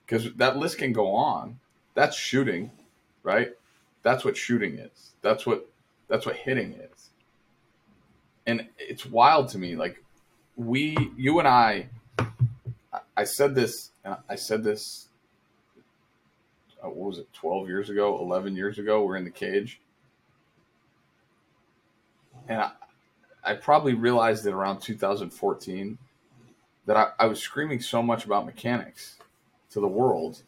because 0.06 0.34
that 0.36 0.58
list 0.58 0.78
can 0.78 0.94
go 0.94 1.14
on 1.14 1.60
that's 1.94 2.18
shooting 2.18 2.72
right 3.24 3.50
that's 4.04 4.24
what 4.24 4.38
shooting 4.38 4.78
is 4.78 5.14
that's 5.22 5.46
what 5.46 5.70
that's 6.08 6.26
what 6.26 6.36
hitting 6.36 6.74
is 6.74 7.10
and 8.46 8.68
it's 8.78 9.06
wild 9.06 9.50
to 9.50 9.58
me 9.58 9.76
like 9.76 10.04
we 10.56 10.96
you 11.18 11.40
and 11.40 11.48
i 11.48 11.88
I 13.18 13.24
said 13.24 13.56
this. 13.56 13.92
I 14.30 14.36
said 14.36 14.64
this. 14.64 15.08
Uh, 16.84 16.90
what 16.90 17.10
was 17.10 17.18
it? 17.20 17.32
Twelve 17.34 17.68
years 17.68 17.90
ago, 17.90 18.20
eleven 18.20 18.56
years 18.56 18.78
ago. 18.78 19.04
We're 19.04 19.16
in 19.16 19.24
the 19.24 19.32
cage, 19.32 19.82
and 22.48 22.62
I, 22.62 22.72
I 23.44 23.54
probably 23.54 23.94
realized 23.94 24.46
it 24.46 24.54
around 24.54 24.80
2014 24.80 25.98
that 26.86 26.98
I, 26.98 27.08
I 27.20 27.26
was 27.28 27.40
screaming 27.40 27.80
so 27.80 28.04
much 28.04 28.26
about 28.26 28.46
mechanics 28.46 29.18
to 29.76 29.82
the 29.82 29.88
world, 29.88 30.42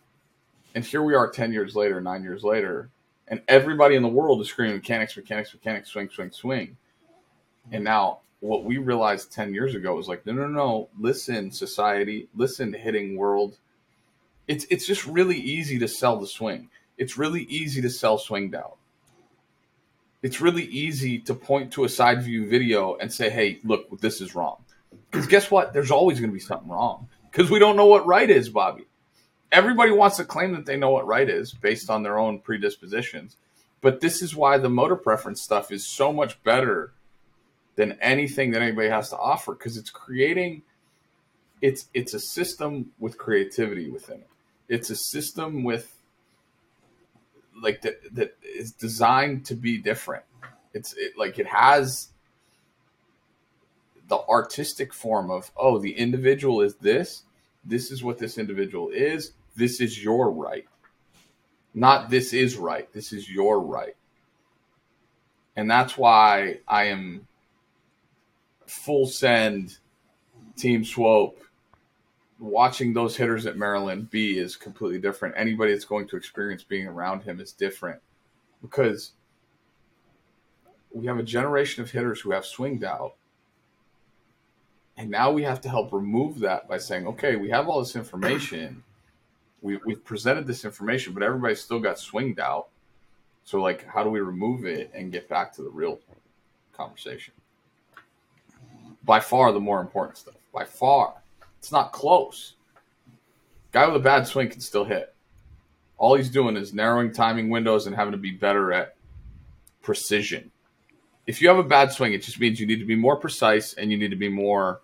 and 0.74 0.84
here 0.84 1.04
we 1.04 1.14
are, 1.14 1.30
ten 1.30 1.52
years 1.52 1.76
later, 1.76 2.02
nine 2.02 2.24
years 2.24 2.44
later, 2.44 2.90
and 3.28 3.42
everybody 3.48 3.96
in 3.96 4.02
the 4.02 4.08
world 4.08 4.42
is 4.42 4.48
screaming 4.48 4.78
mechanics, 4.78 5.16
mechanics, 5.16 5.54
mechanics, 5.54 5.90
swing, 5.90 6.10
swing, 6.10 6.32
swing. 6.32 6.78
And 7.72 7.84
now 7.84 8.20
what 8.40 8.64
we 8.64 8.78
realized 8.78 9.34
10 9.34 9.54
years 9.54 9.76
ago 9.76 9.96
was 9.96 10.08
like, 10.08 10.26
no, 10.26 10.32
no, 10.32 10.48
no, 10.48 10.90
listen, 10.98 11.52
society, 11.52 12.30
listen, 12.36 12.72
hitting 12.72 13.18
world. 13.18 13.58
It's, 14.48 14.66
it's 14.70 14.88
just 14.88 15.06
really 15.06 15.38
easy 15.38 15.78
to 15.80 15.88
sell 15.90 16.18
the 16.18 16.28
swing. 16.28 16.70
It's 16.98 17.18
really 17.18 17.44
easy 17.44 17.82
to 17.82 17.90
sell 17.90 18.18
swinged 18.18 18.56
out. 18.56 18.78
It's 20.24 20.40
really 20.40 20.64
easy 20.64 21.20
to 21.20 21.34
point 21.36 21.74
to 21.74 21.84
a 21.84 21.90
side 21.90 22.24
view 22.24 22.48
video 22.48 22.96
and 22.96 23.12
say, 23.12 23.30
hey, 23.30 23.60
look, 23.66 24.00
this 24.00 24.22
is 24.22 24.36
wrong. 24.36 24.64
Because 25.12 25.28
guess 25.28 25.52
what? 25.52 25.74
There's 25.74 25.92
always 25.92 26.20
going 26.20 26.30
to 26.30 26.34
be 26.34 26.40
something 26.40 26.70
wrong 26.70 27.10
because 27.30 27.52
we 27.52 27.60
don't 27.60 27.76
know 27.76 27.86
what 27.88 28.08
right 28.08 28.30
is, 28.30 28.50
Bobby. 28.50 28.86
Everybody 29.52 29.92
wants 29.92 30.18
to 30.18 30.26
claim 30.26 30.54
that 30.54 30.66
they 30.66 30.78
know 30.78 30.92
what 30.92 31.08
right 31.08 31.30
is 31.30 31.54
based 31.54 31.90
on 31.90 32.04
their 32.04 32.18
own 32.18 32.40
predispositions. 32.40 33.38
But 33.82 34.02
this 34.02 34.22
is 34.22 34.36
why 34.36 34.58
the 34.58 34.70
motor 34.70 34.96
preference 34.96 35.42
stuff 35.42 35.72
is 35.72 35.88
so 35.88 36.12
much 36.12 36.42
better 36.44 36.94
than 37.76 37.98
anything 38.02 38.52
that 38.52 38.62
anybody 38.62 38.90
has 38.90 39.10
to 39.10 39.18
offer 39.18 39.54
because 39.54 39.78
it's 39.78 39.92
creating 39.92 40.64
it's 41.62 41.88
it's 41.94 42.14
a 42.14 42.20
system 42.20 42.92
with 43.00 43.18
creativity 43.18 43.90
within 43.90 44.18
it. 44.18 44.30
It's 44.68 44.90
a 44.90 44.96
system 44.96 45.64
with 45.64 45.96
like 47.62 47.82
that 47.82 48.14
that 48.14 48.36
is 48.44 48.72
designed 48.72 49.46
to 49.46 49.56
be 49.56 49.78
different. 49.78 50.24
It's 50.74 50.94
it, 50.94 51.14
like 51.18 51.40
it 51.40 51.48
has 51.48 52.10
the 54.08 54.20
artistic 54.30 54.94
form 54.94 55.32
of 55.32 55.52
oh 55.58 55.80
the 55.80 55.98
individual 55.98 56.62
is 56.62 56.76
this 56.76 57.24
this 57.66 57.92
is 57.92 58.04
what 58.04 58.18
this 58.18 58.38
individual 58.38 58.90
is 58.90 59.34
this 59.58 59.82
is 59.82 60.02
your 60.02 60.32
right. 60.32 60.68
Not 61.74 62.10
this 62.10 62.32
is 62.32 62.56
right. 62.56 62.92
This 62.94 63.12
is 63.12 63.30
your 63.30 63.60
right. 63.60 63.96
And 65.56 65.70
that's 65.70 65.98
why 65.98 66.60
i 66.68 66.86
am 66.86 67.28
full 68.68 69.08
send 69.08 69.78
team 70.56 70.86
swope. 70.86 71.42
Watching 72.40 72.94
those 72.94 73.18
hitters 73.18 73.48
at 73.48 73.58
maryland 73.58 74.12
be 74.12 74.38
is 74.38 74.56
completely 74.56 75.00
different. 75.00 75.36
Anybody 75.38 75.74
that's 75.74 75.86
going 75.86 76.08
to 76.10 76.18
experience 76.18 76.64
being 76.64 76.88
around 76.88 77.24
him 77.24 77.40
is 77.40 77.52
different 77.52 78.00
because 78.62 79.14
we 80.92 81.08
have 81.08 81.18
a 81.18 81.24
generation 81.24 81.84
of 81.84 81.92
hitters 81.92 82.22
who 82.22 82.32
have 82.32 82.46
swing 82.46 82.78
doubt 82.78 83.16
and 84.98 85.12
now 85.12 85.32
we 85.32 85.44
have 85.44 85.62
to 85.62 85.70
help 85.70 85.94
remove 85.94 86.40
that 86.40 86.68
by 86.68 86.80
saying, 86.80 87.06
okay, 87.08 87.36
we 87.36 87.50
have 87.52 87.68
all 87.68 87.80
this 87.80 87.96
information. 87.96 88.84
We, 89.62 89.78
we've 89.86 90.04
presented 90.04 90.46
this 90.46 90.66
information, 90.66 91.14
but 91.14 91.24
everybody's 91.24 91.62
still 91.62 91.80
got 91.80 92.00
swing 92.00 92.34
doubt. 92.34 92.68
So, 93.44 93.62
like, 93.62 93.86
how 93.88 94.04
do 94.04 94.10
we 94.10 94.20
remove 94.20 94.66
it 94.66 94.92
and 94.94 95.12
get 95.12 95.30
back 95.30 95.54
to 95.54 95.64
the 95.64 95.70
real 95.70 96.00
conversation? 96.74 97.34
By 99.04 99.20
far, 99.20 99.52
the 99.52 99.60
more 99.60 99.80
important 99.80 100.18
stuff. 100.18 100.36
By 100.54 100.66
far. 100.66 101.14
It's 101.60 101.72
not 101.72 101.92
close. 101.92 102.54
Guy 103.72 103.86
with 103.88 103.96
a 103.96 104.04
bad 104.04 104.28
swing 104.28 104.50
can 104.50 104.60
still 104.60 104.84
hit. 104.84 105.14
All 105.98 106.16
he's 106.16 106.30
doing 106.30 106.56
is 106.56 106.74
narrowing 106.74 107.12
timing 107.12 107.50
windows 107.50 107.88
and 107.88 107.96
having 107.96 108.12
to 108.12 108.18
be 108.18 108.32
better 108.32 108.72
at 108.72 108.96
precision. 109.82 110.52
If 111.26 111.42
you 111.42 111.48
have 111.48 111.58
a 111.58 111.64
bad 111.64 111.92
swing, 111.92 112.14
it 112.14 112.22
just 112.22 112.40
means 112.40 112.60
you 112.60 112.68
need 112.68 112.80
to 112.80 112.86
be 112.86 112.96
more 112.96 113.16
precise 113.16 113.74
and 113.74 113.92
you 113.92 113.98
need 113.98 114.12
to 114.12 114.16
be 114.16 114.30
more 114.30 114.82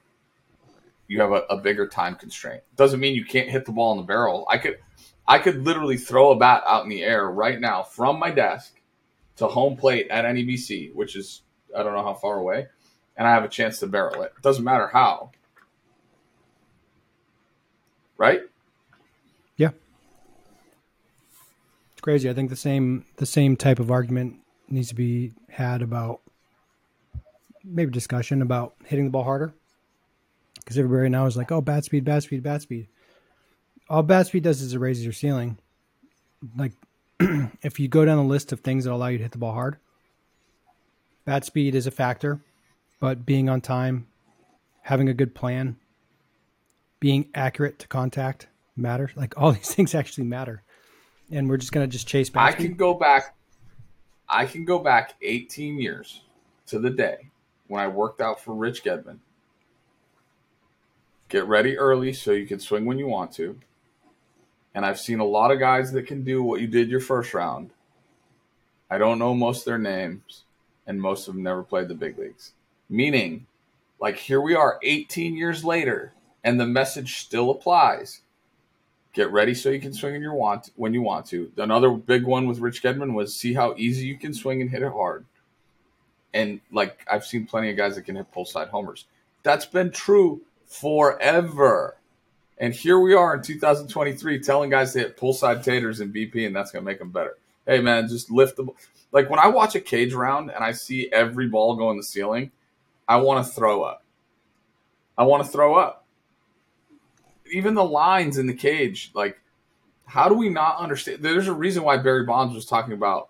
you 1.13 1.21
have 1.21 1.31
a, 1.31 1.43
a 1.51 1.57
bigger 1.57 1.87
time 1.87 2.15
constraint. 2.15 2.63
Doesn't 2.75 2.99
mean 2.99 3.13
you 3.13 3.23
can't 3.23 3.47
hit 3.47 3.65
the 3.65 3.71
ball 3.71 3.91
in 3.91 3.97
the 3.97 4.03
barrel. 4.03 4.47
I 4.49 4.57
could 4.57 4.79
I 5.27 5.37
could 5.37 5.63
literally 5.63 5.95
throw 5.95 6.31
a 6.31 6.35
bat 6.35 6.63
out 6.65 6.83
in 6.83 6.89
the 6.89 7.03
air 7.03 7.29
right 7.29 7.61
now 7.61 7.83
from 7.83 8.17
my 8.17 8.31
desk 8.31 8.81
to 9.35 9.45
home 9.45 9.77
plate 9.77 10.07
at 10.09 10.25
NEBC, 10.25 10.95
which 10.95 11.15
is 11.15 11.43
I 11.77 11.83
don't 11.83 11.93
know 11.93 12.01
how 12.01 12.15
far 12.15 12.39
away, 12.39 12.65
and 13.15 13.27
I 13.27 13.31
have 13.31 13.43
a 13.43 13.47
chance 13.47 13.77
to 13.79 13.87
barrel 13.87 14.23
it. 14.23 14.33
Doesn't 14.41 14.63
matter 14.63 14.87
how. 14.87 15.29
Right? 18.17 18.41
Yeah. 19.55 19.69
It's 21.91 22.01
crazy. 22.01 22.27
I 22.27 22.33
think 22.33 22.49
the 22.49 22.55
same 22.55 23.05
the 23.17 23.27
same 23.27 23.55
type 23.55 23.77
of 23.77 23.91
argument 23.91 24.37
needs 24.67 24.89
to 24.89 24.95
be 24.95 25.33
had 25.47 25.83
about 25.83 26.21
maybe 27.63 27.91
discussion 27.91 28.41
about 28.41 28.73
hitting 28.83 29.05
the 29.05 29.11
ball 29.11 29.25
harder 29.25 29.53
because 30.63 30.77
everybody 30.77 31.09
now 31.09 31.25
is 31.25 31.37
like, 31.37 31.51
oh, 31.51 31.61
bat 31.61 31.85
speed, 31.85 32.05
bat 32.05 32.23
speed, 32.23 32.43
bat 32.43 32.61
speed. 32.61 32.87
All 33.89 34.03
bat 34.03 34.27
speed 34.27 34.43
does 34.43 34.61
is 34.61 34.73
it 34.73 34.79
raises 34.79 35.03
your 35.03 35.13
ceiling. 35.13 35.57
Like, 36.57 36.73
if 37.61 37.79
you 37.79 37.87
go 37.87 38.05
down 38.05 38.17
a 38.17 38.25
list 38.25 38.51
of 38.51 38.61
things 38.61 38.85
that 38.85 38.93
allow 38.93 39.07
you 39.07 39.17
to 39.17 39.23
hit 39.23 39.31
the 39.31 39.37
ball 39.37 39.53
hard, 39.53 39.77
bat 41.25 41.45
speed 41.45 41.75
is 41.75 41.87
a 41.87 41.91
factor, 41.91 42.41
but 42.99 43.25
being 43.25 43.49
on 43.49 43.61
time, 43.61 44.07
having 44.81 45.09
a 45.09 45.13
good 45.13 45.35
plan, 45.35 45.77
being 46.99 47.29
accurate 47.35 47.79
to 47.79 47.87
contact 47.87 48.47
matters. 48.75 49.11
Like 49.15 49.37
all 49.37 49.51
these 49.51 49.73
things 49.73 49.93
actually 49.93 50.25
matter, 50.25 50.63
and 51.31 51.49
we're 51.49 51.57
just 51.57 51.71
gonna 51.71 51.87
just 51.87 52.07
chase 52.07 52.29
bat. 52.29 52.43
I 52.43 52.51
speed. 52.51 52.67
can 52.67 52.73
go 52.75 52.93
back. 52.93 53.35
I 54.29 54.45
can 54.45 54.65
go 54.65 54.79
back 54.79 55.15
18 55.21 55.79
years 55.79 56.21
to 56.67 56.79
the 56.79 56.89
day 56.89 57.29
when 57.67 57.81
I 57.81 57.87
worked 57.87 58.21
out 58.21 58.39
for 58.39 58.55
Rich 58.55 58.83
Gedman 58.83 59.19
Get 61.33 61.47
ready 61.47 61.79
early 61.79 62.13
so 62.13 62.31
you 62.31 62.45
can 62.45 62.59
swing 62.59 62.85
when 62.85 62.99
you 62.99 63.07
want 63.07 63.31
to. 63.31 63.59
And 64.75 64.85
I've 64.85 64.99
seen 64.99 65.19
a 65.19 65.25
lot 65.25 65.49
of 65.49 65.57
guys 65.57 65.91
that 65.93 66.05
can 66.05 66.23
do 66.23 66.43
what 66.43 66.61
you 66.61 66.67
did 66.67 66.91
your 66.91 66.99
first 66.99 67.33
round. 67.33 67.71
I 68.87 68.99
don't 68.99 69.17
know 69.17 69.33
most 69.33 69.61
of 69.61 69.65
their 69.65 69.79
names, 69.79 70.43
and 70.85 71.01
most 71.01 71.27
of 71.27 71.33
them 71.33 71.41
never 71.41 71.63
played 71.63 71.87
the 71.87 71.95
big 71.95 72.19
leagues. 72.19 72.51
Meaning, 72.87 73.47
like 73.99 74.17
here 74.17 74.41
we 74.41 74.53
are 74.53 74.77
18 74.83 75.35
years 75.35 75.65
later, 75.65 76.13
and 76.43 76.59
the 76.59 76.67
message 76.67 77.17
still 77.17 77.49
applies. 77.49 78.21
Get 79.11 79.31
ready 79.31 79.55
so 79.55 79.71
you 79.71 79.79
can 79.79 79.91
swing 79.91 80.13
when 80.13 80.21
you 80.21 80.33
want 80.33 80.69
when 80.75 80.93
you 80.93 81.01
want 81.01 81.25
to. 81.29 81.51
Another 81.57 81.89
big 81.89 82.25
one 82.25 82.45
with 82.45 82.59
Rich 82.59 82.83
Gedman 82.83 83.15
was 83.15 83.35
see 83.35 83.55
how 83.55 83.73
easy 83.75 84.05
you 84.05 84.19
can 84.19 84.35
swing 84.35 84.61
and 84.61 84.69
hit 84.69 84.83
it 84.83 84.91
hard. 84.91 85.25
And 86.31 86.61
like 86.71 87.03
I've 87.11 87.25
seen 87.25 87.47
plenty 87.47 87.71
of 87.71 87.77
guys 87.77 87.95
that 87.95 88.03
can 88.03 88.17
hit 88.17 88.31
pull 88.31 88.45
side 88.45 88.67
homers. 88.67 89.07
That's 89.41 89.65
been 89.65 89.89
true 89.89 90.43
forever. 90.73 91.97
And 92.57 92.73
here 92.73 92.99
we 92.99 93.13
are 93.13 93.35
in 93.35 93.41
2023 93.41 94.39
telling 94.39 94.69
guys 94.69 94.93
to 94.93 94.99
hit 94.99 95.17
pull 95.17 95.33
side 95.33 95.63
taters 95.63 95.99
and 95.99 96.13
BP, 96.13 96.45
and 96.45 96.55
that's 96.55 96.71
going 96.71 96.83
to 96.83 96.89
make 96.89 96.99
them 96.99 97.11
better. 97.11 97.37
Hey, 97.65 97.79
man, 97.79 98.07
just 98.07 98.31
lift 98.31 98.57
the 98.57 98.67
Like 99.11 99.29
when 99.29 99.39
I 99.39 99.47
watch 99.47 99.75
a 99.75 99.79
cage 99.79 100.13
round 100.13 100.51
and 100.51 100.63
I 100.63 100.71
see 100.71 101.09
every 101.11 101.47
ball 101.47 101.75
go 101.75 101.91
in 101.91 101.97
the 101.97 102.03
ceiling, 102.03 102.51
I 103.07 103.17
want 103.17 103.45
to 103.45 103.51
throw 103.51 103.83
up. 103.83 104.03
I 105.17 105.23
want 105.23 105.45
to 105.45 105.49
throw 105.49 105.75
up. 105.75 106.05
Even 107.51 107.75
the 107.75 107.83
lines 107.83 108.37
in 108.37 108.47
the 108.47 108.53
cage, 108.53 109.11
like, 109.13 109.39
how 110.05 110.27
do 110.27 110.35
we 110.35 110.49
not 110.49 110.77
understand? 110.77 111.21
There's 111.21 111.47
a 111.47 111.53
reason 111.53 111.83
why 111.83 111.97
Barry 111.97 112.25
Bonds 112.25 112.55
was 112.55 112.65
talking 112.65 112.93
about 112.93 113.29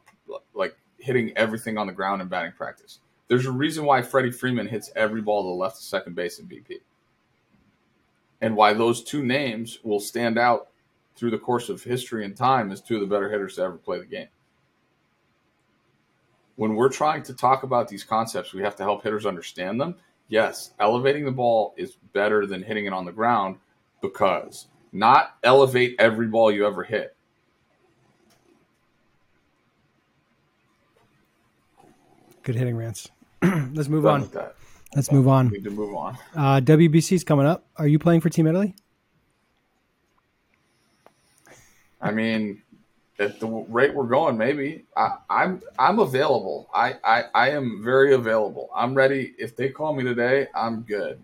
like 0.53 0.75
hitting 0.97 1.35
everything 1.37 1.77
on 1.77 1.87
the 1.87 1.93
ground 1.93 2.21
in 2.21 2.27
batting 2.29 2.53
practice. 2.53 2.99
There's 3.27 3.45
a 3.45 3.51
reason 3.51 3.85
why 3.85 4.01
Freddie 4.01 4.31
Freeman 4.31 4.67
hits 4.67 4.91
every 4.95 5.21
ball 5.21 5.43
to 5.43 5.49
the 5.49 5.53
left 5.53 5.77
of 5.77 5.83
second 5.83 6.15
base 6.15 6.39
in 6.39 6.45
BP 6.45 6.79
and 8.43 8.57
why 8.57 8.73
those 8.73 9.01
two 9.01 9.23
names 9.23 9.79
will 9.83 10.01
stand 10.01 10.37
out 10.37 10.67
through 11.15 11.31
the 11.31 11.37
course 11.37 11.69
of 11.69 11.81
history 11.81 12.25
and 12.25 12.35
time 12.35 12.73
as 12.73 12.81
two 12.81 12.95
of 12.95 12.99
the 13.01 13.07
better 13.07 13.31
hitters 13.31 13.55
to 13.55 13.61
ever 13.61 13.77
play 13.77 13.99
the 13.99 14.05
game. 14.05 14.27
When 16.57 16.75
we're 16.75 16.89
trying 16.89 17.23
to 17.23 17.33
talk 17.33 17.63
about 17.63 17.87
these 17.87 18.03
concepts, 18.03 18.53
we 18.53 18.61
have 18.61 18.75
to 18.75 18.83
help 18.83 19.01
hitters 19.01 19.25
understand 19.25 19.79
them. 19.79 19.95
Yes, 20.27 20.73
elevating 20.81 21.23
the 21.23 21.31
ball 21.31 21.73
is 21.77 21.95
better 22.11 22.45
than 22.45 22.61
hitting 22.61 22.85
it 22.85 22.91
on 22.91 23.05
the 23.05 23.13
ground 23.13 23.59
because 24.01 24.67
not 24.91 25.37
elevate 25.41 25.95
every 25.97 26.27
ball 26.27 26.51
you 26.51 26.67
ever 26.67 26.83
hit. 26.83 27.15
Good 32.41 32.55
hitting 32.55 32.75
rants. 32.75 33.09
Let's 33.41 33.87
move 33.87 34.03
Done 34.03 34.29
on. 34.35 34.49
Let's 34.95 35.11
move 35.11 35.27
on. 35.27 35.49
We 35.49 35.57
need 35.57 35.63
to 35.63 35.71
move 35.71 35.95
on. 35.95 36.17
Uh, 36.35 36.59
WBC's 36.61 37.23
coming 37.23 37.45
up. 37.45 37.65
Are 37.77 37.87
you 37.87 37.99
playing 37.99 38.21
for 38.21 38.29
Team 38.29 38.47
Italy? 38.47 38.75
I 42.01 42.11
mean, 42.11 42.61
at 43.19 43.39
the 43.39 43.47
rate 43.47 43.93
we're 43.93 44.05
going, 44.05 44.37
maybe 44.37 44.85
I, 44.95 45.05
am 45.05 45.13
I'm, 45.29 45.61
I'm 45.79 45.99
available. 45.99 46.69
I, 46.73 46.95
I 47.03 47.23
I 47.33 47.49
am 47.51 47.81
very 47.83 48.13
available. 48.13 48.69
I'm 48.75 48.93
ready. 48.93 49.33
If 49.37 49.55
they 49.55 49.69
call 49.69 49.93
me 49.93 50.03
today, 50.03 50.47
I'm 50.53 50.81
good. 50.81 51.21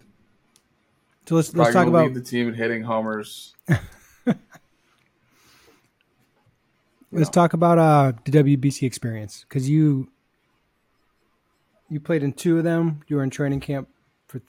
So 1.27 1.35
let's 1.35 1.53
let's 1.53 1.73
talk 1.73 1.87
about 1.87 2.13
the 2.13 2.21
team 2.21 2.47
and 2.47 2.55
hitting 2.55 2.81
homers. 2.81 3.55
let's 7.11 7.29
talk 7.29 7.53
about 7.53 7.77
uh, 7.77 8.13
the 8.23 8.31
WBC 8.31 8.83
experience 8.83 9.45
because 9.47 9.69
you 9.69 10.09
you 11.89 11.99
played 11.99 12.23
in 12.23 12.33
two 12.33 12.57
of 12.57 12.63
them. 12.63 13.01
You 13.07 13.17
were 13.17 13.23
in 13.23 13.29
training 13.29 13.59
camp 13.59 13.89
for. 14.27 14.41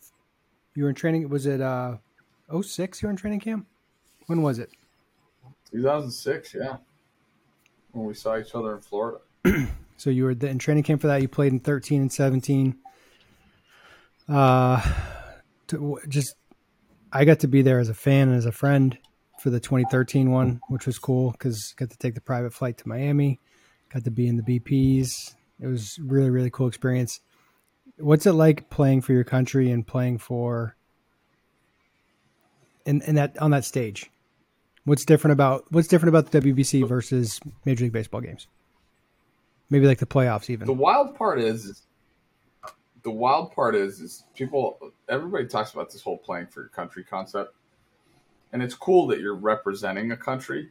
You 0.75 0.85
were 0.85 0.91
in 0.91 0.95
training. 0.95 1.29
Was 1.29 1.47
it 1.47 1.61
uh, 1.61 1.97
06 2.61 3.03
You 3.03 3.07
were 3.07 3.11
in 3.11 3.17
training 3.17 3.41
camp. 3.41 3.67
When 4.27 4.43
was 4.43 4.59
it? 4.59 4.71
2006. 5.73 6.55
Yeah, 6.55 6.77
when 7.93 8.07
we 8.07 8.15
saw 8.15 8.39
each 8.39 8.55
other 8.55 8.77
in 8.77 8.81
Florida. 8.81 9.19
so 9.97 10.11
you 10.11 10.25
were 10.25 10.31
in 10.33 10.59
training 10.59 10.85
camp 10.85 11.01
for 11.01 11.09
that. 11.09 11.23
You 11.23 11.29
played 11.29 11.53
in 11.53 11.61
13 11.61 12.03
and 12.03 12.13
17. 12.13 12.77
Uh, 14.29 14.93
to, 15.69 15.99
just 16.09 16.37
I 17.13 17.25
got 17.25 17.41
to 17.41 17.49
be 17.49 17.63
there 17.63 17.81
as 17.81 17.89
a 17.89 17.95
fan 17.95 18.29
and 18.29 18.37
as 18.37 18.47
a 18.47 18.53
friend 18.53 18.97
for 19.41 19.51
the 19.51 19.59
2013 19.59 20.31
one, 20.31 20.61
which 20.69 20.87
was 20.87 20.99
cool 20.99 21.33
because 21.33 21.75
got 21.77 21.91
to 21.91 21.99
take 21.99 22.15
the 22.15 22.21
private 22.21 22.53
flight 22.53 22.79
to 22.79 22.89
Miami, 22.89 23.41
got 23.93 24.05
to 24.05 24.11
be 24.11 24.29
in 24.29 24.37
the 24.37 24.43
BPs. 24.43 25.35
It 25.61 25.67
was 25.67 25.99
really 25.99 26.31
really 26.31 26.51
cool 26.51 26.69
experience. 26.69 27.21
What's 28.01 28.27
it 28.27 28.33
like 28.33 28.71
playing 28.71 29.03
for 29.03 29.13
your 29.13 29.25
country 29.25 29.71
and 29.71 29.87
playing 29.87 30.19
for 30.19 30.77
in, 32.87 33.03
in 33.03 33.15
that 33.17 33.39
on 33.39 33.51
that 33.51 33.65
stage? 33.65 34.11
What's 34.85 35.05
different 35.05 35.33
about 35.33 35.65
what's 35.71 35.89
different 35.89 36.15
about 36.15 36.31
the 36.31 36.41
WBC 36.41 36.87
versus 36.89 37.41
Major 37.65 37.85
League 37.85 37.93
Baseball 37.93 38.21
games? 38.21 38.47
Maybe 39.69 39.87
like 39.87 39.99
the 39.99 40.07
playoffs 40.07 40.51
even. 40.51 40.67
The 40.67 40.73
wild 40.73 41.15
part 41.15 41.41
is 41.41 41.83
the 43.03 43.11
wild 43.11 43.53
part 43.53 43.75
is 43.75 44.01
is 44.01 44.25
people 44.35 44.93
everybody 45.09 45.47
talks 45.47 45.73
about 45.73 45.91
this 45.91 46.03
whole 46.03 46.19
playing 46.19 46.47
for 46.47 46.61
your 46.61 46.69
country 46.69 47.05
concept 47.05 47.55
and 48.53 48.63
it's 48.63 48.75
cool 48.75 49.07
that 49.07 49.21
you're 49.21 49.35
representing 49.35 50.13
a 50.13 50.17
country 50.17 50.71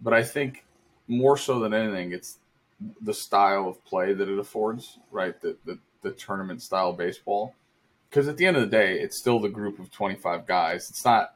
but 0.00 0.12
i 0.12 0.22
think 0.22 0.64
more 1.08 1.36
so 1.36 1.60
than 1.60 1.74
anything 1.74 2.12
it's 2.12 2.38
the 3.02 3.14
style 3.14 3.68
of 3.68 3.82
play 3.84 4.12
that 4.12 4.28
it 4.28 4.38
affords 4.38 4.98
right 5.10 5.40
the 5.40 5.56
the, 5.64 5.78
the 6.04 6.12
tournament 6.12 6.62
style 6.62 6.92
baseball 6.92 7.54
because 8.08 8.28
at 8.28 8.36
the 8.36 8.46
end 8.46 8.56
of 8.56 8.62
the 8.62 8.68
day 8.68 9.00
it's 9.00 9.16
still 9.16 9.40
the 9.40 9.48
group 9.48 9.80
of 9.80 9.90
25 9.90 10.46
guys 10.46 10.88
it's 10.88 11.04
not 11.04 11.34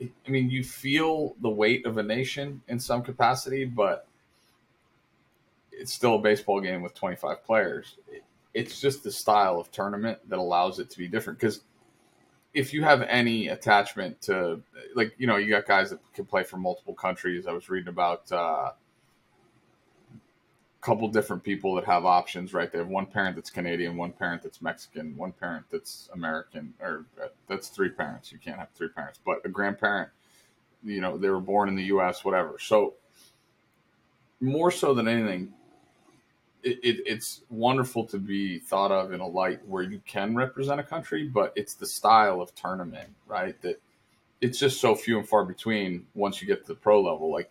i 0.00 0.30
mean 0.30 0.48
you 0.48 0.64
feel 0.64 1.34
the 1.42 1.50
weight 1.50 1.84
of 1.84 1.98
a 1.98 2.02
nation 2.02 2.62
in 2.68 2.80
some 2.80 3.02
capacity 3.02 3.66
but 3.66 4.06
it's 5.70 5.92
still 5.92 6.14
a 6.14 6.18
baseball 6.18 6.60
game 6.60 6.80
with 6.80 6.94
25 6.94 7.44
players 7.44 7.96
it's 8.54 8.80
just 8.80 9.02
the 9.02 9.10
style 9.10 9.58
of 9.58 9.70
tournament 9.72 10.18
that 10.28 10.38
allows 10.38 10.78
it 10.78 10.88
to 10.90 10.98
be 10.98 11.08
different. 11.08 11.38
Because 11.38 11.60
if 12.54 12.72
you 12.72 12.84
have 12.84 13.02
any 13.02 13.48
attachment 13.48 14.22
to, 14.22 14.60
like, 14.94 15.12
you 15.18 15.26
know, 15.26 15.36
you 15.36 15.50
got 15.50 15.66
guys 15.66 15.90
that 15.90 15.98
can 16.14 16.24
play 16.24 16.44
for 16.44 16.56
multiple 16.56 16.94
countries. 16.94 17.48
I 17.48 17.52
was 17.52 17.68
reading 17.68 17.88
about 17.88 18.30
uh, 18.30 18.70
couple 20.84 21.08
different 21.08 21.42
people 21.42 21.74
that 21.74 21.84
have 21.86 22.04
options, 22.04 22.52
right? 22.52 22.70
They 22.70 22.76
have 22.76 22.88
one 22.88 23.06
parent 23.06 23.36
that's 23.36 23.48
Canadian, 23.48 23.96
one 23.96 24.12
parent 24.12 24.42
that's 24.42 24.60
Mexican, 24.60 25.16
one 25.16 25.32
parent 25.32 25.64
that's 25.70 26.10
American, 26.12 26.74
or 26.78 27.06
uh, 27.22 27.28
that's 27.48 27.68
three 27.68 27.88
parents. 27.88 28.30
You 28.30 28.38
can't 28.38 28.58
have 28.58 28.68
three 28.74 28.88
parents, 28.88 29.18
but 29.24 29.38
a 29.46 29.48
grandparent, 29.48 30.10
you 30.84 31.00
know, 31.00 31.16
they 31.16 31.30
were 31.30 31.40
born 31.40 31.70
in 31.70 31.74
the 31.74 31.84
U.S., 31.84 32.22
whatever. 32.22 32.58
So, 32.60 32.94
more 34.42 34.70
so 34.70 34.92
than 34.92 35.08
anything, 35.08 35.54
it, 36.62 36.78
it, 36.82 36.96
it's 37.06 37.40
wonderful 37.48 38.04
to 38.04 38.18
be 38.18 38.58
thought 38.58 38.90
of 38.90 39.14
in 39.14 39.20
a 39.20 39.26
light 39.26 39.66
where 39.66 39.82
you 39.82 40.02
can 40.06 40.34
represent 40.36 40.80
a 40.80 40.84
country, 40.84 41.26
but 41.26 41.54
it's 41.56 41.74
the 41.74 41.86
style 41.86 42.42
of 42.42 42.54
tournament, 42.54 43.08
right? 43.26 43.58
That 43.62 43.80
it's 44.42 44.58
just 44.58 44.82
so 44.82 44.94
few 44.94 45.18
and 45.18 45.26
far 45.26 45.46
between 45.46 46.04
once 46.14 46.42
you 46.42 46.46
get 46.46 46.60
to 46.66 46.68
the 46.68 46.78
pro 46.78 47.00
level. 47.00 47.32
Like 47.32 47.50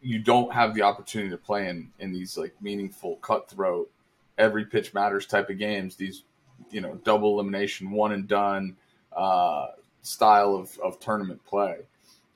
you 0.00 0.18
don't 0.18 0.52
have 0.52 0.74
the 0.74 0.82
opportunity 0.82 1.30
to 1.30 1.36
play 1.36 1.68
in 1.68 1.90
in 1.98 2.12
these 2.12 2.36
like 2.36 2.54
meaningful, 2.60 3.16
cutthroat, 3.16 3.90
every 4.38 4.64
pitch 4.64 4.94
matters 4.94 5.26
type 5.26 5.50
of 5.50 5.58
games. 5.58 5.96
These 5.96 6.24
you 6.70 6.80
know 6.80 6.94
double 7.04 7.34
elimination, 7.34 7.90
one 7.90 8.12
and 8.12 8.28
done 8.28 8.76
uh, 9.14 9.68
style 10.02 10.54
of 10.54 10.78
of 10.80 11.00
tournament 11.00 11.44
play, 11.46 11.78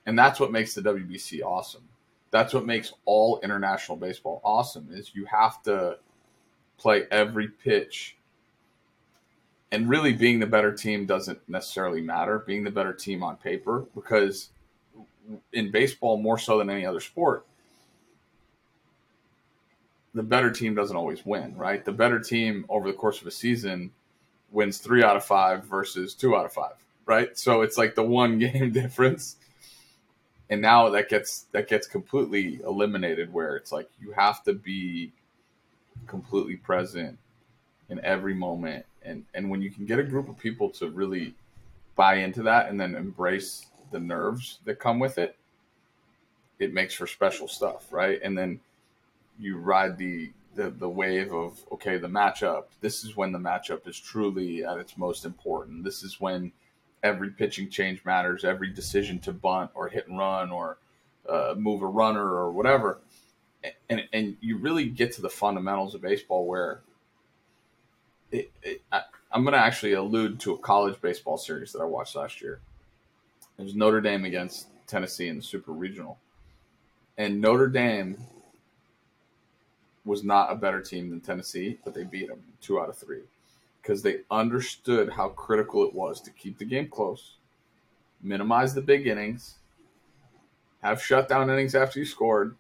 and 0.06 0.18
that's 0.18 0.40
what 0.40 0.52
makes 0.52 0.74
the 0.74 0.82
WBC 0.82 1.42
awesome 1.42 1.88
that's 2.30 2.54
what 2.54 2.64
makes 2.64 2.92
all 3.04 3.40
international 3.42 3.96
baseball 3.96 4.40
awesome 4.44 4.88
is 4.90 5.14
you 5.14 5.24
have 5.26 5.62
to 5.62 5.98
play 6.78 7.04
every 7.10 7.48
pitch 7.48 8.16
and 9.72 9.88
really 9.88 10.12
being 10.12 10.38
the 10.40 10.46
better 10.46 10.72
team 10.72 11.06
doesn't 11.06 11.40
necessarily 11.48 12.00
matter 12.00 12.38
being 12.40 12.64
the 12.64 12.70
better 12.70 12.92
team 12.92 13.22
on 13.22 13.36
paper 13.36 13.84
because 13.94 14.50
in 15.52 15.70
baseball 15.70 16.16
more 16.16 16.38
so 16.38 16.58
than 16.58 16.70
any 16.70 16.86
other 16.86 17.00
sport 17.00 17.46
the 20.14 20.22
better 20.22 20.50
team 20.50 20.74
doesn't 20.74 20.96
always 20.96 21.24
win 21.24 21.56
right? 21.56 21.84
The 21.84 21.92
better 21.92 22.18
team 22.18 22.64
over 22.68 22.88
the 22.88 22.96
course 22.96 23.20
of 23.20 23.26
a 23.26 23.30
season 23.30 23.90
wins 24.50 24.78
three 24.78 25.02
out 25.02 25.16
of 25.16 25.24
five 25.24 25.64
versus 25.64 26.14
two 26.14 26.36
out 26.36 26.44
of 26.44 26.52
five 26.52 26.74
right? 27.10 27.36
So 27.36 27.62
it's 27.62 27.76
like 27.76 27.96
the 27.96 28.04
one 28.04 28.38
game 28.44 28.70
difference. 28.70 29.36
And 30.48 30.62
now 30.62 30.88
that 30.90 31.08
gets 31.08 31.46
that 31.52 31.68
gets 31.68 31.86
completely 31.86 32.60
eliminated 32.64 33.32
where 33.32 33.56
it's 33.56 33.72
like 33.72 33.90
you 34.00 34.12
have 34.12 34.42
to 34.44 34.52
be 34.52 35.12
completely 36.06 36.56
present 36.56 37.18
in 37.88 38.02
every 38.04 38.34
moment. 38.34 38.86
And 39.02 39.24
and 39.34 39.50
when 39.50 39.60
you 39.60 39.70
can 39.70 39.86
get 39.86 39.98
a 39.98 40.04
group 40.04 40.28
of 40.28 40.38
people 40.38 40.70
to 40.70 40.88
really 40.88 41.34
buy 41.96 42.16
into 42.16 42.42
that 42.44 42.68
and 42.68 42.80
then 42.80 42.94
embrace 42.94 43.66
the 43.90 43.98
nerves 43.98 44.60
that 44.64 44.78
come 44.78 45.00
with 45.00 45.18
it 45.18 45.36
it 46.60 46.72
makes 46.72 46.94
for 46.94 47.06
special 47.06 47.48
stuff 47.48 47.92
right? 47.92 48.20
And 48.22 48.38
then 48.38 48.60
you 49.40 49.56
ride 49.56 49.98
the 49.98 50.32
the, 50.56 50.70
the 50.70 50.88
wave 50.88 51.32
of 51.32 51.64
okay 51.70 51.96
the 51.96 52.08
matchup 52.08 52.64
this 52.80 53.04
is 53.04 53.16
when 53.16 53.32
the 53.32 53.38
matchup 53.38 53.86
is 53.86 53.98
truly 53.98 54.64
at 54.64 54.78
its 54.78 54.98
most 54.98 55.24
important 55.24 55.84
this 55.84 56.02
is 56.02 56.20
when 56.20 56.52
every 57.02 57.30
pitching 57.30 57.68
change 57.68 58.04
matters, 58.04 58.44
every 58.44 58.68
decision 58.68 59.18
to 59.20 59.32
bunt 59.32 59.70
or 59.74 59.88
hit 59.88 60.08
and 60.08 60.18
run 60.18 60.50
or 60.50 60.78
uh, 61.28 61.54
move 61.56 61.82
a 61.82 61.86
runner 61.86 62.24
or 62.24 62.50
whatever. 62.50 63.00
And, 63.88 64.02
and 64.12 64.36
you 64.40 64.56
really 64.56 64.86
get 64.86 65.12
to 65.12 65.22
the 65.22 65.28
fundamentals 65.28 65.94
of 65.94 66.00
baseball 66.00 66.46
where 66.46 66.80
it, 68.30 68.50
it, 68.62 68.82
I, 68.90 69.02
I'm 69.30 69.42
going 69.42 69.52
to 69.52 69.60
actually 69.60 69.92
allude 69.92 70.40
to 70.40 70.54
a 70.54 70.58
college 70.58 71.00
baseball 71.00 71.36
series 71.36 71.72
that 71.72 71.80
I 71.80 71.84
watched 71.84 72.16
last 72.16 72.40
year. 72.40 72.60
It 73.58 73.62
was 73.62 73.74
Notre 73.74 74.00
Dame 74.00 74.24
against 74.24 74.68
Tennessee 74.86 75.28
in 75.28 75.36
the 75.36 75.42
Super 75.42 75.72
Regional. 75.72 76.18
And 77.18 77.40
Notre 77.40 77.68
Dame 77.68 78.18
was 80.04 80.24
not 80.24 80.52
a 80.52 80.56
better 80.56 80.80
team 80.80 81.10
than 81.10 81.20
Tennessee, 81.20 81.78
but 81.84 81.94
they 81.94 82.04
beat 82.04 82.28
them 82.28 82.42
two 82.60 82.80
out 82.80 82.88
of 82.88 82.96
three 82.96 83.22
because 83.82 84.02
they 84.02 84.18
understood 84.30 85.10
how 85.10 85.28
critical 85.30 85.84
it 85.84 85.94
was 85.94 86.20
to 86.20 86.30
keep 86.30 86.58
the 86.58 86.64
game 86.64 86.88
close, 86.88 87.36
minimize 88.22 88.74
the 88.74 88.80
big 88.80 89.06
innings, 89.06 89.56
have 90.82 91.02
shutdown 91.02 91.50
innings 91.50 91.74
after 91.74 91.98
you 91.98 92.04
scored, 92.04 92.56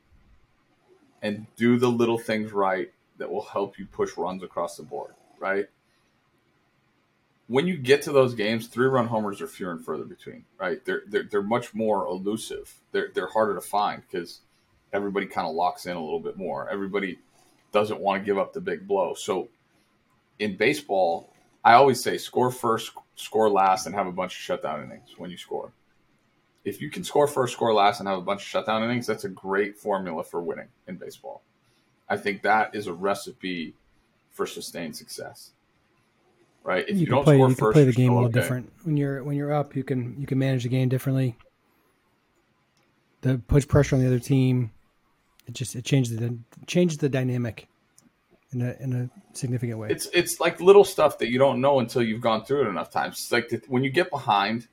and 1.22 1.46
do 1.56 1.78
the 1.78 1.90
little 1.90 2.18
things 2.18 2.52
right 2.52 2.90
that 3.18 3.30
will 3.30 3.42
help 3.42 3.78
you 3.78 3.86
push 3.86 4.16
runs 4.16 4.42
across 4.42 4.76
the 4.76 4.82
board, 4.82 5.12
right? 5.38 5.66
When 7.48 7.66
you 7.66 7.76
get 7.76 8.02
to 8.02 8.12
those 8.12 8.34
games, 8.34 8.68
three 8.68 8.86
run 8.86 9.08
homers 9.08 9.40
are 9.40 9.46
fewer 9.46 9.72
and 9.72 9.84
further 9.84 10.04
between, 10.04 10.44
right? 10.58 10.82
They're, 10.84 11.02
they're, 11.08 11.24
they're 11.24 11.42
much 11.42 11.74
more 11.74 12.06
elusive. 12.06 12.80
They're, 12.92 13.10
they're 13.12 13.26
harder 13.26 13.54
to 13.54 13.60
find 13.60 14.02
because 14.08 14.40
everybody 14.92 15.26
kind 15.26 15.46
of 15.46 15.54
locks 15.54 15.86
in 15.86 15.96
a 15.96 16.02
little 16.02 16.20
bit 16.20 16.36
more. 16.36 16.68
Everybody 16.70 17.18
doesn't 17.72 18.00
want 18.00 18.22
to 18.22 18.26
give 18.26 18.38
up 18.38 18.52
the 18.52 18.60
big 18.60 18.86
blow. 18.86 19.14
So 19.14 19.48
in 20.38 20.56
baseball, 20.56 21.32
I 21.64 21.74
always 21.74 22.02
say 22.02 22.18
score 22.18 22.50
first, 22.50 22.92
score 23.16 23.50
last, 23.50 23.86
and 23.86 23.94
have 23.94 24.06
a 24.06 24.12
bunch 24.12 24.32
of 24.34 24.40
shutdown 24.40 24.82
innings 24.82 25.10
when 25.18 25.30
you 25.30 25.36
score. 25.36 25.72
If 26.64 26.80
you 26.80 26.90
can 26.90 27.04
score 27.04 27.26
first, 27.26 27.52
score 27.52 27.72
last, 27.72 28.00
and 28.00 28.08
have 28.08 28.18
a 28.18 28.22
bunch 28.22 28.42
of 28.42 28.46
shutdown 28.46 28.82
innings, 28.82 29.06
that's 29.06 29.24
a 29.24 29.28
great 29.28 29.76
formula 29.76 30.24
for 30.24 30.42
winning 30.42 30.68
in 30.88 30.96
baseball. 30.96 31.42
I 32.08 32.16
think 32.16 32.42
that 32.42 32.74
is 32.74 32.86
a 32.86 32.92
recipe 32.92 33.74
for 34.32 34.46
sustained 34.46 34.96
success. 34.96 35.52
Right? 36.62 36.84
If 36.86 36.96
you, 36.96 37.00
you 37.00 37.06
don't 37.06 37.24
play, 37.24 37.36
score 37.36 37.48
you 37.48 37.54
first, 37.54 37.74
play 37.74 37.84
the 37.84 37.92
game 37.92 38.10
a 38.10 38.14
little 38.14 38.28
okay. 38.28 38.40
different. 38.40 38.72
When 38.82 38.96
you're 38.96 39.22
when 39.22 39.36
you're 39.36 39.52
up, 39.52 39.74
you 39.74 39.84
can 39.84 40.16
you 40.18 40.26
can 40.26 40.38
manage 40.38 40.64
the 40.64 40.68
game 40.68 40.88
differently. 40.88 41.36
The 43.22 43.40
push 43.48 43.66
pressure 43.66 43.96
on 43.96 44.02
the 44.02 44.06
other 44.06 44.18
team, 44.18 44.70
it 45.46 45.54
just 45.54 45.74
it 45.76 45.84
changes 45.84 46.16
the 46.16 46.36
changes 46.66 46.98
the 46.98 47.08
dynamic 47.08 47.68
in 48.52 48.62
a 48.62 48.76
in 48.80 48.92
a 48.92 49.36
significant 49.36 49.78
way. 49.78 49.88
It's 49.90 50.08
it's 50.12 50.40
like 50.40 50.60
little 50.60 50.84
stuff 50.84 51.18
that 51.18 51.30
you 51.30 51.38
don't 51.38 51.60
know 51.60 51.80
until 51.80 52.02
you've 52.02 52.20
gone 52.20 52.44
through 52.44 52.66
it 52.66 52.68
enough 52.68 52.90
times. 52.90 53.14
It's 53.14 53.32
like 53.32 53.48
the, 53.48 53.62
when 53.68 53.84
you 53.84 53.90
get 53.90 54.10
behind, 54.10 54.68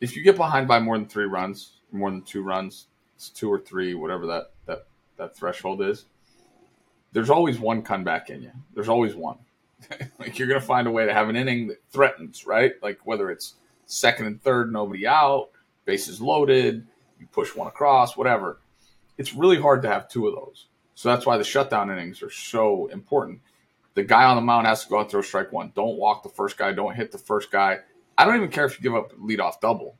if 0.00 0.16
you 0.16 0.22
get 0.22 0.36
behind 0.36 0.68
by 0.68 0.78
more 0.80 0.96
than 0.96 1.06
three 1.06 1.24
runs, 1.24 1.72
more 1.90 2.10
than 2.10 2.22
two 2.22 2.42
runs, 2.42 2.86
it's 3.16 3.28
two 3.28 3.50
or 3.50 3.58
three, 3.58 3.94
whatever 3.94 4.26
that 4.26 4.52
that 4.66 4.86
that 5.16 5.36
threshold 5.36 5.82
is. 5.82 6.06
There's 7.12 7.30
always 7.30 7.58
one 7.58 7.82
comeback 7.82 8.30
in 8.30 8.42
you. 8.42 8.52
There's 8.74 8.88
always 8.88 9.14
one. 9.14 9.38
like 10.18 10.38
you're 10.38 10.48
gonna 10.48 10.60
find 10.60 10.86
a 10.86 10.90
way 10.90 11.06
to 11.06 11.12
have 11.12 11.28
an 11.28 11.36
inning 11.36 11.68
that 11.68 11.82
threatens, 11.90 12.46
right? 12.46 12.72
Like 12.82 13.00
whether 13.04 13.30
it's 13.30 13.54
second 13.86 14.26
and 14.26 14.42
third, 14.42 14.72
nobody 14.72 15.06
out, 15.06 15.50
bases 15.84 16.20
loaded, 16.20 16.86
you 17.18 17.26
push 17.26 17.54
one 17.54 17.66
across, 17.66 18.16
whatever. 18.16 18.58
It's 19.18 19.34
really 19.34 19.60
hard 19.60 19.82
to 19.82 19.88
have 19.88 20.08
two 20.08 20.26
of 20.26 20.34
those 20.34 20.66
so 20.94 21.08
that's 21.08 21.26
why 21.26 21.36
the 21.38 21.44
shutdown 21.44 21.90
innings 21.90 22.22
are 22.22 22.30
so 22.30 22.86
important. 22.86 23.40
The 23.94 24.04
guy 24.04 24.24
on 24.24 24.36
the 24.36 24.42
mound 24.42 24.66
has 24.66 24.84
to 24.84 24.88
go 24.88 24.98
out 24.98 25.02
and 25.02 25.10
throw 25.10 25.22
strike 25.22 25.52
one. 25.52 25.72
Don't 25.74 25.98
walk 25.98 26.22
the 26.22 26.28
first 26.28 26.56
guy. 26.56 26.72
Don't 26.72 26.94
hit 26.94 27.12
the 27.12 27.18
first 27.18 27.50
guy. 27.50 27.80
I 28.16 28.24
don't 28.24 28.36
even 28.36 28.50
care 28.50 28.66
if 28.66 28.78
you 28.78 28.82
give 28.82 28.94
up 28.94 29.12
lead 29.18 29.40
off 29.40 29.60
double, 29.60 29.96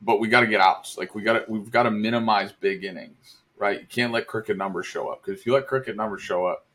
but 0.00 0.20
we 0.20 0.28
got 0.28 0.40
to 0.40 0.46
get 0.46 0.60
outs. 0.60 0.96
Like 0.96 1.14
we 1.14 1.22
got 1.22 1.34
to, 1.34 1.44
we've 1.48 1.70
got 1.70 1.84
to 1.84 1.90
minimize 1.90 2.52
big 2.52 2.84
innings, 2.84 3.38
right? 3.58 3.80
You 3.80 3.86
can't 3.86 4.12
let 4.12 4.26
cricket 4.26 4.56
numbers 4.56 4.86
show 4.86 5.08
up 5.08 5.22
because 5.22 5.40
if 5.40 5.46
you 5.46 5.52
let 5.52 5.66
cricket 5.66 5.96
numbers 5.96 6.22
show 6.22 6.46
up, 6.46 6.66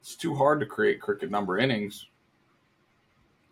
it's 0.00 0.14
too 0.14 0.34
hard 0.34 0.60
to 0.60 0.66
create 0.66 1.00
cricket 1.00 1.30
number 1.30 1.58
innings. 1.58 2.06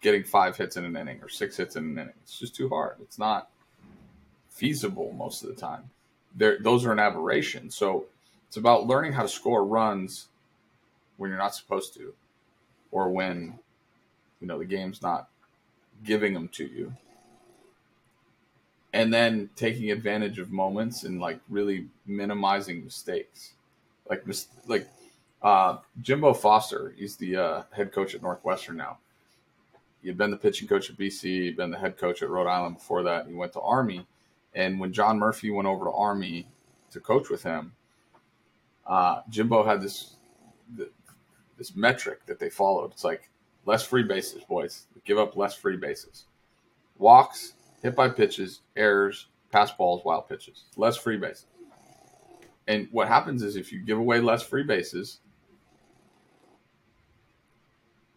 Getting 0.01 0.23
five 0.23 0.57
hits 0.57 0.77
in 0.77 0.85
an 0.85 0.97
inning 0.97 1.21
or 1.23 1.29
six 1.29 1.57
hits 1.57 1.77
in 1.77 1.85
an 1.85 1.99
inning, 1.99 2.15
it's 2.23 2.39
just 2.39 2.55
too 2.55 2.69
hard. 2.69 2.97
It's 3.03 3.19
not 3.19 3.51
feasible 4.49 5.13
most 5.13 5.43
of 5.43 5.49
the 5.49 5.55
time. 5.55 5.91
Those 6.37 6.85
are 6.85 6.93
an 6.93 6.99
aberration. 6.99 7.71
So 7.71 8.07
it's 8.49 8.57
about 8.57 8.87
learning 8.87 9.13
how 9.13 9.23
to 9.23 9.29
score 9.29 9.65
runs 9.65 10.29
when 11.17 11.31
you're 11.31 11.39
not 11.39 11.55
supposed 11.55 11.95
to, 11.95 12.15
or 12.91 13.09
when 13.11 13.59
you 14.41 14.47
know 14.47 14.59
the 14.59 14.65
game's 14.65 15.03
not 15.03 15.29
giving 16.05 16.35
them 16.35 16.49
to 16.49 16.67
you, 16.67 16.95
and 18.93 19.13
then 19.15 19.51
taking 19.57 19.91
advantage 19.91 20.39
of 20.39 20.51
moments 20.51 21.05
and 21.05 21.21
like 21.21 21.41
really 21.49 21.87
minimizing 22.07 22.85
mistakes. 22.85 23.53
Like 24.11 24.25
like 24.67 24.89
Uh, 25.43 25.77
Jimbo 26.01 26.33
Foster, 26.33 26.95
he's 26.97 27.17
the 27.17 27.37
uh, 27.37 27.63
head 27.73 27.93
coach 27.93 28.15
at 28.15 28.23
Northwestern 28.23 28.79
now. 28.79 28.97
He'd 30.03 30.17
been 30.17 30.31
the 30.31 30.39
pitching 30.39 30.67
coach 30.67 30.89
at 30.89 30.97
BC, 30.97 31.55
been 31.55 31.71
the 31.71 31.79
head 31.79 31.99
coach 31.99 32.23
at 32.23 32.31
Rhode 32.31 32.49
Island 32.49 32.77
before 32.77 33.03
that. 33.03 33.27
He 33.27 33.35
went 33.35 33.53
to 33.53 33.61
Army, 33.61 34.07
and 34.55 34.79
when 34.79 34.93
John 34.93 35.19
Murphy 35.19 35.51
went 35.51 35.67
over 35.67 35.85
to 35.85 35.91
Army 35.91 36.47
to 36.91 37.01
coach 37.01 37.29
with 37.29 37.43
him, 37.43 37.73
uh, 38.87 39.23
Jimbo 39.29 39.65
had 39.65 39.81
this 39.83 40.17
this 41.57 41.77
metric 41.77 42.27
that 42.27 42.39
they 42.39 42.51
followed. 42.51 42.93
It's 42.93 43.05
like 43.05 43.31
less 43.65 43.85
free 43.85 44.03
bases, 44.03 44.43
boys. 44.45 44.87
Give 45.05 45.19
up 45.19 45.37
less 45.37 45.55
free 45.55 45.77
bases. 45.77 46.25
Walks, 46.99 47.55
hit 47.83 47.95
by 47.95 48.09
pitches, 48.09 48.61
errors, 48.77 49.27
pass 49.53 49.71
balls, 49.73 50.05
wild 50.05 50.29
pitches. 50.29 50.65
Less 50.77 50.97
free 50.97 51.17
bases. 51.17 51.47
And 52.67 52.89
what 52.93 53.09
happens 53.09 53.43
is 53.43 53.57
if 53.57 53.73
you 53.73 53.81
give 53.81 53.99
away 53.99 54.21
less 54.21 54.43
free 54.43 54.63
bases, 54.63 55.21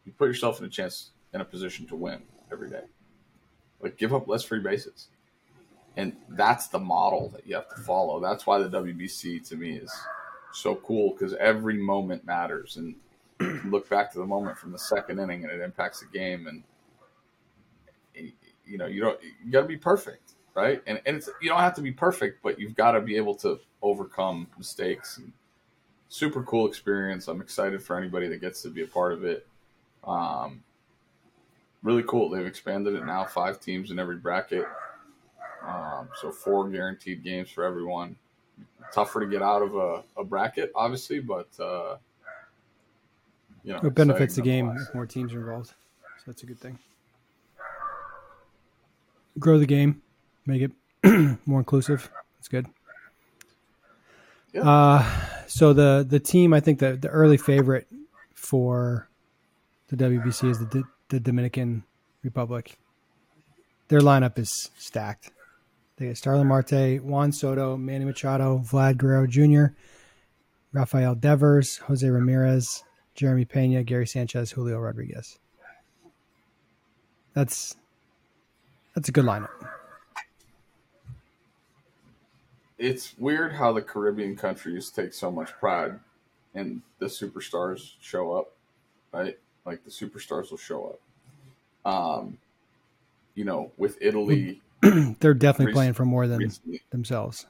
you 0.05 0.13
put 0.13 0.27
yourself 0.27 0.59
in 0.59 0.65
a 0.65 0.69
chance 0.69 1.11
in 1.33 1.41
a 1.41 1.45
position 1.45 1.85
to 1.88 1.95
win 1.95 2.21
every 2.51 2.69
day. 2.69 2.83
Like 3.81 3.97
give 3.97 4.13
up 4.13 4.27
less 4.27 4.43
free 4.43 4.61
bases. 4.61 5.09
And 5.97 6.15
that's 6.29 6.67
the 6.67 6.79
model 6.79 7.29
that 7.29 7.45
you 7.45 7.55
have 7.55 7.67
to 7.69 7.81
follow. 7.81 8.19
That's 8.19 8.45
why 8.45 8.59
the 8.59 8.69
WBC 8.69 9.47
to 9.49 9.57
me 9.57 9.77
is 9.77 9.91
so 10.53 10.75
cool 10.75 11.13
because 11.13 11.33
every 11.33 11.77
moment 11.77 12.23
matters. 12.23 12.77
And 12.77 12.95
look 13.71 13.89
back 13.89 14.11
to 14.13 14.19
the 14.19 14.25
moment 14.25 14.59
from 14.59 14.71
the 14.71 14.77
second 14.77 15.19
inning 15.19 15.43
and 15.43 15.51
it 15.51 15.59
impacts 15.59 16.01
the 16.01 16.17
game. 16.17 16.47
And, 16.47 16.63
you 18.65 18.77
know, 18.77 18.85
you 18.85 19.01
don't, 19.01 19.19
you 19.43 19.51
got 19.51 19.61
to 19.61 19.67
be 19.67 19.75
perfect, 19.75 20.33
right? 20.53 20.83
And, 20.85 21.01
and 21.07 21.17
it's, 21.17 21.29
you 21.41 21.49
don't 21.49 21.59
have 21.59 21.75
to 21.75 21.81
be 21.81 21.91
perfect, 21.91 22.43
but 22.43 22.59
you've 22.59 22.75
got 22.75 22.91
to 22.91 23.01
be 23.01 23.17
able 23.17 23.33
to 23.35 23.59
overcome 23.81 24.47
mistakes. 24.55 25.17
And 25.17 25.33
super 26.09 26.43
cool 26.43 26.67
experience. 26.67 27.27
I'm 27.27 27.41
excited 27.41 27.81
for 27.81 27.97
anybody 27.97 28.27
that 28.27 28.41
gets 28.41 28.61
to 28.61 28.69
be 28.69 28.83
a 28.83 28.87
part 28.87 29.13
of 29.13 29.23
it. 29.23 29.47
Um, 30.03 30.63
really 31.81 32.03
cool. 32.03 32.29
They've 32.29 32.45
expanded 32.45 32.93
it 32.93 33.05
now, 33.05 33.25
five 33.25 33.59
teams 33.59 33.91
in 33.91 33.97
every 33.97 34.17
bracket. 34.17 34.65
Um, 35.68 36.09
so 36.22 36.32
four 36.32 36.70
guaranteed 36.70 37.24
games 37.24 37.49
for 37.49 37.63
everyone. 37.63 38.15
Tougher 38.93 39.20
to 39.20 39.28
get 39.28 39.41
out 39.41 39.61
of 39.61 39.76
a, 39.76 40.03
a 40.18 40.24
bracket, 40.24 40.72
obviously, 40.74 41.20
but 41.20 41.47
uh, 41.59 41.97
you 43.63 43.74
know, 43.74 43.80
it 43.84 43.93
benefits 43.93 44.36
the 44.36 44.41
game 44.41 44.74
if 44.80 44.95
more 44.95 45.05
teams 45.05 45.34
are 45.34 45.39
involved. 45.39 45.68
So 45.68 46.24
that's 46.28 46.43
a 46.43 46.45
good 46.45 46.59
thing. 46.59 46.80
Grow 49.38 49.59
the 49.59 49.65
game, 49.65 50.01
make 50.45 50.61
it 50.61 50.72
more 51.45 51.59
inclusive. 51.59 52.09
That's 52.38 52.47
good. 52.47 52.68
Yeah. 54.53 54.61
Uh, 54.61 55.05
so 55.47 55.74
the 55.74 56.05
the 56.07 56.20
team, 56.20 56.53
I 56.53 56.61
think 56.61 56.80
the 56.80 56.95
the 56.95 57.09
early 57.09 57.38
favorite 57.38 57.88
for 58.34 59.09
the 59.89 59.97
WBC 59.97 60.49
is 60.49 60.59
the 60.59 60.84
the 61.09 61.20
Dominican 61.20 61.84
Republic. 62.24 62.78
Their 63.89 63.99
lineup 63.99 64.39
is 64.39 64.72
stacked. 64.78 65.32
They 65.97 66.07
get 66.07 66.17
Starling 66.17 66.47
Marte, 66.47 67.01
Juan 67.01 67.31
Soto, 67.31 67.75
Manny 67.75 68.05
Machado, 68.05 68.59
Vlad 68.59 68.97
Guerrero 68.97 69.25
Jr., 69.25 69.73
Rafael 70.71 71.15
Devers, 71.15 71.77
Jose 71.77 72.07
Ramirez, 72.07 72.83
Jeremy 73.15 73.45
Pena, 73.45 73.83
Gary 73.83 74.05
Sanchez, 74.05 74.51
Julio 74.51 74.77
Rodriguez. 74.77 75.39
That's 77.33 77.75
that's 78.93 79.09
a 79.09 79.11
good 79.11 79.25
lineup. 79.25 79.49
It's 82.77 83.17
weird 83.17 83.53
how 83.53 83.73
the 83.73 83.81
Caribbean 83.81 84.35
countries 84.35 84.91
take 84.91 85.13
so 85.13 85.31
much 85.31 85.51
pride 85.53 85.99
and 86.53 86.81
the 86.99 87.07
superstars 87.07 87.93
show 88.01 88.33
up, 88.33 88.53
right? 89.11 89.37
Like 89.65 89.83
the 89.83 89.89
superstars 89.89 90.51
will 90.51 90.57
show 90.57 90.95
up. 91.85 91.91
Um, 91.91 92.37
you 93.33 93.45
know, 93.45 93.71
with 93.77 93.97
Italy, 93.99 94.61
they're 95.19 95.33
definitely 95.33 95.73
playing 95.73 95.93
for 95.93 96.05
more 96.05 96.27
than 96.27 96.39
recently. 96.39 96.81
themselves. 96.89 97.45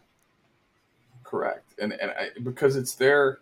Correct, 1.24 1.74
and 1.80 1.94
and 1.94 2.12
I, 2.12 2.30
because 2.42 2.76
it's 2.76 2.96
their 2.96 3.40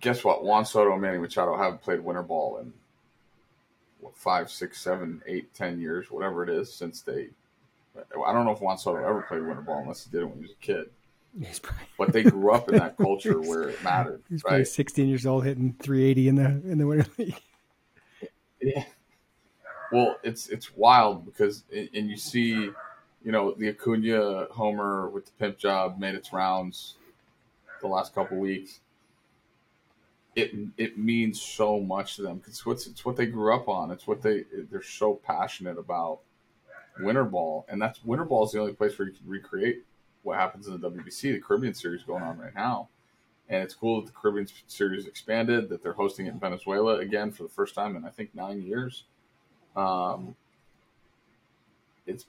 guess 0.00 0.24
what? 0.24 0.44
Juan 0.44 0.64
Soto 0.64 0.92
and 0.92 1.02
Manny 1.02 1.18
Machado 1.18 1.56
haven't 1.56 1.82
played 1.82 2.00
winter 2.00 2.22
ball 2.22 2.58
in 2.58 2.72
what, 4.00 4.16
five, 4.16 4.50
six, 4.50 4.80
seven, 4.80 5.22
eight, 5.26 5.52
ten 5.54 5.80
years, 5.80 6.10
whatever 6.10 6.42
it 6.42 6.48
is, 6.48 6.72
since 6.72 7.02
they. 7.02 7.28
I 7.96 8.32
don't 8.32 8.46
know 8.46 8.52
if 8.52 8.60
Juan 8.60 8.78
Soto 8.78 8.98
ever 8.98 9.22
played 9.22 9.42
winter 9.42 9.60
ball 9.60 9.80
unless 9.80 10.04
he 10.04 10.10
did 10.10 10.22
it 10.22 10.26
when 10.26 10.36
he 10.36 10.42
was 10.42 10.52
a 10.52 10.64
kid. 10.64 10.86
Probably, 11.62 11.84
but 11.98 12.12
they 12.12 12.22
grew 12.22 12.52
up 12.52 12.68
in 12.68 12.76
that 12.76 12.96
culture 12.98 13.40
where 13.40 13.70
it 13.70 13.82
mattered. 13.82 14.22
He's 14.28 14.42
right? 14.44 14.50
probably 14.50 14.64
16 14.64 15.08
years 15.08 15.26
old, 15.26 15.44
hitting 15.44 15.74
380 15.80 16.28
in 16.28 16.34
the 16.36 16.44
in 16.70 16.78
the 16.78 16.86
winter 16.86 17.10
league. 17.18 17.40
Yeah. 18.60 18.84
Well, 19.92 20.16
it's 20.22 20.48
it's 20.48 20.74
wild 20.74 21.24
because 21.24 21.64
and 21.72 22.10
you 22.10 22.16
see, 22.16 22.52
you 22.52 23.32
know, 23.32 23.52
the 23.52 23.68
Acuna 23.68 24.46
homer 24.50 25.08
with 25.08 25.26
the 25.26 25.32
pimp 25.32 25.58
job 25.58 25.98
made 25.98 26.14
its 26.14 26.32
rounds 26.32 26.96
the 27.80 27.88
last 27.88 28.14
couple 28.14 28.38
weeks 28.38 28.80
it 30.34 30.52
it 30.76 30.98
means 30.98 31.40
so 31.40 31.78
much 31.80 32.16
to 32.16 32.22
them 32.22 32.38
because 32.38 32.64
what's 32.64 32.86
it's 32.86 33.04
what 33.04 33.16
they 33.16 33.26
grew 33.26 33.54
up 33.54 33.68
on. 33.68 33.90
It's 33.90 34.06
what 34.06 34.22
they 34.22 34.44
they're 34.70 34.82
so 34.82 35.14
passionate 35.14 35.78
about 35.78 36.20
winter 37.00 37.24
ball, 37.24 37.66
and 37.68 37.80
that's 37.80 38.02
winter 38.04 38.24
ball 38.24 38.44
is 38.44 38.52
the 38.52 38.60
only 38.60 38.72
place 38.72 38.98
where 38.98 39.08
you 39.08 39.14
can 39.14 39.28
recreate 39.28 39.84
what 40.22 40.38
happens 40.38 40.66
in 40.66 40.80
the 40.80 40.90
WBC. 40.90 41.32
The 41.32 41.40
Caribbean 41.40 41.74
Series 41.74 42.02
going 42.02 42.22
on 42.22 42.38
right 42.38 42.54
now, 42.54 42.88
and 43.48 43.62
it's 43.62 43.74
cool 43.74 44.00
that 44.00 44.06
the 44.06 44.18
Caribbean 44.18 44.48
Series 44.66 45.06
expanded. 45.06 45.68
That 45.68 45.82
they're 45.82 45.92
hosting 45.92 46.26
it 46.26 46.30
in 46.30 46.40
Venezuela 46.40 46.98
again 46.98 47.30
for 47.30 47.42
the 47.42 47.50
first 47.50 47.74
time 47.74 47.94
in 47.96 48.04
I 48.04 48.10
think 48.10 48.34
nine 48.34 48.62
years. 48.62 49.04
Um, 49.76 50.34
it's 52.06 52.26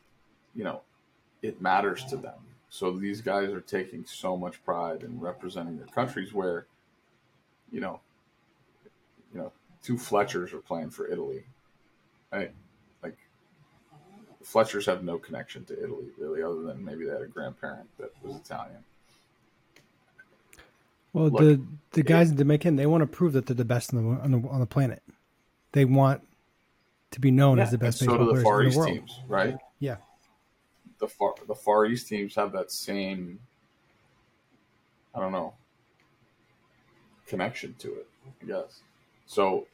you 0.56 0.64
know 0.64 0.82
it 1.42 1.62
matters 1.62 2.04
to 2.06 2.18
them. 2.18 2.40
So 2.70 2.92
these 2.92 3.22
guys 3.22 3.50
are 3.50 3.62
taking 3.62 4.06
so 4.06 4.36
much 4.36 4.64
pride 4.66 5.04
in 5.04 5.20
representing 5.20 5.78
their 5.78 5.88
countries 5.88 6.34
where 6.34 6.66
you 7.74 7.82
know, 7.82 8.00
you 9.34 9.40
know, 9.40 9.52
two 9.82 9.98
Fletchers 9.98 10.54
are 10.54 10.60
playing 10.60 10.92
for 10.92 11.08
Italy. 11.08 11.44
Right? 12.32 12.52
Like 13.02 13.18
Fletchers 14.44 14.86
have 14.86 15.04
no 15.04 15.18
connection 15.18 15.66
to 15.66 15.84
Italy 15.84 16.06
really, 16.18 16.42
other 16.42 16.62
than 16.62 16.86
maybe 16.86 17.06
they 17.06 17.12
had 17.12 17.24
a 17.24 17.28
grandparent 17.28 17.90
that 18.00 18.12
was 18.24 18.36
Italian. 18.36 18.84
Well, 21.12 21.30
Look, 21.30 21.40
the 21.40 21.62
the 21.92 22.04
guys 22.04 22.32
in 22.32 22.38
Dominican 22.38 22.76
they 22.76 22.86
want 22.86 23.02
to 23.02 23.08
prove 23.08 23.34
that 23.34 23.48
they're 23.48 23.56
the 23.56 23.66
best 23.66 23.94
on 23.94 24.04
the 24.04 24.22
on 24.22 24.32
the, 24.32 24.48
on 24.48 24.60
the 24.60 24.66
planet. 24.66 25.04
They 25.74 25.86
want 25.86 26.22
to 27.14 27.20
be 27.20 27.32
known 27.32 27.58
yeah, 27.58 27.64
as 27.64 27.72
the 27.72 27.78
best 27.78 28.02
and 28.02 28.10
baseball 28.10 28.28
so 28.28 28.34
do 28.34 28.38
the 28.38 28.44
Far 28.44 28.64
East 28.64 28.80
the 28.80 28.86
teams, 28.86 29.20
right? 29.28 29.58
Yeah. 29.80 29.98
The 31.00 31.08
far 31.08 31.34
the 31.48 31.56
Far 31.56 31.86
East 31.86 32.08
teams 32.08 32.36
have 32.36 32.52
that 32.54 32.72
same. 32.72 33.40
I 35.16 35.20
don't 35.20 35.32
know 35.32 35.54
connection 37.28 37.74
to 37.80 37.88
it, 37.94 38.08
I 38.42 38.46
guess. 38.46 38.82
So, 39.26 39.66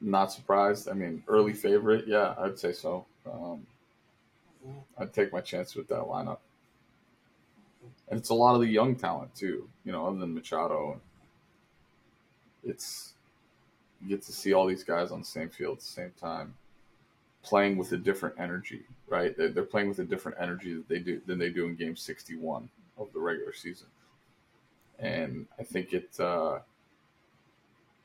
not 0.00 0.32
surprised. 0.32 0.88
I 0.88 0.92
mean, 0.92 1.22
early 1.28 1.52
favorite, 1.52 2.06
yeah, 2.06 2.34
I'd 2.38 2.58
say 2.58 2.72
so. 2.72 3.06
Um, 3.30 3.66
I'd 4.98 5.12
take 5.12 5.32
my 5.32 5.40
chance 5.40 5.74
with 5.74 5.88
that 5.88 6.00
lineup. 6.00 6.38
And 8.08 8.18
it's 8.18 8.30
a 8.30 8.34
lot 8.34 8.54
of 8.54 8.60
the 8.60 8.66
young 8.66 8.96
talent 8.96 9.34
too, 9.34 9.68
you 9.84 9.92
know, 9.92 10.06
other 10.06 10.18
than 10.18 10.34
Machado. 10.34 11.00
It's 12.64 13.14
you 14.02 14.08
get 14.08 14.22
to 14.22 14.32
see 14.32 14.52
all 14.52 14.66
these 14.66 14.84
guys 14.84 15.10
on 15.10 15.20
the 15.20 15.26
same 15.26 15.48
field 15.48 15.78
at 15.78 15.80
the 15.80 15.86
same 15.86 16.12
time, 16.20 16.54
playing 17.42 17.76
with 17.76 17.92
a 17.92 17.96
different 17.96 18.34
energy, 18.38 18.82
right? 19.08 19.36
They're, 19.36 19.50
they're 19.50 19.64
playing 19.64 19.88
with 19.88 19.98
a 19.98 20.04
different 20.04 20.38
energy 20.40 20.74
that 20.74 20.88
they 20.88 20.98
do 20.98 21.20
than 21.26 21.38
they 21.38 21.50
do 21.50 21.66
in 21.66 21.74
Game 21.74 21.96
61 21.96 22.68
of 22.98 23.12
the 23.12 23.20
regular 23.20 23.52
season, 23.52 23.88
and 24.98 25.46
I 25.58 25.62
think 25.62 25.92
it 25.92 26.18
uh, 26.18 26.60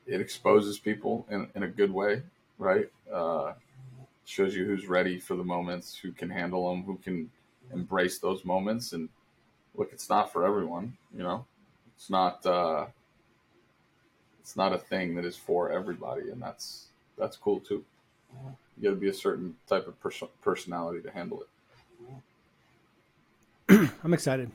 it 0.06 0.20
exposes 0.20 0.78
people 0.78 1.26
in, 1.30 1.48
in 1.54 1.62
a 1.64 1.68
good 1.68 1.92
way, 1.92 2.22
right? 2.58 2.90
Uh, 3.12 3.52
shows 4.24 4.54
you 4.54 4.64
who's 4.64 4.86
ready 4.86 5.18
for 5.18 5.36
the 5.36 5.44
moments, 5.44 5.96
who 5.96 6.12
can 6.12 6.30
handle 6.30 6.70
them, 6.70 6.82
who 6.82 6.96
can 6.98 7.30
embrace 7.72 8.18
those 8.18 8.44
moments. 8.44 8.92
And 8.92 9.08
look, 9.74 9.90
it's 9.92 10.08
not 10.08 10.32
for 10.32 10.44
everyone, 10.44 10.96
you 11.14 11.22
know. 11.22 11.44
It's 11.96 12.10
not. 12.10 12.44
Uh, 12.44 12.86
it's 14.46 14.54
not 14.54 14.72
a 14.72 14.78
thing 14.78 15.16
that 15.16 15.24
is 15.24 15.36
for 15.36 15.72
everybody, 15.72 16.30
and 16.30 16.40
that's 16.40 16.86
that's 17.18 17.36
cool 17.36 17.58
too. 17.58 17.84
You 18.78 18.84
got 18.84 18.90
to 18.90 18.94
be 18.94 19.08
a 19.08 19.12
certain 19.12 19.56
type 19.66 19.88
of 19.88 19.98
pers- 20.00 20.22
personality 20.40 21.00
to 21.02 21.10
handle 21.10 21.42
it. 23.68 23.90
I'm 24.04 24.14
excited. 24.14 24.52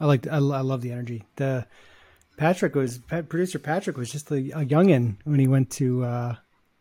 I 0.00 0.06
like. 0.06 0.26
I, 0.26 0.38
I 0.38 0.38
love 0.38 0.80
the 0.80 0.90
energy. 0.90 1.22
The 1.36 1.64
Patrick 2.38 2.74
was 2.74 2.98
producer. 2.98 3.60
Patrick 3.60 3.96
was 3.96 4.10
just 4.10 4.32
a, 4.32 4.38
a 4.38 4.64
youngin 4.64 5.14
when 5.22 5.38
he 5.38 5.46
went 5.46 5.70
to. 5.72 6.02
Uh, 6.04 6.34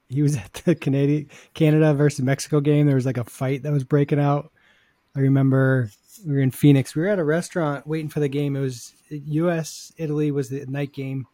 he 0.08 0.24
was 0.24 0.36
at 0.36 0.52
the 0.66 0.74
Canadian 0.74 1.30
Canada 1.54 1.94
versus 1.94 2.26
Mexico 2.26 2.62
game. 2.62 2.88
There 2.88 2.96
was 2.96 3.06
like 3.06 3.18
a 3.18 3.26
fight 3.26 3.62
that 3.62 3.72
was 3.72 3.84
breaking 3.84 4.20
out. 4.20 4.52
I 5.16 5.20
remember 5.20 5.92
we 6.26 6.34
were 6.34 6.42
in 6.42 6.50
Phoenix. 6.50 6.96
We 6.96 7.04
were 7.04 7.10
at 7.10 7.20
a 7.20 7.24
restaurant 7.24 7.86
waiting 7.86 8.10
for 8.10 8.22
the 8.22 8.28
game. 8.28 8.56
It 8.56 8.62
was 8.62 8.92
U.S. 9.12 9.94
Italy 9.98 10.32
was 10.32 10.50
the 10.50 10.66
night 10.66 10.94
game. 10.94 11.28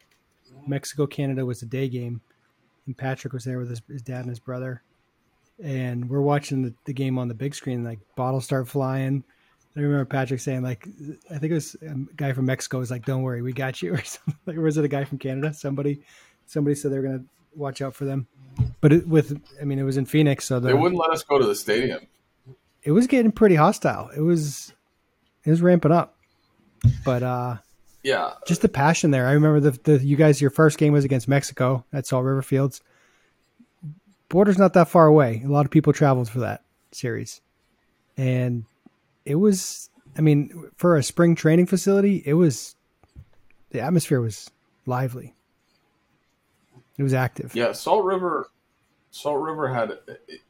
Mexico 0.68 1.08
Canada 1.08 1.46
was 1.46 1.62
a 1.62 1.66
day 1.66 1.88
game, 1.90 2.22
and 2.86 2.98
Patrick 2.98 3.34
was 3.34 3.44
there 3.44 3.58
with 3.58 3.70
his, 3.70 3.82
his 3.88 4.02
dad 4.02 4.22
and 4.22 4.30
his 4.30 4.40
brother, 4.40 4.82
and 5.64 6.10
we're 6.10 6.22
watching 6.22 6.62
the, 6.62 6.74
the 6.86 6.94
game 6.94 7.18
on 7.18 7.28
the 7.28 7.34
big 7.34 7.56
screen. 7.56 7.84
Like 7.84 8.00
bottles 8.16 8.46
start 8.46 8.68
flying. 8.68 9.24
I 9.76 9.82
remember 9.82 10.06
Patrick 10.06 10.40
saying, 10.40 10.64
like, 10.64 10.88
I 11.30 11.38
think 11.38 11.52
it 11.52 11.56
was 11.56 11.76
a 11.82 11.96
guy 12.16 12.32
from 12.32 12.46
Mexico 12.46 12.80
was 12.80 12.92
like, 12.92 13.06
"Don't 13.06 13.24
worry, 13.24 13.42
we 13.42 13.52
got 13.52 13.82
you," 13.82 13.94
or 13.96 14.04
something. 14.04 14.36
Like, 14.46 14.58
or 14.58 14.62
was 14.62 14.78
it 14.78 14.86
a 14.86 14.90
guy 14.90 15.04
from 15.04 15.18
Canada? 15.18 15.54
Somebody, 15.54 16.02
somebody 16.46 16.76
said 16.76 16.92
they're 16.92 17.02
gonna 17.02 17.26
watch 17.56 17.82
out 17.82 17.96
for 17.96 18.06
them. 18.06 18.28
But 18.80 18.94
it, 18.94 19.08
with, 19.08 19.42
I 19.62 19.66
mean, 19.66 19.80
it 19.80 19.84
was 19.84 19.98
in 19.98 20.06
Phoenix, 20.06 20.46
so 20.46 20.60
the, 20.60 20.70
they 20.70 20.74
wouldn't 20.74 21.00
let 21.00 21.12
us 21.12 21.24
go 21.24 21.38
to 21.38 21.46
the 21.46 21.56
stadium. 21.56 22.08
It 22.84 22.92
was 22.92 23.08
getting 23.08 23.32
pretty 23.32 23.56
hostile. 23.56 24.10
It 24.16 24.22
was, 24.22 24.72
it 25.44 25.50
was 25.50 25.62
ramping 25.62 25.92
up. 25.92 26.16
But 27.04 27.24
uh 27.24 27.58
yeah, 28.06 28.34
just 28.46 28.62
the 28.62 28.70
passion 28.70 29.10
there. 29.10 29.26
I 29.26 29.32
remember 29.32 29.60
the, 29.60 29.72
the 29.84 30.06
you 30.06 30.16
guys. 30.16 30.40
Your 30.40 30.52
first 30.52 30.78
game 30.78 30.94
was 30.94 31.04
against 31.04 31.28
Mexico 31.28 31.84
at 31.92 32.06
Salt 32.06 32.24
River 32.24 32.44
Fields. 32.44 32.82
Border's 34.30 34.60
not 34.60 34.74
that 34.74 34.90
far 34.90 35.08
away. 35.08 35.42
A 35.44 35.48
lot 35.48 35.66
of 35.66 35.72
people 35.72 35.92
traveled 35.92 36.30
for 36.30 36.40
that 36.42 36.64
series, 36.92 37.42
and 38.16 38.66
it 39.26 39.36
was. 39.36 39.90
I 40.18 40.22
mean, 40.22 40.70
for 40.78 40.96
a 40.96 41.04
spring 41.04 41.34
training 41.34 41.66
facility, 41.66 42.22
it 42.28 42.36
was. 42.36 42.76
The 43.72 43.82
atmosphere 43.82 44.22
was 44.22 44.52
lively. 44.86 45.34
It 47.00 47.04
was 47.04 47.14
active. 47.14 47.56
Yeah, 47.56 47.72
Salt 47.72 48.06
River. 48.06 48.52
Salt 49.10 49.42
River 49.42 49.68
had, 49.74 49.98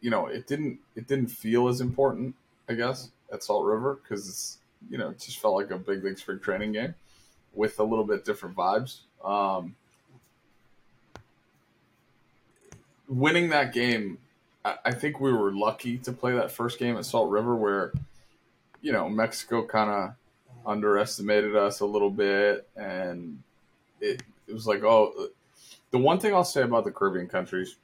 you 0.01 0.09
know, 0.09 0.27
it 0.27 0.45
didn't 0.45 0.79
it 0.97 1.07
didn't 1.07 1.27
feel 1.27 1.69
as 1.69 1.79
important, 1.79 2.35
I 2.67 2.73
guess, 2.73 3.11
at 3.31 3.43
Salt 3.43 3.65
River 3.65 4.01
because 4.03 4.27
it's 4.27 4.57
you 4.89 4.97
know 4.97 5.11
it 5.11 5.19
just 5.19 5.39
felt 5.39 5.55
like 5.55 5.71
a 5.71 5.77
big 5.77 6.03
league 6.03 6.19
spring 6.19 6.39
training 6.39 6.73
game 6.73 6.93
with 7.55 7.79
a 7.79 7.83
little 7.83 8.05
bit 8.05 8.25
different 8.25 8.55
vibes. 8.55 8.99
Um, 9.23 9.75
winning 13.07 13.49
that 13.49 13.73
game, 13.73 14.17
I, 14.63 14.75
I 14.85 14.91
think 14.91 15.19
we 15.19 15.31
were 15.33 15.51
lucky 15.51 15.97
to 15.99 16.11
play 16.11 16.33
that 16.33 16.51
first 16.51 16.79
game 16.79 16.97
at 16.97 17.05
Salt 17.05 17.29
River 17.29 17.55
where, 17.55 17.93
you 18.81 18.91
know, 18.91 19.09
Mexico 19.09 19.65
kind 19.65 19.89
of 19.89 20.13
underestimated 20.65 21.55
us 21.55 21.79
a 21.79 21.85
little 21.85 22.11
bit. 22.11 22.67
And 22.75 23.41
it, 24.01 24.21
it 24.47 24.53
was 24.53 24.67
like, 24.67 24.83
oh, 24.83 25.29
the 25.91 25.97
one 25.97 26.19
thing 26.19 26.33
I'll 26.33 26.43
say 26.43 26.61
about 26.61 26.83
the 26.83 26.91
Caribbean 26.91 27.27
countries 27.27 27.77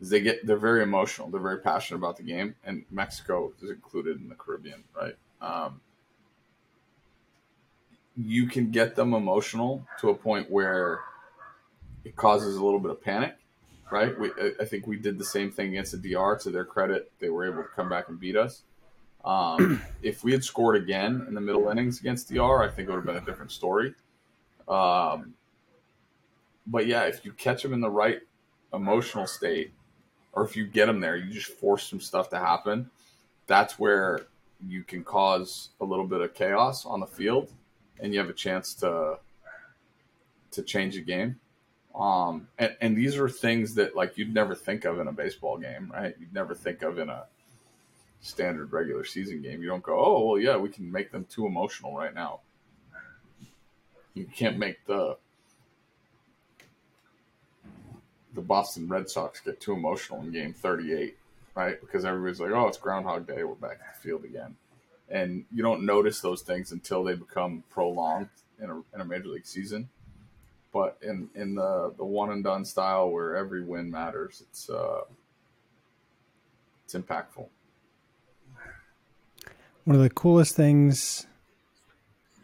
is 0.00 0.10
they 0.10 0.20
get 0.20 0.46
they're 0.46 0.56
very 0.56 0.82
emotional. 0.82 1.28
They're 1.28 1.40
very 1.40 1.58
passionate 1.58 1.98
about 1.98 2.16
the 2.16 2.22
game, 2.22 2.54
and 2.64 2.84
Mexico 2.90 3.52
is 3.62 3.70
included 3.70 4.20
in 4.20 4.28
the 4.28 4.34
Caribbean, 4.34 4.82
right? 4.96 5.14
Um, 5.40 5.80
you 8.16 8.46
can 8.46 8.70
get 8.70 8.96
them 8.96 9.14
emotional 9.14 9.86
to 10.00 10.10
a 10.10 10.14
point 10.14 10.50
where 10.50 11.00
it 12.04 12.16
causes 12.16 12.56
a 12.56 12.64
little 12.64 12.80
bit 12.80 12.90
of 12.90 13.02
panic, 13.02 13.36
right? 13.90 14.18
We, 14.18 14.30
I 14.60 14.64
think 14.64 14.86
we 14.86 14.96
did 14.96 15.18
the 15.18 15.24
same 15.24 15.50
thing 15.50 15.70
against 15.70 15.92
the 15.92 16.12
DR. 16.12 16.36
To 16.42 16.50
their 16.50 16.64
credit, 16.64 17.12
they 17.18 17.28
were 17.28 17.46
able 17.46 17.62
to 17.62 17.68
come 17.68 17.88
back 17.88 18.08
and 18.08 18.18
beat 18.18 18.36
us. 18.36 18.62
Um, 19.24 19.82
if 20.02 20.24
we 20.24 20.32
had 20.32 20.44
scored 20.44 20.76
again 20.76 21.24
in 21.28 21.34
the 21.34 21.40
middle 21.40 21.68
innings 21.68 22.00
against 22.00 22.32
DR, 22.32 22.62
I 22.62 22.68
think 22.68 22.88
it 22.88 22.92
would 22.92 22.98
have 22.98 23.06
been 23.06 23.16
a 23.16 23.24
different 23.24 23.52
story. 23.52 23.94
Um, 24.68 25.34
but 26.66 26.86
yeah, 26.86 27.02
if 27.02 27.24
you 27.24 27.32
catch 27.32 27.62
them 27.62 27.72
in 27.72 27.80
the 27.80 27.90
right 27.90 28.20
emotional 28.72 29.26
state, 29.26 29.72
or 30.32 30.44
if 30.44 30.56
you 30.56 30.66
get 30.66 30.86
them 30.86 31.00
there, 31.00 31.16
you 31.16 31.32
just 31.32 31.50
force 31.50 31.88
some 31.88 32.00
stuff 32.00 32.30
to 32.30 32.38
happen. 32.38 32.88
That's 33.46 33.78
where 33.78 34.26
you 34.64 34.84
can 34.84 35.02
cause 35.02 35.70
a 35.80 35.84
little 35.84 36.06
bit 36.06 36.20
of 36.20 36.34
chaos 36.34 36.84
on 36.84 37.00
the 37.00 37.06
field 37.06 37.50
and 38.00 38.12
you 38.12 38.18
have 38.18 38.30
a 38.30 38.34
chance 38.34 38.74
to 38.74 39.18
to 40.52 40.62
change 40.62 40.96
a 40.96 41.00
game. 41.00 41.38
Um, 41.94 42.48
and, 42.58 42.76
and 42.80 42.96
these 42.96 43.16
are 43.16 43.28
things 43.28 43.74
that 43.74 43.96
like 43.96 44.16
you'd 44.16 44.32
never 44.32 44.54
think 44.54 44.84
of 44.84 45.00
in 45.00 45.08
a 45.08 45.12
baseball 45.12 45.58
game, 45.58 45.90
right? 45.92 46.14
You'd 46.18 46.34
never 46.34 46.54
think 46.54 46.82
of 46.82 46.98
in 46.98 47.08
a 47.08 47.24
standard 48.20 48.72
regular 48.72 49.04
season 49.04 49.42
game. 49.42 49.62
You 49.62 49.68
don't 49.68 49.82
go, 49.82 49.98
oh 49.98 50.26
well, 50.26 50.38
yeah, 50.38 50.56
we 50.56 50.68
can 50.68 50.90
make 50.90 51.10
them 51.10 51.26
too 51.30 51.46
emotional 51.46 51.96
right 51.96 52.14
now. 52.14 52.40
You 54.14 54.26
can't 54.26 54.58
make 54.58 54.84
the 54.86 55.16
the 58.34 58.40
Boston 58.40 58.88
Red 58.88 59.08
Sox 59.08 59.40
get 59.40 59.60
too 59.60 59.72
emotional 59.72 60.20
in 60.20 60.30
game 60.30 60.52
38, 60.52 61.16
right? 61.56 61.80
Because 61.80 62.04
everybody's 62.04 62.40
like, 62.40 62.52
oh, 62.52 62.68
it's 62.68 62.78
Groundhog 62.78 63.26
Day. 63.26 63.42
We're 63.42 63.54
back 63.54 63.80
at 63.84 63.96
the 63.96 64.00
field 64.00 64.24
again 64.24 64.56
and 65.10 65.44
you 65.52 65.62
don't 65.62 65.84
notice 65.84 66.20
those 66.20 66.42
things 66.42 66.72
until 66.72 67.02
they 67.02 67.14
become 67.14 67.64
prolonged 67.68 68.28
in 68.62 68.70
a, 68.70 68.76
in 68.94 69.00
a 69.00 69.04
major 69.04 69.28
league 69.28 69.46
season. 69.46 69.88
But 70.72 70.98
in, 71.02 71.28
in 71.34 71.56
the, 71.56 71.92
the 71.96 72.04
one 72.04 72.30
and 72.30 72.44
done 72.44 72.64
style 72.64 73.10
where 73.10 73.34
every 73.34 73.62
win 73.62 73.90
matters, 73.90 74.42
it's 74.48 74.70
uh, 74.70 75.00
it's 76.84 76.94
impactful. 76.94 77.48
One 79.84 79.96
of 79.96 80.02
the 80.02 80.10
coolest 80.10 80.54
things 80.54 81.26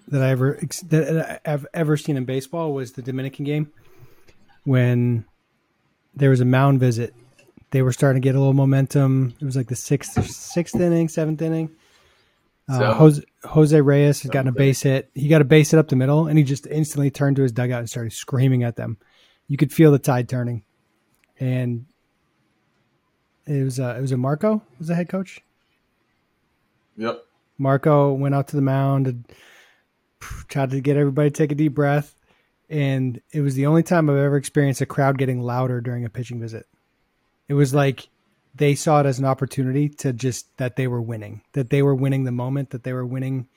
that 0.09 0.23
I 0.23 0.31
ever 0.31 0.59
that 0.89 1.41
I've 1.45 1.67
ever 1.73 1.97
seen 1.97 2.17
in 2.17 2.25
baseball 2.25 2.73
was 2.73 2.93
the 2.93 3.03
Dominican 3.03 3.45
game 3.45 3.71
when 4.64 5.25
there 6.14 6.31
was 6.31 6.41
a 6.41 6.45
mound 6.45 6.81
visit. 6.81 7.14
They 7.71 7.83
were 7.83 7.93
starting 7.93 8.21
to 8.21 8.27
get 8.27 8.35
a 8.35 8.39
little 8.39 8.55
momentum. 8.55 9.35
It 9.41 9.45
was 9.45 9.55
like 9.55 9.69
the 9.69 9.77
sixth 9.77 10.25
sixth 10.29 10.75
inning, 10.75 11.09
seventh 11.09 11.43
inning 11.43 11.71
uh, 12.69 12.95
Jose, 12.95 13.23
Jose 13.45 13.81
Reyes 13.81 14.23
has 14.23 14.31
gotten 14.31 14.49
a 14.49 14.53
base 14.53 14.83
hit. 14.83 15.11
He 15.14 15.29
got 15.29 15.41
a 15.41 15.45
base 15.45 15.71
hit 15.71 15.79
up 15.79 15.89
the 15.89 15.97
middle, 15.97 16.27
and 16.27 16.37
he 16.37 16.45
just 16.45 16.67
instantly 16.67 17.11
turned 17.11 17.37
to 17.37 17.43
his 17.43 17.53
dugout 17.53 17.81
and 17.81 17.91
started 17.91 18.12
screaming 18.12 18.64
at 18.64 18.77
them. 18.77 18.99
You 19.47 19.57
could 19.57 19.73
feel 19.73 19.93
the 19.93 19.99
tide 19.99 20.29
turning, 20.29 20.64
and 21.39 21.87
it 23.47 23.62
was 23.62 23.79
uh, 23.79 23.95
it 23.97 24.01
was 24.01 24.12
a 24.12 24.17
Marco 24.17 24.62
was 24.79 24.89
the 24.89 24.95
head 24.97 25.09
coach. 25.09 25.41
Yep. 26.97 27.23
Marco 27.59 28.12
went 28.12 28.35
out 28.35 28.49
to 28.49 28.57
the 28.57 28.62
mound 28.62 29.07
and 29.07 29.25
tried 30.49 30.71
to 30.71 30.81
get 30.81 30.97
everybody 30.97 31.31
to 31.31 31.37
take 31.37 31.53
a 31.53 31.55
deep 31.55 31.75
breath, 31.75 32.17
and 32.69 33.21
it 33.33 33.43
was 33.43 33.55
the 33.55 33.67
only 33.67 33.85
time 33.85 34.11
I've 34.11 34.17
ever 34.17 34.37
experienced 34.37 34.81
a 34.81 34.87
crowd 34.87 35.19
getting 35.19 35.41
louder 35.41 35.81
during 35.81 36.05
a 36.05 36.11
pitching 36.11 36.41
visit. 36.41 36.67
It 37.49 37.55
was 37.55 37.73
like 37.73 38.09
they 38.57 38.74
saw 38.74 39.00
it 39.00 39.07
as 39.07 39.18
an 39.18 39.24
opportunity 39.24 39.88
to 39.88 40.12
just 40.12 40.57
that 40.57 40.76
they 40.76 40.86
were 40.86 41.02
winning, 41.02 41.42
that 41.52 41.70
they 41.70 41.82
were 41.82 41.94
winning 41.94 42.24
the 42.24 42.32
moment, 42.32 42.70
that 42.70 42.84
they 42.84 42.92
were 42.92 43.07
winning 43.07 43.48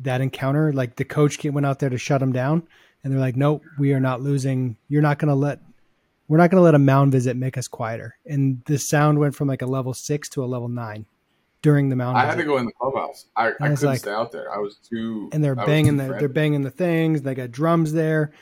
that 0.00 0.20
encounter. 0.20 0.72
Like 0.72 0.96
the 0.96 1.04
coach 1.04 1.42
went 1.44 1.66
out 1.66 1.78
there 1.78 1.90
to 1.90 1.98
shut 1.98 2.20
them 2.20 2.32
down, 2.32 2.66
and 3.02 3.12
they're 3.12 3.20
like, 3.20 3.36
"Nope, 3.36 3.62
we 3.78 3.92
are 3.92 4.00
not 4.00 4.20
losing. 4.20 4.76
You're 4.88 5.02
not 5.02 5.18
going 5.18 5.28
to 5.28 5.34
let." 5.34 5.60
We're 6.28 6.38
not 6.38 6.50
going 6.50 6.60
to 6.60 6.64
let 6.64 6.74
a 6.74 6.78
mound 6.78 7.12
visit 7.12 7.36
make 7.36 7.58
us 7.58 7.68
quieter. 7.68 8.16
And 8.24 8.62
the 8.64 8.78
sound 8.78 9.18
went 9.18 9.34
from 9.34 9.48
like 9.48 9.60
a 9.60 9.66
level 9.66 9.92
six 9.92 10.30
to 10.30 10.42
a 10.42 10.46
level 10.46 10.68
nine 10.68 11.04
during 11.60 11.90
the 11.90 11.96
mound. 11.96 12.16
I 12.16 12.22
visit. 12.22 12.30
had 12.30 12.42
to 12.42 12.48
go 12.48 12.56
in 12.56 12.64
the 12.64 12.72
clubhouse. 12.72 13.26
I, 13.36 13.48
I, 13.48 13.52
couldn't 13.52 13.82
like, 13.82 13.98
stay 13.98 14.12
out 14.12 14.32
there. 14.32 14.50
I 14.50 14.56
was 14.56 14.76
too. 14.76 15.28
And 15.32 15.44
they're 15.44 15.56
banging 15.56 15.98
the, 15.98 16.04
they're 16.04 16.30
banging 16.30 16.62
the 16.62 16.70
things. 16.70 17.20
They 17.20 17.34
got 17.34 17.50
drums 17.50 17.92
there, 17.92 18.32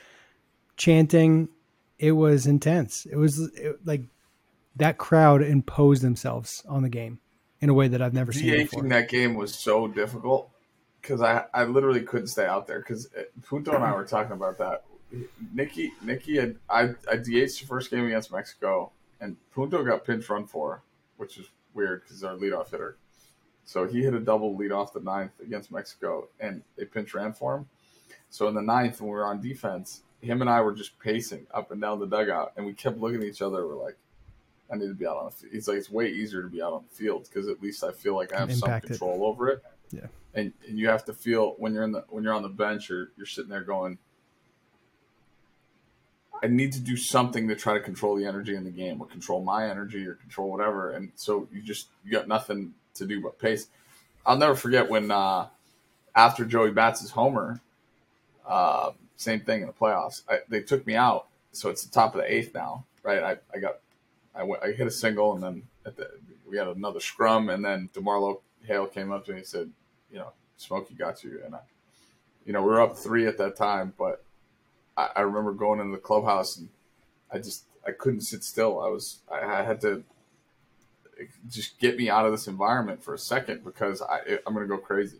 chanting. 0.76 1.48
It 1.98 2.12
was 2.12 2.46
intense. 2.46 3.06
It 3.06 3.16
was 3.16 3.40
it, 3.40 3.84
like 3.84 4.02
that 4.76 4.98
crowd 4.98 5.42
imposed 5.42 6.02
themselves 6.02 6.62
on 6.68 6.82
the 6.82 6.88
game 6.88 7.20
in 7.60 7.68
a 7.68 7.74
way 7.74 7.88
that 7.88 8.00
I've 8.00 8.14
never 8.14 8.32
seen 8.32 8.50
before. 8.50 8.88
that 8.88 9.08
game 9.08 9.34
was 9.34 9.54
so 9.54 9.86
difficult 9.88 10.50
because 11.00 11.20
I, 11.20 11.44
I 11.52 11.64
literally 11.64 12.02
couldn't 12.02 12.28
stay 12.28 12.46
out 12.46 12.66
there 12.66 12.80
because 12.80 13.08
uh, 13.18 13.22
Punto 13.46 13.72
and 13.72 13.84
I 13.84 13.94
were 13.94 14.04
talking 14.04 14.32
about 14.32 14.58
that. 14.58 14.84
Nikki 15.52 15.92
Nikki 16.02 16.36
had 16.36 16.56
I 16.68 16.90
I 17.10 17.16
DH'd 17.16 17.60
the 17.60 17.66
first 17.66 17.90
game 17.90 18.06
against 18.06 18.32
Mexico 18.32 18.92
and 19.20 19.36
Punto 19.52 19.84
got 19.84 20.04
pinch 20.04 20.28
run 20.28 20.46
for, 20.46 20.82
which 21.16 21.36
is 21.36 21.46
weird 21.74 22.02
because 22.02 22.22
our 22.22 22.36
leadoff 22.36 22.70
hitter. 22.70 22.96
So 23.64 23.86
he 23.86 24.02
hit 24.02 24.14
a 24.14 24.20
double 24.20 24.56
lead 24.56 24.72
off 24.72 24.92
the 24.92 25.00
ninth 25.00 25.32
against 25.40 25.70
Mexico 25.70 26.28
and 26.38 26.62
they 26.76 26.84
pinch 26.84 27.14
ran 27.14 27.32
for 27.32 27.56
him. 27.56 27.68
So 28.28 28.48
in 28.48 28.54
the 28.54 28.62
ninth 28.62 29.00
when 29.00 29.10
we 29.10 29.16
were 29.16 29.26
on 29.26 29.40
defense, 29.40 30.02
him 30.20 30.40
and 30.40 30.50
I 30.50 30.60
were 30.60 30.72
just 30.72 30.98
pacing 30.98 31.46
up 31.52 31.70
and 31.70 31.80
down 31.80 32.00
the 32.00 32.06
dugout 32.06 32.52
and 32.56 32.64
we 32.64 32.72
kept 32.72 32.98
looking 32.98 33.20
at 33.20 33.26
each 33.26 33.42
other. 33.42 33.66
We're 33.66 33.82
like, 33.82 33.96
I 34.72 34.76
need 34.76 34.88
to 34.88 34.94
be 34.94 35.06
out 35.06 35.16
on 35.16 35.26
the 35.26 35.30
field. 35.30 35.52
He's 35.52 35.68
like, 35.68 35.76
it's 35.78 35.90
way 35.90 36.08
easier 36.08 36.42
to 36.42 36.48
be 36.48 36.62
out 36.62 36.72
on 36.72 36.84
the 36.88 36.94
field 36.94 37.28
because 37.28 37.48
at 37.48 37.62
least 37.62 37.82
I 37.82 37.92
feel 37.92 38.14
like 38.14 38.32
I 38.32 38.40
have 38.40 38.54
some 38.54 38.80
control 38.80 39.24
over 39.24 39.48
it. 39.48 39.62
Yeah. 39.90 40.06
And, 40.34 40.52
and 40.68 40.78
you 40.78 40.88
have 40.88 41.04
to 41.06 41.12
feel 41.12 41.54
when 41.58 41.74
you're 41.74 41.82
in 41.82 41.92
the 41.92 42.04
when 42.08 42.22
you're 42.22 42.34
on 42.34 42.42
the 42.42 42.48
bench 42.48 42.90
or 42.90 43.10
you're 43.16 43.26
sitting 43.26 43.50
there 43.50 43.64
going, 43.64 43.98
I 46.42 46.46
need 46.46 46.72
to 46.72 46.80
do 46.80 46.96
something 46.96 47.48
to 47.48 47.56
try 47.56 47.74
to 47.74 47.80
control 47.80 48.16
the 48.16 48.24
energy 48.24 48.54
in 48.54 48.64
the 48.64 48.70
game 48.70 49.00
or 49.00 49.06
control 49.06 49.42
my 49.42 49.68
energy 49.68 50.06
or 50.06 50.14
control 50.14 50.50
whatever. 50.50 50.90
And 50.92 51.10
so 51.16 51.48
you 51.52 51.62
just 51.62 51.88
you 52.04 52.12
got 52.12 52.28
nothing 52.28 52.74
to 52.94 53.06
do 53.06 53.20
but 53.20 53.38
pace. 53.38 53.66
I'll 54.24 54.36
never 54.36 54.54
forget 54.54 54.88
when 54.88 55.10
uh, 55.10 55.48
after 56.14 56.44
Joey 56.44 56.70
Bats' 56.70 57.10
homer, 57.10 57.60
uh, 58.46 58.92
same 59.16 59.40
thing 59.40 59.62
in 59.62 59.66
the 59.66 59.72
playoffs. 59.72 60.22
I, 60.28 60.40
they 60.48 60.60
took 60.60 60.86
me 60.86 60.94
out, 60.94 61.26
so 61.52 61.70
it's 61.70 61.84
the 61.84 61.92
top 61.92 62.14
of 62.14 62.20
the 62.20 62.32
eighth 62.32 62.54
now, 62.54 62.84
right? 63.02 63.22
I, 63.22 63.36
I 63.54 63.58
got 63.58 63.78
I, 64.34 64.42
went, 64.44 64.62
I 64.62 64.72
hit 64.72 64.86
a 64.86 64.90
single, 64.90 65.34
and 65.34 65.42
then 65.42 65.62
the, 65.84 66.08
we 66.48 66.56
had 66.56 66.68
another 66.68 67.00
scrum, 67.00 67.48
and 67.48 67.64
then 67.64 67.90
Demarlo 67.94 68.40
Hale 68.66 68.86
came 68.86 69.12
up 69.12 69.24
to 69.26 69.32
me 69.32 69.38
and 69.38 69.46
said, 69.46 69.70
"You 70.10 70.18
know, 70.18 70.32
Smokey 70.56 70.94
got 70.94 71.24
you." 71.24 71.40
And 71.44 71.54
I, 71.54 71.60
you 72.44 72.52
know, 72.52 72.62
we 72.62 72.68
were 72.68 72.80
up 72.80 72.96
three 72.96 73.26
at 73.26 73.38
that 73.38 73.56
time, 73.56 73.92
but 73.98 74.24
I, 74.96 75.08
I 75.16 75.20
remember 75.22 75.52
going 75.52 75.80
into 75.80 75.92
the 75.92 76.02
clubhouse 76.02 76.56
and 76.56 76.68
I 77.32 77.38
just 77.38 77.64
I 77.86 77.92
couldn't 77.92 78.22
sit 78.22 78.44
still. 78.44 78.80
I 78.80 78.88
was 78.88 79.20
I, 79.30 79.60
I 79.60 79.62
had 79.62 79.80
to 79.82 80.04
just 81.48 81.78
get 81.78 81.96
me 81.96 82.08
out 82.08 82.26
of 82.26 82.32
this 82.32 82.46
environment 82.46 83.02
for 83.02 83.14
a 83.14 83.18
second 83.18 83.64
because 83.64 84.02
I 84.02 84.38
I'm 84.46 84.54
gonna 84.54 84.66
go 84.66 84.78
crazy. 84.78 85.18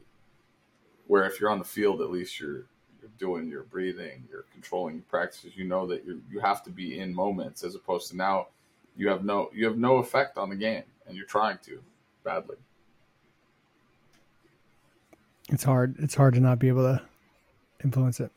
Where 1.07 1.25
if 1.25 1.41
you're 1.41 1.51
on 1.51 1.59
the 1.59 1.65
field, 1.65 2.01
at 2.01 2.11
least 2.11 2.39
you're 2.39 2.67
you're 3.01 3.11
doing 3.19 3.49
your 3.49 3.63
breathing, 3.63 4.25
you're 4.31 4.45
controlling 4.53 4.97
your 4.97 5.05
practices. 5.05 5.53
You 5.57 5.65
know 5.65 5.87
that 5.87 6.05
you 6.05 6.23
you 6.31 6.41
have 6.41 6.63
to 6.65 6.71
be 6.71 6.99
in 6.99 7.15
moments 7.15 7.65
as 7.65 7.75
opposed 7.75 8.11
to 8.11 8.17
now 8.17 8.49
you 8.97 9.09
have 9.09 9.24
no 9.24 9.51
you 9.55 9.66
have 9.66 9.78
no 9.78 9.97
effect 9.97 10.38
on 10.38 10.51
the 10.51 10.57
game 10.57 10.84
and 11.07 11.16
you're 11.16 11.26
trying 11.26 11.59
to 11.64 11.80
badly. 12.24 12.57
It's 15.51 15.64
hard. 15.64 15.97
It's 15.99 16.14
hard 16.14 16.34
to 16.34 16.41
not 16.41 16.59
be 16.59 16.68
able 16.68 16.82
to 16.82 17.03
influence 17.82 18.20
it. 18.20 18.30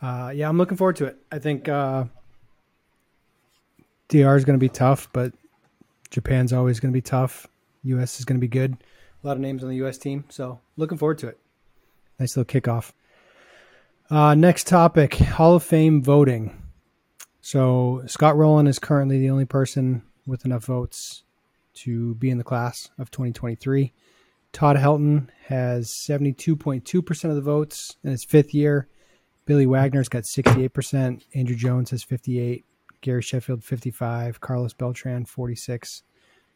Uh, 0.00 0.32
yeah, 0.34 0.48
I'm 0.48 0.58
looking 0.58 0.76
forward 0.76 0.96
to 0.96 1.06
it. 1.06 1.18
I 1.30 1.38
think 1.38 1.68
uh, 1.68 2.04
DR 4.08 4.36
is 4.36 4.44
going 4.44 4.58
to 4.58 4.60
be 4.60 4.68
tough, 4.68 5.08
but 5.12 5.32
Japan's 6.10 6.52
always 6.52 6.80
going 6.80 6.92
to 6.92 6.96
be 6.96 7.02
tough. 7.02 7.46
US 7.84 8.18
is 8.18 8.24
going 8.24 8.38
to 8.38 8.40
be 8.40 8.48
good. 8.48 8.76
A 9.22 9.26
lot 9.26 9.36
of 9.36 9.40
names 9.40 9.62
on 9.62 9.70
the 9.70 9.76
US 9.84 9.98
team, 9.98 10.24
so 10.28 10.60
looking 10.76 10.98
forward 10.98 11.18
to 11.18 11.28
it. 11.28 11.38
Nice 12.18 12.36
little 12.36 12.60
kickoff. 12.60 12.92
Uh, 14.10 14.34
next 14.34 14.66
topic 14.66 15.14
Hall 15.14 15.56
of 15.56 15.62
Fame 15.62 16.02
voting. 16.02 16.63
So 17.44 18.02
Scott 18.06 18.38
Rolen 18.38 18.66
is 18.66 18.78
currently 18.78 19.18
the 19.18 19.28
only 19.28 19.44
person 19.44 20.02
with 20.26 20.46
enough 20.46 20.64
votes 20.64 21.24
to 21.74 22.14
be 22.14 22.30
in 22.30 22.38
the 22.38 22.42
class 22.42 22.88
of 22.98 23.10
2023. 23.10 23.92
Todd 24.54 24.76
Helton 24.76 25.28
has 25.48 25.90
72.2% 25.90 27.24
of 27.28 27.34
the 27.34 27.42
votes 27.42 27.98
in 28.02 28.12
his 28.12 28.24
fifth 28.24 28.54
year. 28.54 28.88
Billy 29.44 29.66
Wagner's 29.66 30.08
got 30.08 30.22
68%. 30.22 30.70
Andruw 31.36 31.54
Jones 31.54 31.90
has 31.90 32.02
58. 32.02 32.64
Gary 33.02 33.20
Sheffield 33.20 33.62
55. 33.62 34.40
Carlos 34.40 34.72
Beltran 34.72 35.26
46. 35.26 36.02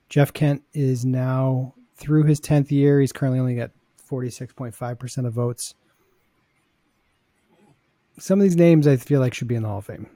Jeff 0.09 0.32
Kent 0.32 0.62
is 0.72 1.05
now 1.05 1.74
through 1.97 2.22
his 2.22 2.41
10th 2.41 2.70
year. 2.70 2.99
He's 2.99 3.12
currently 3.12 3.41
only 3.41 3.57
got 3.57 3.72
46.5% 4.11 5.26
of 5.26 5.34
votes. 5.34 5.74
Some 8.18 8.39
of 8.39 8.43
these 8.43 8.57
names 8.57 8.86
I 8.86 8.97
feel 8.97 9.20
like 9.20 9.34
should 9.34 9.49
be 9.49 9.55
in 9.55 9.64
the 9.64 9.68
Hall 9.68 9.80
of 9.80 9.84
Fame. 9.84 10.09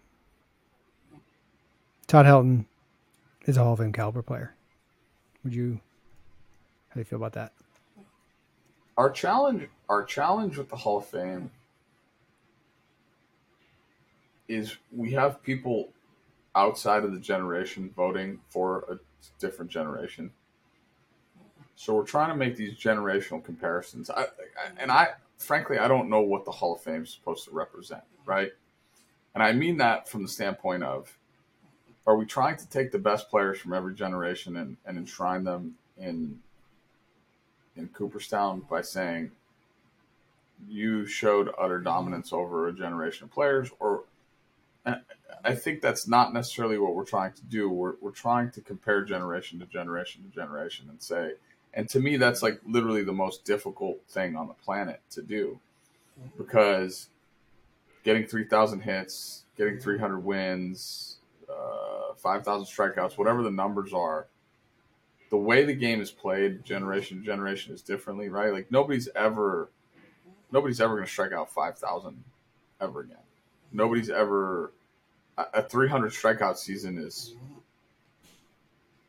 Todd 2.07 2.26
Helton 2.26 2.66
is 3.46 3.57
a 3.57 3.64
Hall 3.64 3.72
of 3.72 3.78
Fame 3.78 3.92
caliber 3.92 4.22
player. 4.22 4.55
Would 5.44 5.55
you 5.55 5.80
how 6.88 6.94
do 6.94 7.00
you 7.00 7.05
feel 7.05 7.18
about 7.18 7.32
that? 7.32 7.53
Our 8.96 9.11
challenge 9.11 9.68
our 9.88 10.05
challenge 10.05 10.59
with 10.59 10.68
the 10.68 10.76
Hall 10.76 10.98
of 10.98 11.07
Fame 11.07 11.50
is 14.48 14.76
we 14.90 15.12
have 15.12 15.42
people 15.42 15.88
outside 16.55 17.05
of 17.05 17.12
the 17.12 17.18
generation 17.18 17.90
voting 17.96 18.38
for 18.48 18.84
a 18.90 18.98
different 19.38 19.70
generation. 19.70 20.30
So 21.76 21.94
we're 21.94 22.05
trying 22.05 22.28
to 22.28 22.36
make 22.36 22.57
these 22.57 22.74
generational 22.74 23.42
comparisons. 23.42 24.11
I, 24.11 24.22
I, 24.22 24.26
and 24.78 24.92
I, 24.92 25.09
frankly, 25.38 25.78
I 25.78 25.88
don't 25.88 26.11
know 26.11 26.20
what 26.20 26.44
the 26.44 26.50
Hall 26.50 26.74
of 26.74 26.82
Fame 26.82 27.03
is 27.03 27.11
supposed 27.11 27.44
to 27.46 27.50
represent, 27.50 28.03
right? 28.26 28.53
And 29.34 29.42
I 29.42 29.53
mean 29.53 29.78
that 29.78 30.09
from 30.09 30.22
the 30.22 30.28
standpoint 30.28 30.82
of 30.82 31.16
are 32.07 32.16
we 32.16 32.26
trying 32.26 32.57
to 32.57 32.68
take 32.68 32.92
the 32.92 32.98
best 32.98 33.30
players 33.30 33.59
from 33.59 33.72
every 33.72 33.94
generation 33.94 34.57
and, 34.57 34.76
and 34.86 34.98
enshrine 34.98 35.44
them 35.44 35.76
in 35.98 36.40
in 37.76 37.88
Cooperstown 37.88 38.62
by 38.68 38.82
saying 38.82 39.30
you 40.68 41.07
showed 41.07 41.50
utter 41.59 41.80
dominance 41.80 42.32
over 42.32 42.68
a 42.68 42.72
generation 42.72 43.24
of 43.24 43.32
players, 43.32 43.70
or 43.80 44.05
I 45.44 45.55
think 45.55 45.80
that's 45.80 46.07
not 46.07 46.32
necessarily 46.32 46.78
what 46.78 46.94
we're 46.94 47.05
trying 47.05 47.32
to 47.32 47.42
do. 47.42 47.70
We're, 47.70 47.94
we're 48.00 48.11
trying 48.11 48.50
to 48.53 48.61
compare 48.61 49.05
generation 49.05 49.59
to 49.61 49.66
generation 49.66 50.22
to 50.22 50.28
generation 50.28 50.86
and 50.88 51.00
say, 51.00 51.32
and 51.74 51.88
to 51.88 52.00
me, 52.00 52.16
that's 52.16 52.42
like 52.42 52.61
literally 52.66 53.03
the 53.03 53.12
most 53.12 53.44
difficult 53.44 54.00
thing 54.09 54.36
on 54.36 54.48
the 54.48 54.55
planet 54.55 55.00
to 55.11 55.22
do 55.22 55.59
mm-hmm. 56.20 56.42
because 56.42 57.09
getting 58.05 58.26
3,000 58.26 58.80
hits, 58.80 59.44
getting 59.57 59.78
300 59.78 60.18
wins, 60.18 61.12
uh, 61.53 62.14
5,000 62.14 62.66
strikeouts, 62.66 63.18
whatever 63.18 63.42
the 63.42 63.50
numbers 63.50 63.92
are, 63.92 64.26
the 65.30 65.36
way 65.36 65.64
the 65.64 65.74
game 65.74 66.00
is 66.00 66.11
played, 66.11 66.64
generation 66.64 67.18
to 67.18 67.24
generation, 67.24 67.72
is 67.72 67.82
differently, 67.82 68.28
right? 68.28 68.53
Like 68.53 68.70
nobody's 68.70 69.09
ever, 69.16 69.70
nobody's 70.50 70.80
ever 70.80 70.94
going 70.94 71.07
to 71.07 71.11
strike 71.11 71.32
out 71.32 71.50
5,000 71.50 72.22
ever 72.80 73.00
again. 73.00 73.16
Nobody's 73.72 74.11
ever 74.11 74.72
a 75.38 75.62
300 75.62 76.12
strikeout 76.12 76.57
season 76.57 76.98
is 76.98 77.34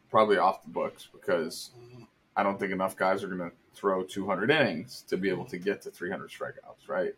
probably 0.10 0.38
off 0.38 0.64
the 0.64 0.70
books 0.70 1.08
because 1.12 1.72
I 2.36 2.44
don't 2.44 2.60
think 2.60 2.72
enough 2.72 2.96
guys 2.96 3.24
are 3.24 3.28
going 3.28 3.50
to 3.50 3.56
throw 3.74 4.04
200 4.04 4.50
innings 4.52 5.04
to 5.08 5.18
be 5.18 5.30
able 5.30 5.46
to 5.46 5.58
get 5.58 5.82
to 5.82 5.92
300 5.92 6.30
strikeouts, 6.30 6.88
right? 6.88 7.14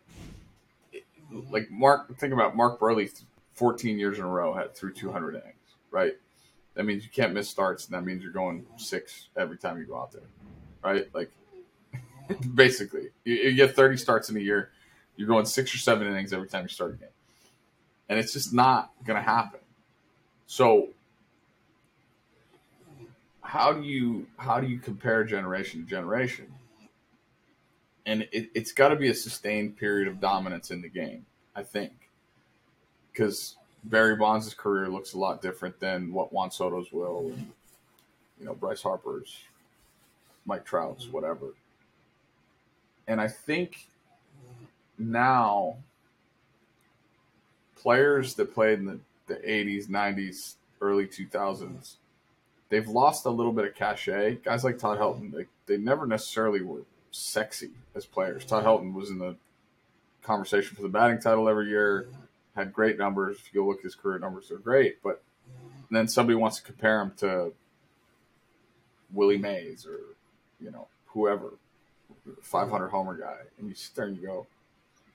Like 1.50 1.70
Mark, 1.70 2.16
think 2.18 2.32
about 2.32 2.56
Mark 2.56 2.80
Buehrle, 2.80 3.22
14 3.56 3.98
years 3.98 4.18
in 4.18 4.24
a 4.24 4.28
row 4.28 4.54
had 4.54 4.74
through 4.74 4.94
200 4.94 5.34
innings, 5.34 5.54
right? 5.90 6.14
That 6.74 6.84
means 6.84 7.04
you 7.04 7.10
can't 7.10 7.32
miss 7.32 7.48
starts, 7.48 7.86
and 7.86 7.94
that 7.94 8.04
means 8.04 8.22
you're 8.22 8.32
going 8.32 8.66
six 8.76 9.28
every 9.36 9.58
time 9.58 9.78
you 9.78 9.84
go 9.84 9.98
out 9.98 10.12
there, 10.12 10.28
right? 10.84 11.08
Like 11.14 11.30
basically, 12.54 13.08
you, 13.24 13.34
you 13.34 13.54
get 13.54 13.74
30 13.74 13.96
starts 13.96 14.30
in 14.30 14.36
a 14.36 14.40
year, 14.40 14.70
you're 15.16 15.28
going 15.28 15.46
six 15.46 15.74
or 15.74 15.78
seven 15.78 16.06
innings 16.06 16.32
every 16.32 16.48
time 16.48 16.62
you 16.62 16.68
start 16.68 16.94
a 16.94 16.96
game 16.96 17.08
and 18.08 18.18
it's 18.18 18.32
just 18.32 18.52
not 18.52 18.92
going 19.04 19.16
to 19.16 19.22
happen. 19.22 19.60
So 20.46 20.88
how 23.40 23.72
do 23.72 23.82
you 23.82 24.26
how 24.36 24.60
do 24.60 24.66
you 24.66 24.78
compare 24.78 25.24
generation 25.24 25.82
to 25.82 25.88
generation? 25.88 26.46
And 28.04 28.28
it, 28.30 28.50
has 28.56 28.70
got 28.70 28.88
to 28.88 28.96
be 28.96 29.08
a 29.08 29.14
sustained 29.14 29.76
period 29.76 30.06
of 30.06 30.20
dominance 30.20 30.70
in 30.70 30.80
the 30.80 30.88
game, 30.88 31.26
I 31.56 31.64
think, 31.64 32.05
because 33.16 33.56
Barry 33.84 34.16
Bonds' 34.16 34.52
career 34.52 34.88
looks 34.88 35.14
a 35.14 35.18
lot 35.18 35.40
different 35.40 35.78
than 35.80 36.12
what 36.12 36.32
Juan 36.32 36.50
Soto's 36.50 36.92
will, 36.92 37.32
and 37.34 37.50
you 38.38 38.46
know 38.46 38.54
Bryce 38.54 38.82
Harper's, 38.82 39.44
Mike 40.44 40.64
Trout's, 40.64 41.04
mm-hmm. 41.04 41.12
whatever. 41.12 41.54
And 43.08 43.20
I 43.20 43.28
think 43.28 43.86
now 44.98 45.76
players 47.76 48.34
that 48.34 48.52
played 48.52 48.80
in 48.80 48.86
the, 48.86 48.98
the 49.28 49.36
80s, 49.36 49.86
90s, 49.86 50.54
early 50.80 51.06
2000s, 51.06 51.94
they've 52.68 52.88
lost 52.88 53.26
a 53.26 53.30
little 53.30 53.52
bit 53.52 53.64
of 53.64 53.74
cachet. 53.76 54.38
Guys 54.44 54.64
like 54.64 54.78
Todd 54.78 54.98
Helton, 54.98 55.32
they, 55.32 55.46
they 55.66 55.80
never 55.80 56.04
necessarily 56.06 56.62
were 56.62 56.82
sexy 57.12 57.70
as 57.94 58.04
players. 58.04 58.44
Todd 58.44 58.64
Helton 58.64 58.92
was 58.92 59.10
in 59.10 59.18
the 59.18 59.36
conversation 60.22 60.74
for 60.74 60.82
the 60.82 60.88
batting 60.88 61.20
title 61.20 61.48
every 61.48 61.68
year, 61.68 62.08
had 62.56 62.72
great 62.72 62.98
numbers. 62.98 63.36
If 63.38 63.54
you 63.54 63.60
go 63.60 63.68
look 63.68 63.82
his 63.82 63.94
career 63.94 64.18
numbers, 64.18 64.48
they're 64.48 64.58
great. 64.58 65.02
But 65.02 65.22
then 65.90 66.08
somebody 66.08 66.34
wants 66.34 66.56
to 66.56 66.62
compare 66.64 67.00
him 67.00 67.12
to 67.18 67.52
Willie 69.12 69.38
Mays 69.38 69.86
or, 69.86 70.00
you 70.60 70.70
know, 70.70 70.88
whoever, 71.06 71.52
500 72.42 72.88
homer 72.88 73.16
guy. 73.16 73.36
And 73.58 73.68
you 73.68 73.74
sit 73.74 73.94
there 73.94 74.06
and 74.06 74.16
you 74.16 74.26
go, 74.26 74.46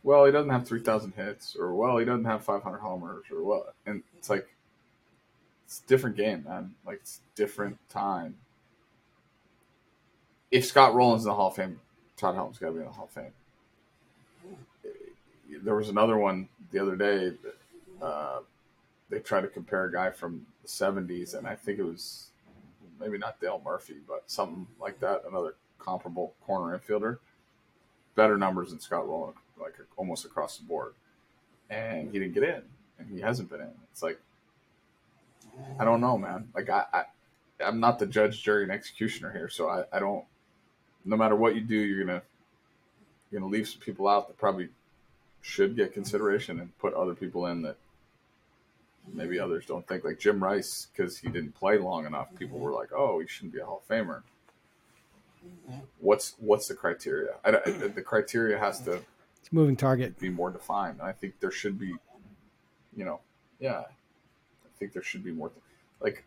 well, 0.04 0.26
he 0.26 0.32
doesn't 0.32 0.50
have 0.50 0.66
3,000 0.68 1.14
hits, 1.14 1.56
or 1.56 1.76
well, 1.76 1.98
he 1.98 2.06
doesn't 2.06 2.26
have 2.26 2.44
500 2.44 2.80
homers, 2.80 3.26
or 3.32 3.44
what? 3.44 3.76
And 3.86 4.02
it's 4.18 4.30
like, 4.30 4.48
it's 5.66 5.82
a 5.86 5.88
different 5.88 6.18
game, 6.18 6.44
man. 6.48 6.74
Like, 6.86 6.98
it's 7.02 7.20
different 7.36 7.78
time. 7.90 8.36
If 10.50 10.66
Scott 10.66 10.96
Rolen's 10.96 11.24
in 11.24 11.30
the 11.30 11.36
Hall 11.36 11.50
of 11.50 11.56
Fame, 11.56 11.80
Todd 12.18 12.36
Helton's 12.36 12.58
got 12.58 12.68
to 12.68 12.74
be 12.74 12.80
in 12.80 12.86
the 12.86 12.92
Hall 12.92 13.06
of 13.06 13.12
Fame. 13.12 13.32
There 15.64 15.76
was 15.76 15.90
another 15.90 16.18
one 16.18 16.50
the 16.72 16.80
other 16.80 16.96
day. 16.96 17.34
Uh, 18.02 18.40
they 19.10 19.20
tried 19.20 19.42
to 19.42 19.48
compare 19.48 19.86
a 19.86 19.92
guy 19.92 20.10
from 20.10 20.46
the 20.62 20.68
70s, 20.68 21.38
and 21.38 21.46
I 21.46 21.56
think 21.56 21.80
it 21.80 21.84
was 21.84 22.28
maybe 23.00 23.18
not 23.18 23.40
Dale 23.40 23.62
Murphy, 23.64 23.98
but 24.08 24.24
something 24.28 24.66
like 24.80 25.00
that, 25.02 25.24
another 25.28 25.56
comparable 25.80 26.34
corner 26.46 26.78
infielder. 26.78 27.18
Better 28.16 28.38
numbers 28.38 28.70
than 28.70 28.80
Scott 28.80 29.08
Rolen 29.08 29.34
like 29.62 29.76
almost 29.96 30.26
across 30.26 30.58
the 30.58 30.66
board, 30.66 30.94
and 31.70 32.12
he 32.12 32.20
didn't 32.20 32.34
get 32.34 32.44
in, 32.44 32.62
and 33.00 33.10
he 33.10 33.22
hasn't 33.22 33.50
been 33.50 33.62
in. 33.62 33.72
It's 33.92 34.02
like 34.02 34.20
I 35.80 35.86
don't 35.86 36.02
know, 36.02 36.18
man. 36.18 36.50
Like 36.56 36.70
I, 36.70 36.86
I 36.92 37.04
I'm 37.64 37.80
not 37.80 38.00
the 38.00 38.08
judge, 38.08 38.44
jury, 38.44 38.64
and 38.64 38.72
executioner 38.72 39.32
here, 39.32 39.50
so 39.50 39.70
I, 39.70 39.84
I 39.94 40.00
don't. 40.00 40.26
No 41.06 41.16
matter 41.16 41.36
what 41.36 41.56
you 41.56 41.62
do, 41.62 41.76
you're 41.76 42.04
gonna 42.04 42.22
you're 43.30 43.40
gonna 43.40 43.52
leave 43.52 43.68
some 43.68 43.82
people 43.82 44.08
out 44.08 44.28
that 44.28 44.38
probably 44.38 44.70
should 45.42 45.76
get 45.76 45.94
consideration 45.94 46.60
and 46.60 46.78
put 46.80 46.94
other 46.94 47.14
people 47.14 47.48
in 47.48 47.62
that 47.64 47.78
maybe 49.12 49.40
others 49.40 49.66
don't 49.66 49.88
think. 49.88 50.04
Like 50.04 50.20
Jim 50.20 50.44
Rice, 50.44 50.88
because 50.92 51.18
he 51.18 51.30
didn't 51.30 51.56
play 51.56 51.78
long 51.78 52.06
enough, 52.06 52.28
people 52.38 52.60
were 52.60 52.72
like, 52.72 52.90
"Oh, 52.96 53.20
he 53.20 53.28
shouldn't 53.28 53.54
be 53.54 53.60
a 53.60 53.66
Hall 53.66 53.82
of 53.84 53.88
Famer." 53.88 54.22
What's 56.00 56.36
what's 56.40 56.68
the 56.68 56.76
criteria? 56.76 57.32
I, 57.44 57.52
the 57.52 58.04
criteria 58.06 58.60
has 58.60 58.82
to 58.82 59.02
it's 59.40 59.52
moving 59.52 59.76
target. 59.76 60.20
Be 60.20 60.30
more 60.30 60.52
defined. 60.52 61.02
I 61.02 61.12
think 61.12 61.40
there 61.40 61.52
should 61.52 61.80
be 61.80 61.96
you 62.96 63.06
know, 63.06 63.20
yeah, 63.60 63.80
I 63.80 64.80
think 64.80 64.94
there 64.94 65.04
should 65.04 65.24
be 65.24 65.32
more. 65.32 65.50
Th- 65.50 65.62
like 66.02 66.26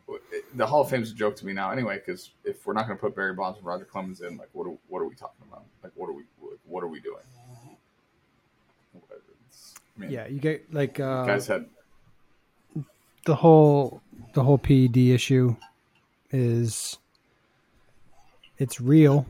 the 0.55 0.67
Hall 0.67 0.83
of 0.83 0.91
Fame 0.91 1.03
is 1.03 1.11
a 1.11 1.15
joke 1.15 1.35
to 1.37 1.47
me 1.47 1.53
now, 1.53 1.71
anyway. 1.71 1.97
Because 1.97 2.31
if 2.45 2.65
we're 2.65 2.75
not 2.75 2.87
going 2.87 2.97
to 2.97 3.01
put 3.01 3.17
Barry 3.17 3.35
Bonds 3.35 3.59
and 3.59 3.67
Roger 3.67 3.85
Clemens 3.85 4.21
in, 4.21 4.37
like, 4.37 4.49
what 4.53 4.69
are, 4.69 4.77
what 4.89 5.01
are 5.01 5.09
we 5.09 5.17
talking 5.17 5.45
about? 5.49 5.65
Like, 5.83 5.93
what 5.97 6.09
are 6.09 6.13
we 6.13 6.23
what 6.67 6.85
are 6.85 6.89
we 6.89 7.01
doing? 7.01 7.23
Yeah, 9.99 10.27
you 10.27 10.41
get 10.41 10.73
like 10.73 10.99
uh, 10.99 11.25
guys 11.25 11.47
had 11.47 11.67
the 13.27 13.35
whole 13.35 14.03
the 14.35 14.43
whole 14.43 14.59
PED 14.59 14.97
issue 14.97 15.57
is 16.31 16.99
it's 18.59 18.81
real, 18.81 19.27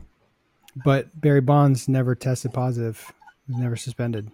but 0.83 1.19
Barry 1.19 1.41
Bonds 1.41 1.87
never 1.87 2.15
tested 2.15 2.53
positive, 2.53 3.11
never 3.47 3.75
suspended. 3.75 4.31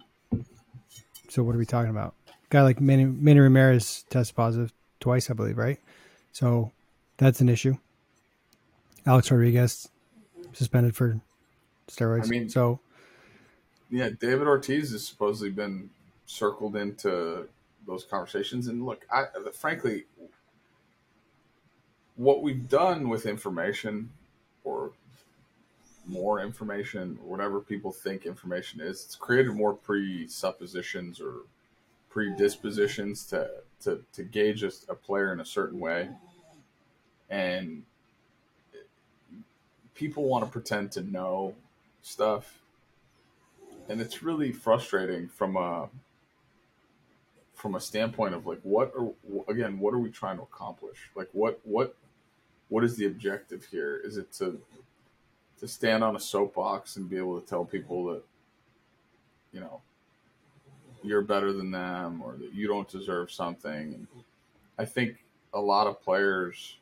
So 1.28 1.42
what 1.42 1.54
are 1.54 1.58
we 1.58 1.66
talking 1.66 1.90
about? 1.90 2.14
guy 2.52 2.60
like 2.62 2.80
Manny, 2.80 3.06
Manny 3.06 3.40
Ramirez 3.40 4.04
tested 4.10 4.36
positive 4.36 4.72
twice, 5.00 5.30
I 5.30 5.32
believe, 5.32 5.56
right? 5.56 5.80
So 6.32 6.70
that's 7.16 7.40
an 7.40 7.48
issue. 7.48 7.78
Alex 9.06 9.30
Rodriguez 9.30 9.88
suspended 10.52 10.94
for 10.94 11.18
steroids. 11.88 12.26
I 12.26 12.28
mean, 12.28 12.48
so 12.50 12.78
yeah, 13.90 14.10
David 14.20 14.46
Ortiz 14.46 14.92
has 14.92 15.06
supposedly 15.06 15.50
been 15.50 15.88
circled 16.32 16.76
into 16.76 17.48
those 17.86 18.04
conversations. 18.04 18.68
And 18.68 18.84
look, 18.84 19.06
I 19.12 19.26
frankly, 19.52 20.04
what 22.16 22.42
we've 22.42 22.68
done 22.68 23.08
with 23.08 23.26
information 23.26 24.10
or 24.64 24.92
more 26.06 26.40
information, 26.40 27.18
whatever 27.22 27.60
people 27.60 27.92
think 27.92 28.26
information 28.26 28.80
is, 28.80 29.04
it's 29.04 29.16
created 29.16 29.52
more 29.52 29.74
presuppositions 29.74 31.20
or 31.20 31.42
predispositions 32.10 33.24
to 33.26 33.48
to, 33.82 34.00
to 34.12 34.22
gauge 34.22 34.62
a, 34.62 34.70
a 34.88 34.94
player 34.94 35.32
in 35.32 35.40
a 35.40 35.44
certain 35.44 35.80
way, 35.80 36.08
and 37.28 37.82
people 39.94 40.24
want 40.24 40.44
to 40.44 40.50
pretend 40.50 40.92
to 40.92 41.02
know 41.02 41.54
stuff, 42.02 42.60
and 43.88 44.00
it's 44.00 44.22
really 44.22 44.52
frustrating 44.52 45.26
from 45.28 45.56
a 45.56 45.88
from 47.62 47.76
a 47.76 47.80
standpoint 47.80 48.34
of 48.34 48.44
like 48.44 48.58
what 48.64 48.92
are 48.98 49.12
again 49.48 49.78
what 49.78 49.94
are 49.94 50.00
we 50.00 50.10
trying 50.10 50.36
to 50.36 50.42
accomplish? 50.42 50.98
Like 51.14 51.28
what 51.30 51.60
what 51.62 51.94
what 52.68 52.82
is 52.82 52.96
the 52.96 53.06
objective 53.06 53.64
here? 53.64 54.00
Is 54.02 54.16
it 54.16 54.32
to 54.38 54.60
to 55.60 55.68
stand 55.68 56.02
on 56.02 56.16
a 56.16 56.20
soapbox 56.20 56.96
and 56.96 57.08
be 57.08 57.16
able 57.16 57.40
to 57.40 57.46
tell 57.46 57.64
people 57.64 58.04
that 58.06 58.22
you 59.52 59.60
know 59.60 59.80
you're 61.04 61.22
better 61.22 61.52
than 61.52 61.70
them 61.70 62.20
or 62.20 62.32
that 62.32 62.52
you 62.52 62.66
don't 62.66 62.88
deserve 62.88 63.30
something? 63.30 64.08
I 64.76 64.84
think 64.84 65.24
a 65.54 65.60
lot 65.60 65.86
of 65.86 66.02
players 66.02 66.78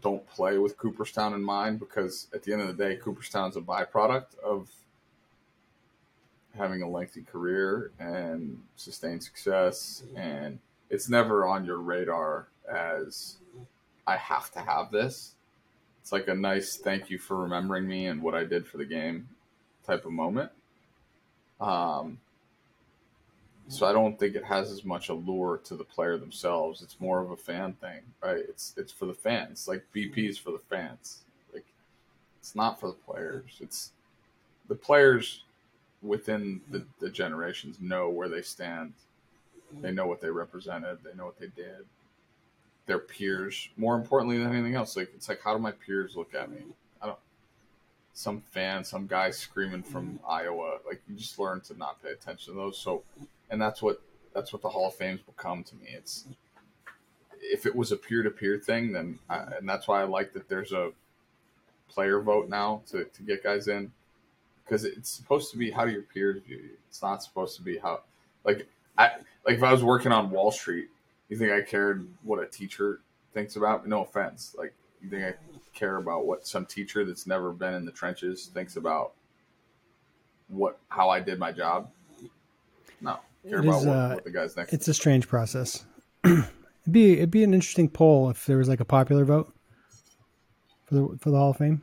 don't 0.00 0.26
play 0.26 0.56
with 0.56 0.78
cooperstown 0.78 1.34
in 1.34 1.44
mind 1.44 1.78
because 1.78 2.28
at 2.32 2.42
the 2.42 2.52
end 2.54 2.62
of 2.62 2.74
the 2.74 2.82
day 2.82 2.96
cooperstown's 2.96 3.58
a 3.58 3.60
byproduct 3.60 4.38
of 4.42 4.70
having 6.56 6.82
a 6.82 6.88
lengthy 6.88 7.22
career 7.22 7.90
and 7.98 8.60
sustained 8.76 9.22
success 9.22 10.04
and 10.16 10.58
it's 10.90 11.08
never 11.08 11.46
on 11.46 11.64
your 11.64 11.78
radar 11.78 12.48
as 12.70 13.36
I 14.06 14.16
have 14.16 14.50
to 14.52 14.60
have 14.60 14.90
this. 14.90 15.34
It's 16.00 16.12
like 16.12 16.28
a 16.28 16.34
nice 16.34 16.76
thank 16.76 17.10
you 17.10 17.18
for 17.18 17.36
remembering 17.36 17.88
me 17.88 18.06
and 18.06 18.22
what 18.22 18.34
I 18.34 18.44
did 18.44 18.66
for 18.66 18.76
the 18.76 18.84
game 18.84 19.28
type 19.86 20.04
of 20.04 20.12
moment. 20.12 20.50
Um, 21.60 22.18
so 23.68 23.86
I 23.86 23.92
don't 23.92 24.18
think 24.18 24.34
it 24.34 24.44
has 24.44 24.70
as 24.70 24.84
much 24.84 25.08
allure 25.08 25.58
to 25.64 25.76
the 25.76 25.84
player 25.84 26.18
themselves. 26.18 26.82
It's 26.82 27.00
more 27.00 27.22
of 27.22 27.30
a 27.30 27.36
fan 27.36 27.72
thing, 27.74 28.02
right? 28.22 28.44
It's 28.48 28.74
it's 28.76 28.92
for 28.92 29.06
the 29.06 29.14
fans. 29.14 29.66
Like 29.66 29.84
BP 29.94 30.28
is 30.28 30.36
for 30.36 30.50
the 30.50 30.58
fans. 30.58 31.20
Like 31.52 31.64
it's 32.38 32.54
not 32.54 32.78
for 32.78 32.88
the 32.88 33.12
players. 33.12 33.58
It's 33.60 33.92
the 34.68 34.74
players 34.74 35.43
within 36.04 36.60
the, 36.70 36.84
the 37.00 37.08
generations 37.08 37.80
know 37.80 38.10
where 38.10 38.28
they 38.28 38.42
stand. 38.42 38.92
They 39.80 39.90
know 39.90 40.06
what 40.06 40.20
they 40.20 40.30
represented. 40.30 40.98
They 41.02 41.14
know 41.16 41.24
what 41.24 41.40
they 41.40 41.48
did. 41.48 41.86
Their 42.86 42.98
peers, 42.98 43.70
more 43.76 43.96
importantly 43.96 44.38
than 44.38 44.52
anything 44.52 44.74
else, 44.74 44.96
like 44.96 45.10
it's 45.14 45.28
like 45.28 45.40
how 45.42 45.54
do 45.54 45.58
my 45.58 45.72
peers 45.72 46.14
look 46.14 46.34
at 46.34 46.50
me? 46.50 46.58
I 47.02 47.06
don't. 47.06 47.18
Some 48.12 48.42
fan, 48.52 48.84
some 48.84 49.06
guy 49.06 49.30
screaming 49.30 49.82
from 49.82 50.20
Iowa, 50.28 50.78
like 50.86 51.00
you 51.08 51.16
just 51.16 51.38
learn 51.38 51.62
to 51.62 51.76
not 51.76 52.00
pay 52.02 52.10
attention 52.10 52.52
to 52.52 52.60
those. 52.60 52.78
So, 52.78 53.02
and 53.50 53.60
that's 53.60 53.82
what 53.82 54.00
that's 54.34 54.52
what 54.52 54.62
the 54.62 54.68
Hall 54.68 54.88
of 54.88 54.94
Fame's 54.94 55.22
become 55.22 55.64
to 55.64 55.74
me. 55.76 55.86
It's 55.88 56.26
if 57.40 57.64
it 57.66 57.74
was 57.74 57.90
a 57.90 57.96
peer 57.96 58.22
to 58.22 58.30
peer 58.30 58.58
thing, 58.58 58.92
then 58.92 59.18
I, 59.28 59.38
and 59.58 59.68
that's 59.68 59.88
why 59.88 60.02
I 60.02 60.04
like 60.04 60.34
that 60.34 60.48
there's 60.48 60.72
a 60.72 60.90
player 61.88 62.20
vote 62.20 62.48
now 62.48 62.82
to, 62.90 63.04
to 63.04 63.22
get 63.22 63.42
guys 63.42 63.66
in 63.68 63.92
because 64.64 64.84
it's 64.84 65.10
supposed 65.10 65.50
to 65.52 65.58
be 65.58 65.70
how 65.70 65.84
do 65.84 65.92
your 65.92 66.02
peers 66.02 66.42
view 66.42 66.56
you. 66.56 66.70
It's 66.88 67.02
not 67.02 67.22
supposed 67.22 67.56
to 67.56 67.62
be 67.62 67.78
how 67.78 68.00
like 68.44 68.66
I 68.96 69.10
like 69.46 69.56
if 69.56 69.62
I 69.62 69.72
was 69.72 69.84
working 69.84 70.12
on 70.12 70.30
Wall 70.30 70.50
Street, 70.50 70.88
you 71.28 71.36
think 71.36 71.52
I 71.52 71.62
cared 71.62 72.06
what 72.22 72.42
a 72.42 72.46
teacher 72.46 73.00
thinks 73.32 73.56
about? 73.56 73.86
No 73.86 74.02
offense, 74.02 74.54
like 74.58 74.74
you 75.02 75.10
think 75.10 75.24
I 75.24 75.34
care 75.74 75.96
about 75.96 76.26
what 76.26 76.46
some 76.46 76.64
teacher 76.64 77.04
that's 77.04 77.26
never 77.26 77.52
been 77.52 77.74
in 77.74 77.84
the 77.84 77.92
trenches 77.92 78.46
thinks 78.46 78.76
about 78.76 79.12
what 80.48 80.78
how 80.88 81.10
I 81.10 81.20
did 81.20 81.38
my 81.38 81.52
job? 81.52 81.90
No, 83.00 83.18
care 83.48 83.58
it 83.58 83.66
about 83.66 83.80
is, 83.80 83.86
what, 83.86 83.96
uh, 83.96 84.14
what, 84.14 84.24
the 84.24 84.30
guys 84.30 84.56
next. 84.56 84.72
It's 84.72 84.88
a 84.88 84.94
strange 84.94 85.28
process. 85.28 85.84
it'd 86.24 86.46
be 86.90 87.14
it'd 87.14 87.30
be 87.30 87.44
an 87.44 87.54
interesting 87.54 87.88
poll 87.88 88.30
if 88.30 88.46
there 88.46 88.58
was 88.58 88.68
like 88.68 88.80
a 88.80 88.84
popular 88.84 89.24
vote 89.24 89.52
for 90.86 90.94
the 90.94 91.18
for 91.18 91.30
the 91.30 91.36
Hall 91.36 91.50
of 91.50 91.56
Fame. 91.56 91.82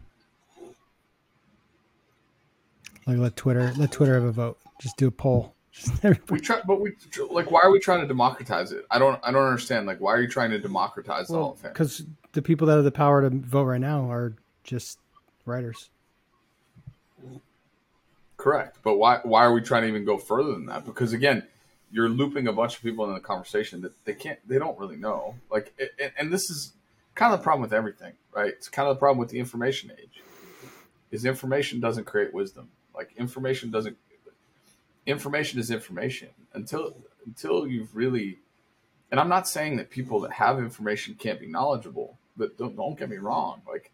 Like 3.06 3.18
let 3.18 3.36
Twitter 3.36 3.74
let 3.78 3.92
Twitter 3.92 4.14
have 4.16 4.24
a 4.24 4.32
vote. 4.32 4.60
Just 4.80 4.98
do 4.98 5.08
a 5.08 5.12
poll. 5.12 5.56
we 6.30 6.40
try, 6.40 6.62
but 6.66 6.82
we 6.82 6.94
like. 7.30 7.50
Why 7.50 7.62
are 7.62 7.72
we 7.72 7.80
trying 7.80 8.02
to 8.02 8.08
democratize 8.08 8.72
it? 8.72 8.86
I 8.92 9.00
don't. 9.00 9.20
I 9.24 9.32
don't 9.32 9.46
understand. 9.46 9.88
Like, 9.88 10.02
why 10.02 10.14
are 10.14 10.22
you 10.22 10.28
trying 10.28 10.52
to 10.52 10.60
democratize 10.60 11.30
well, 11.30 11.40
the 11.40 11.44
Hall 11.44 11.54
of 11.54 11.60
Fame? 11.60 11.72
Because 11.72 12.04
the 12.34 12.42
people 12.42 12.68
that 12.68 12.76
have 12.76 12.84
the 12.84 12.92
power 12.92 13.22
to 13.22 13.30
vote 13.30 13.64
right 13.64 13.80
now 13.80 14.12
are 14.12 14.36
just 14.64 15.00
writers. 15.46 15.90
Correct, 18.36 18.80
but 18.84 18.98
why? 18.98 19.20
Why 19.24 19.46
are 19.46 19.54
we 19.54 19.62
trying 19.62 19.84
to 19.84 19.88
even 19.88 20.04
go 20.04 20.18
further 20.18 20.52
than 20.52 20.66
that? 20.66 20.86
Because 20.86 21.14
again, 21.14 21.48
you're 21.90 22.10
looping 22.10 22.48
a 22.48 22.54
bunch 22.54 22.76
of 22.76 22.84
people 22.84 23.06
in 23.06 23.14
the 23.14 23.20
conversation 23.22 23.82
that 23.82 23.94
they 24.04 24.14
can't. 24.14 24.40
They 24.48 24.60
don't 24.60 24.78
really 24.78 24.98
know. 24.98 25.36
Like, 25.50 25.74
and, 26.00 26.12
and 26.18 26.34
this 26.34 26.50
is 26.50 26.74
kind 27.16 27.34
of 27.34 27.40
the 27.40 27.44
problem 27.44 27.62
with 27.62 27.74
everything, 27.74 28.14
right? 28.36 28.50
It's 28.50 28.68
kind 28.68 28.90
of 28.90 28.96
the 28.96 29.00
problem 29.00 29.20
with 29.20 29.30
the 29.30 29.40
information 29.40 29.92
age. 29.98 30.22
Is 31.12 31.26
information 31.26 31.80
doesn't 31.80 32.06
create 32.06 32.34
wisdom 32.34 32.70
like 33.02 33.18
information 33.18 33.72
doesn't 33.72 33.98
information 35.08 35.60
is 35.60 35.72
information 35.72 36.30
until 36.54 36.96
until 37.26 37.68
you've 37.68 37.96
really 37.96 38.38
and 39.10 39.20
I'm 39.20 39.28
not 39.28 39.48
saying 39.48 39.78
that 39.78 39.90
people 39.90 40.20
that 40.22 40.34
have 40.34 40.60
information 40.60 41.16
can't 41.16 41.40
be 41.40 41.48
knowledgeable, 41.48 42.18
but 42.38 42.58
don't, 42.58 42.78
don't 42.78 42.98
get 42.98 43.10
me 43.10 43.18
wrong. 43.18 43.62
Like 43.68 43.92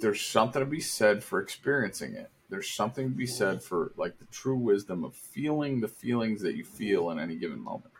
there's 0.00 0.20
something 0.20 0.60
to 0.60 0.66
be 0.66 0.80
said 0.80 1.24
for 1.24 1.40
experiencing 1.40 2.14
it. 2.14 2.30
There's 2.50 2.70
something 2.70 3.10
to 3.10 3.16
be 3.16 3.26
said 3.26 3.62
for 3.62 3.92
like 3.96 4.18
the 4.18 4.26
true 4.26 4.56
wisdom 4.56 5.04
of 5.04 5.14
feeling 5.14 5.80
the 5.80 5.88
feelings 5.88 6.42
that 6.42 6.54
you 6.54 6.64
feel 6.64 7.10
in 7.10 7.18
any 7.18 7.36
given 7.36 7.60
moment. 7.60 7.92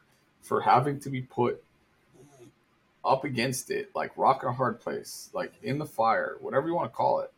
For 0.43 0.61
having 0.61 1.01
to 1.01 1.11
be 1.11 1.23
put 1.23 1.63
up 3.03 3.25
against 3.25 3.71
it, 3.71 3.91
like 3.95 4.17
rock 4.17 4.45
a 4.45 4.53
hard 4.53 4.81
place, 4.81 5.31
like 5.33 5.55
in 5.63 5.79
the 5.79 5.87
fire, 5.87 6.37
whatever 6.41 6.69
you 6.69 6.75
want 6.75 6.93
to 6.93 6.97
call 6.97 7.21
it 7.21 7.33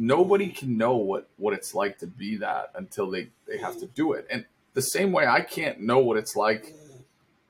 nobody 0.00 0.48
can 0.48 0.76
know 0.76 0.96
what 0.96 1.28
what 1.36 1.54
it's 1.54 1.74
like 1.74 1.98
to 1.98 2.06
be 2.06 2.36
that 2.36 2.70
until 2.74 3.10
they 3.10 3.28
they 3.46 3.58
have 3.58 3.78
to 3.78 3.86
do 3.86 4.12
it. 4.12 4.26
And 4.30 4.44
the 4.74 4.82
same 4.82 5.12
way 5.12 5.26
i 5.26 5.40
can't 5.40 5.80
know 5.80 5.98
what 5.98 6.16
it's 6.16 6.36
like 6.36 6.74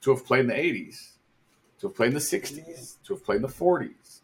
to 0.03 0.11
have 0.11 0.25
played 0.25 0.41
in 0.41 0.47
the 0.49 0.55
80s 0.55 1.13
to 1.79 1.89
have 1.89 1.97
played 1.97 2.09
in 2.09 2.15
the 2.15 2.21
60s 2.21 2.97
to 3.05 3.15
have 3.15 3.25
played 3.25 3.37
in 3.37 3.43
the 3.43 3.49
40s 3.49 4.21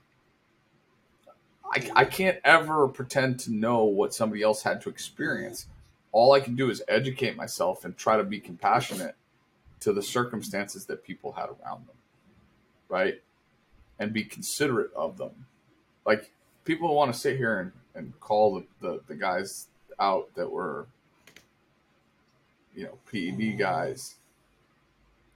I, 1.70 1.90
I 1.94 2.04
can't 2.04 2.38
ever 2.44 2.88
pretend 2.88 3.40
to 3.40 3.52
know 3.52 3.84
what 3.84 4.14
somebody 4.14 4.40
else 4.42 4.62
had 4.62 4.80
to 4.82 4.88
experience. 4.88 5.66
All 6.12 6.32
i 6.32 6.40
can 6.40 6.56
do 6.56 6.70
is 6.70 6.82
educate 6.88 7.36
myself 7.36 7.84
and 7.84 7.96
try 7.96 8.16
to 8.16 8.24
be 8.24 8.40
compassionate 8.40 9.14
to 9.80 9.92
the 9.92 10.02
circumstances 10.02 10.86
that 10.86 11.04
people 11.04 11.32
had 11.32 11.50
around 11.50 11.86
them 11.86 11.96
right? 12.88 13.20
And 13.98 14.12
be 14.12 14.24
considerate 14.24 14.92
of 14.94 15.18
them. 15.18 15.46
Like 16.04 16.30
people 16.64 16.94
want 16.94 17.12
to 17.12 17.18
sit 17.18 17.36
here 17.36 17.58
and 17.58 17.72
and 17.96 18.18
call 18.20 18.54
the, 18.54 18.64
the, 18.80 19.00
the 19.08 19.14
guys 19.14 19.68
out 19.98 20.32
that 20.34 20.50
were 20.50 20.86
you 22.74 22.84
know 22.84 22.98
PED 23.10 23.58
guys 23.58 24.16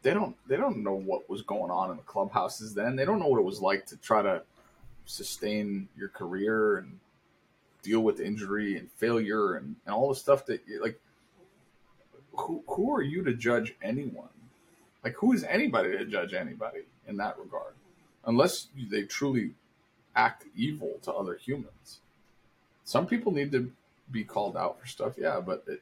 they 0.03 0.13
don't 0.13 0.37
they 0.47 0.57
don't 0.57 0.83
know 0.83 0.95
what 0.95 1.29
was 1.29 1.43
going 1.43 1.71
on 1.71 1.91
in 1.91 1.97
the 1.97 2.03
clubhouses 2.03 2.75
then 2.75 2.97
they 2.97 3.05
don't 3.05 3.19
know 3.19 3.27
what 3.27 3.41
it 3.41 3.45
was 3.45 3.61
like 3.61 3.87
to 3.87 3.97
try 3.97 4.23
to 4.23 4.43
sustain 5.07 5.89
your 5.97 6.09
career 6.09 6.79
and 6.79 6.99
deal 7.83 8.01
with 8.01 8.21
injury 8.21 8.77
and 8.77 8.91
failure 8.93 9.55
and, 9.55 9.75
and 9.87 9.95
all 9.95 10.11
the 10.11 10.15
stuff 10.15 10.45
that 10.47 10.61
like 10.83 11.01
who, 12.33 12.63
who 12.67 12.95
are 12.95 13.03
you 13.03 13.23
to 13.25 13.35
judge 13.35 13.75
anyone? 13.83 14.29
Like, 15.05 15.15
who 15.15 15.33
is 15.33 15.45
anybody 15.45 15.97
to 15.97 16.05
judge 16.05 16.35
anybody 16.35 16.81
in 17.07 17.17
that 17.19 17.39
regard? 17.39 17.75
Unless 18.25 18.69
they 18.91 19.03
truly 19.03 19.53
act 20.15 20.45
evil 20.55 20.99
to 21.03 21.13
other 21.13 21.35
humans. 21.35 22.01
Some 22.91 23.07
people 23.07 23.31
need 23.31 23.53
to 23.53 23.71
be 24.11 24.25
called 24.25 24.57
out 24.57 24.81
for 24.81 24.87
stuff, 24.89 25.13
yeah, 25.17 25.39
but 25.39 25.63
it, 25.69 25.81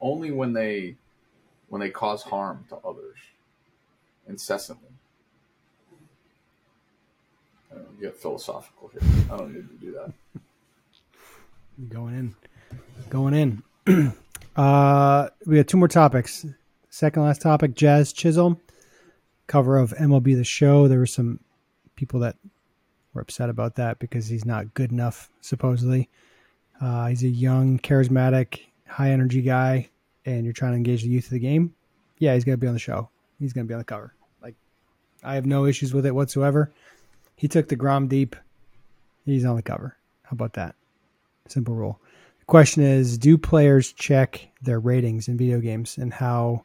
only 0.00 0.30
when 0.30 0.54
they 0.54 0.96
when 1.68 1.80
they 1.80 1.90
cause 1.90 2.22
harm 2.22 2.64
to 2.70 2.76
others 2.76 3.18
incessantly. 4.26 4.88
I 7.70 7.74
don't 7.74 8.00
get 8.00 8.16
philosophical 8.16 8.88
here. 8.88 9.02
I 9.30 9.36
don't 9.36 9.52
need 9.52 9.68
to 9.68 9.86
do 9.86 9.92
that. 9.92 10.40
Going 11.90 12.14
in, 12.14 12.34
going 13.10 13.34
in. 13.34 13.62
uh, 14.56 15.28
we 15.44 15.58
have 15.58 15.66
two 15.66 15.76
more 15.76 15.88
topics. 15.88 16.46
Second 16.88 17.24
last 17.24 17.42
topic: 17.42 17.74
Jazz 17.74 18.14
Chisholm, 18.14 18.58
cover 19.46 19.76
of 19.76 19.92
MLB 20.00 20.34
The 20.34 20.42
Show. 20.42 20.88
There 20.88 21.00
were 21.00 21.04
some 21.04 21.38
people 21.96 22.20
that 22.20 22.36
were 23.12 23.20
upset 23.20 23.50
about 23.50 23.74
that 23.74 23.98
because 23.98 24.28
he's 24.28 24.46
not 24.46 24.72
good 24.72 24.90
enough. 24.90 25.28
Supposedly, 25.42 26.08
uh, 26.80 27.06
he's 27.06 27.22
a 27.22 27.28
young, 27.28 27.78
charismatic, 27.78 28.60
high 28.86 29.10
energy 29.10 29.42
guy, 29.42 29.88
and 30.24 30.44
you're 30.44 30.52
trying 30.52 30.72
to 30.72 30.76
engage 30.76 31.02
the 31.02 31.08
youth 31.08 31.24
of 31.24 31.30
the 31.30 31.38
game. 31.38 31.74
Yeah, 32.18 32.34
he's 32.34 32.44
gonna 32.44 32.56
be 32.56 32.66
on 32.66 32.72
the 32.74 32.78
show. 32.78 33.08
He's 33.38 33.52
gonna 33.52 33.66
be 33.66 33.74
on 33.74 33.80
the 33.80 33.84
cover. 33.84 34.14
Like, 34.42 34.54
I 35.22 35.34
have 35.34 35.46
no 35.46 35.66
issues 35.66 35.94
with 35.94 36.06
it 36.06 36.14
whatsoever. 36.14 36.72
He 37.36 37.48
took 37.48 37.68
deGrom 37.68 38.08
deep. 38.08 38.36
He's 39.24 39.44
on 39.44 39.56
the 39.56 39.62
cover. 39.62 39.96
How 40.22 40.32
about 40.32 40.54
that? 40.54 40.74
Simple 41.48 41.74
rule. 41.74 42.00
The 42.40 42.46
question 42.46 42.82
is 42.82 43.18
Do 43.18 43.38
players 43.38 43.92
check 43.92 44.48
their 44.62 44.80
ratings 44.80 45.28
in 45.28 45.36
video 45.36 45.60
games 45.60 45.98
and 45.98 46.12
how 46.12 46.64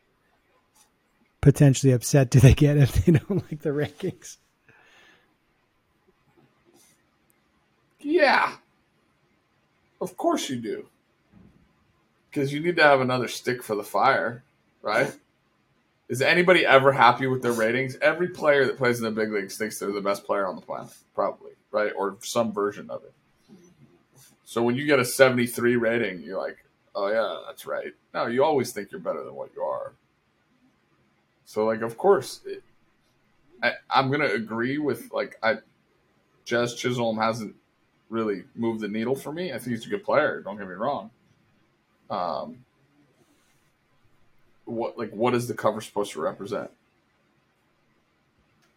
potentially 1.42 1.92
upset 1.92 2.30
do 2.30 2.40
they 2.40 2.54
get 2.54 2.78
if 2.78 3.06
they 3.06 3.12
don't 3.28 3.52
like 3.52 3.62
the 3.62 3.70
rankings? 3.70 4.38
Yeah. 8.00 8.56
Of 10.02 10.18
course 10.18 10.50
you 10.50 10.58
do. 10.58 10.88
Because 12.30 12.52
you 12.52 12.60
need 12.60 12.76
to 12.78 12.84
have 12.84 13.02
another 13.02 13.28
stick 13.28 13.62
for 13.62 13.76
the 13.76 13.84
fire, 13.84 14.44
right? 14.82 15.16
Is 16.10 16.22
anybody 16.22 16.66
ever 16.66 16.92
happy 16.92 17.28
with 17.28 17.42
their 17.42 17.54
ratings? 17.54 17.96
Every 18.02 18.30
player 18.30 18.66
that 18.66 18.78
plays 18.78 18.98
in 18.98 19.06
the 19.06 19.12
big 19.12 19.32
leagues 19.32 19.58
thinks 19.58 19.80
they're 19.80 19.92
the 19.92 20.02
best 20.02 20.26
player 20.26 20.48
on 20.48 20.56
the 20.56 20.62
planet, 20.62 20.94
probably, 21.14 21.52
right? 21.72 21.92
Or 21.96 22.18
some 22.22 22.52
version 22.52 22.90
of 22.90 23.04
it. 23.04 23.14
So 24.44 24.64
when 24.64 24.76
you 24.76 24.86
get 24.86 25.00
a 25.00 25.06
73 25.06 25.76
rating, 25.78 26.22
you're 26.22 26.38
like, 26.38 26.58
oh, 26.96 27.08
yeah, 27.10 27.48
that's 27.48 27.66
right. 27.66 27.94
No, 28.14 28.26
you 28.26 28.44
always 28.44 28.74
think 28.74 28.92
you're 28.92 29.00
better 29.00 29.24
than 29.24 29.36
what 29.36 29.52
you 29.56 29.62
are. 29.62 29.94
So, 31.46 31.66
like, 31.66 31.82
of 31.82 31.98
course, 31.98 32.42
it, 32.46 32.64
I, 33.62 33.74
I'm 33.90 34.08
going 34.08 34.22
to 34.22 34.34
agree 34.34 34.78
with, 34.78 35.12
like, 35.14 35.38
I, 35.44 35.58
Jazz 36.44 36.76
Chisholm 36.76 37.18
hasn't 37.18 37.56
really 38.12 38.44
move 38.56 38.80
the 38.80 38.88
needle 38.88 39.16
for 39.16 39.32
me. 39.32 39.54
I 39.54 39.58
think 39.58 39.76
he's 39.76 39.86
a 39.88 39.90
good 39.90 40.04
player. 40.04 40.42
Don't 40.42 40.58
get 40.58 40.68
me 40.68 40.76
wrong. 40.76 41.10
Um, 42.10 42.58
what 44.66 44.98
like 44.98 45.12
what 45.12 45.34
is 45.34 45.48
the 45.48 45.54
cover 45.54 45.82
supposed 45.82 46.12
to 46.12 46.22
represent? 46.22 46.70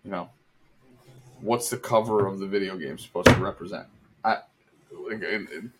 You 0.04 0.12
know, 0.12 0.28
what's 1.40 1.68
the 1.68 1.76
cover 1.76 2.26
of 2.26 2.38
the 2.38 2.46
video 2.46 2.76
game 2.76 2.96
supposed 2.98 3.28
to 3.28 3.36
represent? 3.36 3.86
I, 4.24 4.38
like, 4.92 5.22
in, 5.22 5.48
in, 5.52 5.72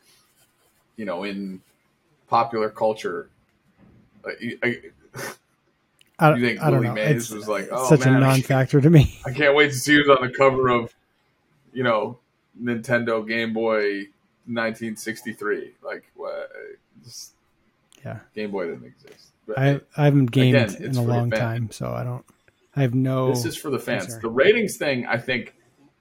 you 0.96 1.04
know, 1.04 1.24
in 1.24 1.60
popular 2.28 2.70
culture, 2.70 3.28
I, 4.24 4.56
I, 4.62 4.78
I, 6.18 6.34
you 6.34 6.46
think 6.46 6.60
I 6.60 6.70
Willie 6.70 6.90
Mays 6.90 7.24
it's, 7.24 7.30
was 7.30 7.48
like, 7.48 7.68
oh, 7.70 7.88
such 7.88 8.04
man, 8.04 8.16
a 8.16 8.20
non-factor 8.20 8.80
to 8.80 8.90
me. 8.90 9.18
I 9.26 9.32
can't 9.32 9.54
wait 9.54 9.68
to 9.68 9.74
see 9.74 9.94
who's 9.94 10.08
on 10.08 10.26
the 10.26 10.32
cover 10.32 10.68
of, 10.68 10.94
you 11.72 11.82
know, 11.82 12.18
Nintendo 12.60 13.26
Game 13.26 13.52
Boy 13.52 14.08
1963. 14.46 15.72
Like, 15.82 16.04
what? 16.14 16.50
Just, 17.02 17.32
yeah, 18.04 18.20
Game 18.34 18.50
Boy 18.50 18.66
didn't 18.66 18.86
exist. 18.86 19.30
But 19.46 19.58
I 19.58 19.80
I 19.96 20.04
haven't 20.04 20.30
gamed 20.30 20.56
again, 20.56 20.82
in 20.82 20.96
a 20.96 21.02
long 21.02 21.30
time, 21.30 21.70
so 21.70 21.92
I 21.92 22.04
don't. 22.04 22.24
I 22.76 22.82
have 22.82 22.94
no. 22.94 23.30
This 23.30 23.44
is 23.44 23.56
for 23.56 23.70
the 23.70 23.78
fans. 23.78 24.18
The 24.18 24.28
ratings 24.28 24.76
thing, 24.76 25.06
I 25.06 25.18
think, 25.18 25.54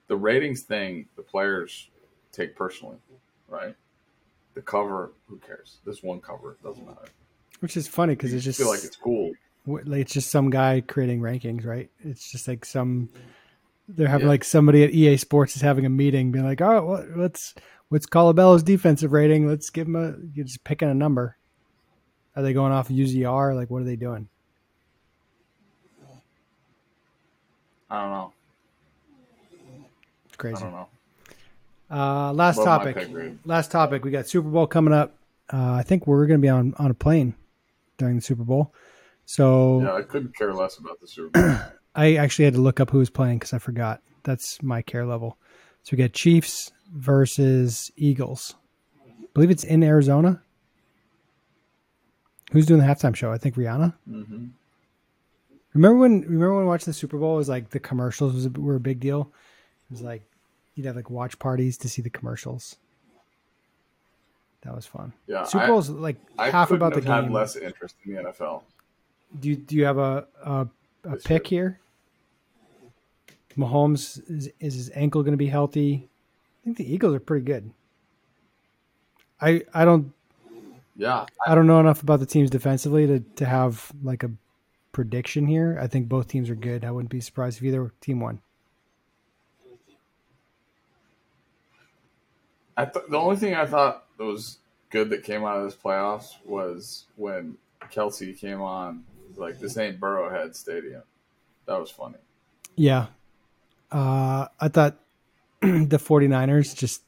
the 0.07 0.15
ratings 0.15 0.61
thing, 0.61 1.07
the 1.15 1.21
players 1.21 1.89
take 2.31 2.55
personally, 2.55 2.97
right? 3.47 3.75
The 4.55 4.61
cover, 4.61 5.11
who 5.27 5.37
cares? 5.37 5.77
This 5.85 6.01
one 6.03 6.19
cover 6.21 6.57
doesn't 6.63 6.85
matter. 6.85 7.09
Which 7.59 7.77
is 7.77 7.87
funny 7.87 8.13
because 8.15 8.33
it's 8.33 8.43
just 8.43 8.59
feel 8.59 8.69
like 8.69 8.83
it's 8.83 8.95
cool. 8.95 9.31
Like 9.65 10.01
it's 10.01 10.13
just 10.13 10.29
some 10.29 10.49
guy 10.49 10.81
creating 10.81 11.21
rankings, 11.21 11.65
right? 11.65 11.89
It's 12.03 12.31
just 12.31 12.47
like 12.47 12.65
some. 12.65 13.09
They're 13.87 14.07
having 14.07 14.27
yeah. 14.27 14.31
like 14.31 14.43
somebody 14.43 14.83
at 14.83 14.91
EA 14.91 15.17
Sports 15.17 15.55
is 15.55 15.61
having 15.61 15.85
a 15.85 15.89
meeting, 15.89 16.31
being 16.31 16.45
like, 16.45 16.61
"Oh, 16.61 16.85
what, 16.85 17.17
what's 17.17 17.53
what's 17.89 18.05
Colabello's 18.05 18.63
defensive 18.63 19.11
rating? 19.11 19.47
Let's 19.47 19.69
give 19.69 19.87
him 19.87 19.95
a." 19.95 20.15
You're 20.33 20.45
just 20.45 20.63
picking 20.63 20.89
a 20.89 20.93
number. 20.93 21.37
Are 22.35 22.41
they 22.41 22.53
going 22.53 22.71
off 22.71 22.89
UZR? 22.89 23.55
Like, 23.55 23.69
what 23.69 23.81
are 23.81 23.85
they 23.85 23.95
doing? 23.95 24.29
I 27.89 28.01
don't 28.01 28.11
know. 28.11 28.33
It's 30.25 30.37
crazy. 30.37 30.57
I 30.57 30.59
don't 30.61 30.71
know. 30.71 30.87
Uh, 31.91 32.33
last 32.33 32.57
Love 32.57 32.65
topic. 32.65 33.09
Last 33.45 33.71
topic. 33.71 34.03
We 34.03 34.09
got 34.09 34.27
Super 34.27 34.49
Bowl 34.49 34.65
coming 34.65 34.93
up. 34.93 35.15
Uh, 35.51 35.73
I 35.73 35.83
think 35.83 36.07
we're 36.07 36.25
going 36.25 36.39
to 36.39 36.41
be 36.41 36.49
on 36.49 36.73
on 36.79 36.89
a 36.89 36.95
plane 36.95 37.35
during 37.97 38.15
the 38.15 38.21
Super 38.21 38.43
Bowl. 38.43 38.73
So 39.25 39.81
yeah, 39.81 39.93
I 39.93 40.01
couldn't 40.01 40.35
care 40.35 40.53
less 40.53 40.77
about 40.77 40.99
the 40.99 41.07
Super 41.07 41.39
Bowl. 41.39 41.59
I 41.95 42.15
actually 42.15 42.45
had 42.45 42.55
to 42.55 42.61
look 42.61 42.79
up 42.79 42.89
who 42.89 42.99
was 42.99 43.09
playing 43.09 43.39
because 43.39 43.53
I 43.53 43.59
forgot. 43.59 44.01
That's 44.23 44.61
my 44.63 44.81
care 44.81 45.05
level. 45.05 45.37
So 45.83 45.89
we 45.91 45.97
got 45.97 46.13
Chiefs 46.13 46.71
versus 46.93 47.91
Eagles. 47.97 48.55
I 49.05 49.25
believe 49.33 49.51
it's 49.51 49.63
in 49.63 49.83
Arizona. 49.83 50.41
Who's 52.51 52.65
doing 52.65 52.79
the 52.79 52.85
halftime 52.85 53.15
show? 53.15 53.31
I 53.31 53.37
think 53.37 53.55
Rihanna. 53.55 53.93
Mm-hmm. 54.09 54.45
Remember 55.73 55.97
when? 55.97 56.21
Remember 56.21 56.55
when 56.57 56.67
watching 56.67 56.85
the 56.85 56.93
Super 56.93 57.17
Bowl? 57.17 57.35
It 57.35 57.39
was 57.39 57.49
like 57.49 57.71
the 57.71 57.79
commercials 57.79 58.33
was 58.33 58.45
a, 58.45 58.49
were 58.49 58.75
a 58.75 58.79
big 58.79 58.99
deal. 58.99 59.31
It 59.89 59.93
was 59.93 60.01
like 60.01 60.21
you'd 60.75 60.85
have 60.85 60.95
like 60.95 61.09
watch 61.09 61.37
parties 61.39 61.77
to 61.79 61.89
see 61.89 62.01
the 62.01 62.11
commercials. 62.11 62.75
That 64.61 64.75
was 64.75 64.85
fun. 64.85 65.13
Yeah, 65.27 65.43
Super 65.45 65.67
Bowl's 65.67 65.89
like 65.89 66.17
I 66.37 66.51
half 66.51 66.71
about 66.71 66.93
the 66.93 67.01
game. 67.01 67.11
Had 67.11 67.31
less 67.31 67.55
interest 67.55 67.95
in 68.05 68.15
the 68.15 68.23
NFL. 68.23 68.61
Do 69.39 69.49
you, 69.49 69.55
do 69.55 69.75
you 69.75 69.85
have 69.85 69.97
a 69.97 70.27
a, 70.45 70.67
a 71.05 71.15
pick 71.17 71.47
here? 71.47 71.79
Mahomes 73.55 74.21
is, 74.29 74.49
is 74.59 74.73
his 74.73 74.91
ankle 74.93 75.23
going 75.23 75.33
to 75.33 75.37
be 75.37 75.47
healthy? 75.47 76.09
I 76.61 76.65
think 76.65 76.77
the 76.77 76.93
Eagles 76.93 77.15
are 77.15 77.19
pretty 77.19 77.45
good. 77.45 77.71
I 79.41 79.63
I 79.73 79.85
don't 79.85 80.13
yeah. 80.95 81.25
I 81.45 81.55
don't 81.55 81.67
know 81.67 81.79
enough 81.79 82.03
about 82.03 82.19
the 82.19 82.25
teams 82.25 82.49
defensively 82.49 83.07
to, 83.07 83.19
to 83.19 83.45
have 83.45 83.91
like 84.03 84.23
a 84.23 84.31
prediction 84.91 85.45
here. 85.47 85.77
I 85.81 85.87
think 85.87 86.07
both 86.07 86.27
teams 86.27 86.49
are 86.49 86.55
good. 86.55 86.85
I 86.85 86.91
wouldn't 86.91 87.09
be 87.09 87.19
surprised 87.19 87.57
if 87.57 87.63
either 87.63 87.91
team 87.99 88.19
won. 88.19 88.41
I 92.77 92.85
th- 92.85 93.05
the 93.09 93.17
only 93.17 93.35
thing 93.35 93.53
I 93.53 93.65
thought 93.65 94.05
that 94.17 94.23
was 94.23 94.59
good 94.89 95.09
that 95.09 95.23
came 95.23 95.43
out 95.43 95.57
of 95.57 95.65
this 95.65 95.75
playoffs 95.75 96.35
was 96.45 97.05
when 97.15 97.57
Kelce 97.91 98.37
came 98.37 98.61
on. 98.61 99.03
Like 99.35 99.59
this 99.59 99.77
ain't 99.77 99.99
Burrowhead 99.99 100.55
Stadium. 100.55 101.03
That 101.65 101.79
was 101.79 101.89
funny. 101.89 102.17
Yeah, 102.75 103.07
uh, 103.93 104.47
I 104.59 104.67
thought 104.67 104.97
the 105.61 105.97
49ers 105.97 106.75
just 106.75 107.01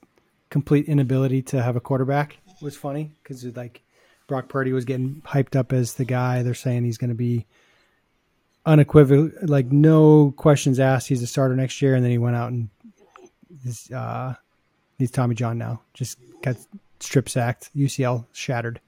complete 0.49 0.85
inability 0.85 1.41
to 1.41 1.61
have 1.61 1.75
a 1.75 1.81
quarterback 1.81 2.37
was 2.61 2.77
funny 2.77 3.11
because 3.21 3.43
like 3.57 3.81
Brock 4.27 4.47
Purdy 4.47 4.71
was 4.71 4.85
getting 4.85 5.21
hyped 5.25 5.55
up 5.55 5.73
as 5.73 5.95
the 5.95 6.05
guy. 6.05 6.43
They're 6.43 6.53
saying 6.53 6.85
he's 6.85 6.97
going 6.97 7.09
to 7.09 7.15
be 7.15 7.45
unequivocal, 8.65 9.31
like 9.43 9.71
no 9.71 10.33
questions 10.37 10.79
asked. 10.79 11.07
He's 11.07 11.21
a 11.21 11.27
starter 11.27 11.55
next 11.55 11.81
year, 11.81 11.95
and 11.95 12.03
then 12.03 12.11
he 12.11 12.17
went 12.17 12.35
out 12.35 12.51
and 12.51 12.69
is, 13.65 13.91
uh, 13.91 14.35
he's 14.97 15.11
Tommy 15.11 15.35
John 15.35 15.57
now. 15.57 15.81
Just 15.93 16.17
got 16.41 16.55
strip 16.99 17.29
sacked, 17.29 17.69
UCL 17.75 18.25
shattered. 18.33 18.79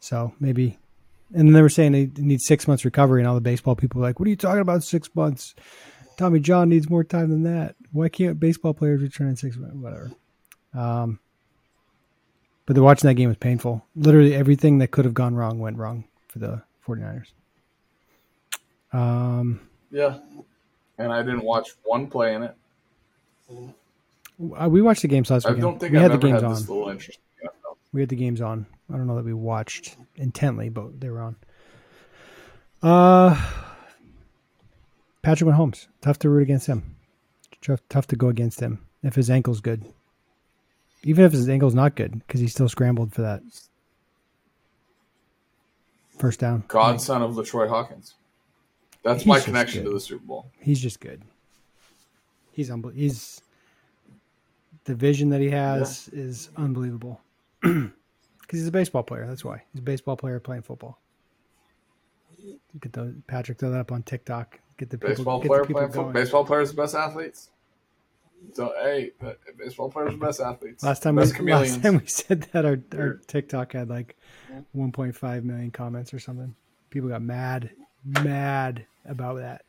So 0.00 0.32
maybe, 0.40 0.78
and 1.34 1.48
then 1.48 1.52
they 1.52 1.62
were 1.62 1.68
saying 1.68 1.92
they 1.92 2.10
need 2.16 2.40
six 2.40 2.68
months 2.68 2.84
recovery, 2.84 3.20
and 3.20 3.28
all 3.28 3.34
the 3.34 3.40
baseball 3.40 3.76
people 3.76 4.00
were 4.00 4.06
like, 4.06 4.20
"What 4.20 4.26
are 4.26 4.30
you 4.30 4.36
talking 4.36 4.60
about? 4.60 4.84
Six 4.84 5.10
months? 5.14 5.54
Tommy 6.18 6.40
John 6.40 6.68
needs 6.68 6.90
more 6.90 7.04
time 7.04 7.30
than 7.30 7.44
that. 7.44 7.76
Why 7.92 8.10
can't 8.10 8.38
baseball 8.38 8.74
players 8.74 9.00
return 9.00 9.28
in 9.28 9.36
six? 9.36 9.56
Whatever." 9.56 10.10
Um, 10.74 11.18
but 12.66 12.74
the 12.74 12.82
watching 12.82 13.08
that 13.08 13.14
game 13.14 13.28
was 13.28 13.38
painful. 13.38 13.82
Literally 13.96 14.34
everything 14.34 14.76
that 14.78 14.90
could 14.90 15.06
have 15.06 15.14
gone 15.14 15.34
wrong 15.34 15.58
went 15.58 15.78
wrong 15.78 16.04
for 16.28 16.38
the 16.38 16.62
49ers. 16.86 17.28
Um, 18.92 19.60
yeah. 19.90 20.18
And 20.98 21.10
I 21.10 21.22
didn't 21.22 21.44
watch 21.44 21.70
one 21.82 22.08
play 22.08 22.34
in 22.34 22.42
it. 22.42 22.54
Uh, 23.50 24.68
we 24.68 24.82
watched 24.82 25.00
the 25.00 25.08
games 25.08 25.30
last 25.30 25.48
week. 25.48 25.56
I 25.56 25.60
don't 25.60 25.78
think 25.78 25.92
we 25.92 25.98
I've 25.98 26.10
had 26.10 26.20
the 26.20 26.26
games 26.26 26.42
had 26.42 26.70
on. 26.70 26.98
We 27.94 28.02
had 28.02 28.10
the 28.10 28.16
games 28.16 28.42
on. 28.42 28.66
I 28.92 28.96
don't 28.98 29.06
know 29.06 29.16
that 29.16 29.24
we 29.24 29.32
watched 29.32 29.96
intently, 30.16 30.68
but 30.68 31.00
they 31.00 31.08
were 31.08 31.22
on. 31.22 31.36
Uh, 32.82 33.34
Patrick 35.28 35.50
Mahomes. 35.50 35.88
Tough 36.00 36.18
to 36.20 36.30
root 36.30 36.44
against 36.44 36.68
him. 36.68 36.96
Tough, 37.60 37.82
tough 37.90 38.06
to 38.06 38.16
go 38.16 38.28
against 38.28 38.60
him 38.60 38.86
if 39.02 39.14
his 39.14 39.28
ankle's 39.28 39.60
good. 39.60 39.84
Even 41.02 41.22
if 41.22 41.32
his 41.32 41.50
ankle's 41.50 41.74
not 41.74 41.96
good, 41.96 42.22
because 42.26 42.40
he 42.40 42.48
still 42.48 42.66
scrambled 42.66 43.12
for 43.12 43.20
that 43.20 43.42
first 46.16 46.40
down. 46.40 46.64
Godson 46.68 47.20
of 47.20 47.34
LaTroy 47.34 47.68
Hawkins. 47.68 48.14
That's 49.02 49.20
He's 49.20 49.26
my 49.26 49.38
connection 49.40 49.82
good. 49.82 49.90
to 49.90 49.94
the 49.96 50.00
Super 50.00 50.24
Bowl. 50.24 50.50
He's 50.60 50.80
just 50.80 50.98
good. 50.98 51.20
He's 52.52 52.70
unbelievable. 52.70 53.02
He's 53.02 53.42
the 54.84 54.94
vision 54.94 55.28
that 55.28 55.42
he 55.42 55.50
has 55.50 56.08
yeah. 56.10 56.20
is 56.22 56.48
unbelievable. 56.56 57.20
Because 57.62 58.60
he's 58.60 58.68
a 58.68 58.72
baseball 58.72 59.02
player. 59.02 59.26
That's 59.26 59.44
why 59.44 59.64
he's 59.74 59.80
a 59.80 59.82
baseball 59.82 60.16
player 60.16 60.40
playing 60.40 60.62
football. 60.62 60.98
Get 62.80 62.94
the 62.94 63.14
Patrick 63.26 63.58
throw 63.58 63.68
that 63.68 63.80
up 63.80 63.92
on 63.92 64.02
TikTok. 64.02 64.58
Get 64.78 64.90
the 64.90 64.96
baseball 64.96 65.40
people, 65.40 65.56
player 65.56 65.66
the 65.66 65.74
playing 65.74 65.92
football. 65.92 66.12
Baseball 66.12 66.44
players 66.44 66.70
are 66.70 66.72
the 66.72 66.82
best 66.82 66.94
athletes. 66.94 67.50
So 68.52 68.72
hey, 68.80 69.10
baseball 69.58 69.90
players 69.90 70.10
are 70.10 70.16
the 70.16 70.24
best 70.24 70.40
athletes. 70.40 70.84
Last 70.84 71.02
time 71.02 71.16
best 71.16 71.38
we 71.38 71.52
last 71.52 71.82
time 71.82 71.98
we 71.98 72.06
said 72.06 72.42
that 72.52 72.64
our, 72.64 72.78
our 72.96 73.14
TikTok 73.26 73.72
had 73.72 73.88
like 73.88 74.16
1.5 74.76 75.42
million 75.42 75.72
comments 75.72 76.14
or 76.14 76.20
something. 76.20 76.54
People 76.90 77.08
got 77.08 77.22
mad, 77.22 77.70
mad 78.04 78.86
about 79.04 79.38
that. 79.38 79.64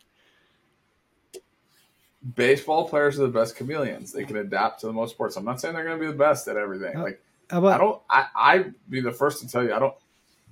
Baseball 2.36 2.88
players 2.88 3.20
are 3.20 3.24
the 3.24 3.30
best 3.30 3.57
chameleons. 3.57 4.12
They 4.12 4.26
can 4.26 4.36
adapt 4.36 4.82
to 4.82 4.88
the 4.88 4.93
most 4.93 5.12
sports. 5.12 5.36
I'm 5.38 5.45
not 5.45 5.60
saying 5.60 5.74
they're 5.74 5.86
going 5.86 5.97
to 5.97 6.05
be 6.05 6.12
the 6.12 6.18
best 6.18 6.47
at 6.47 6.55
everything. 6.55 6.99
Like 6.99 7.22
about, 7.49 7.74
I 7.74 7.78
don't. 7.78 8.01
I 8.10 8.26
I 8.36 8.66
be 8.88 9.01
the 9.01 9.12
first 9.12 9.41
to 9.41 9.47
tell 9.47 9.64
you. 9.64 9.74
I 9.74 9.80
don't. 9.80 9.95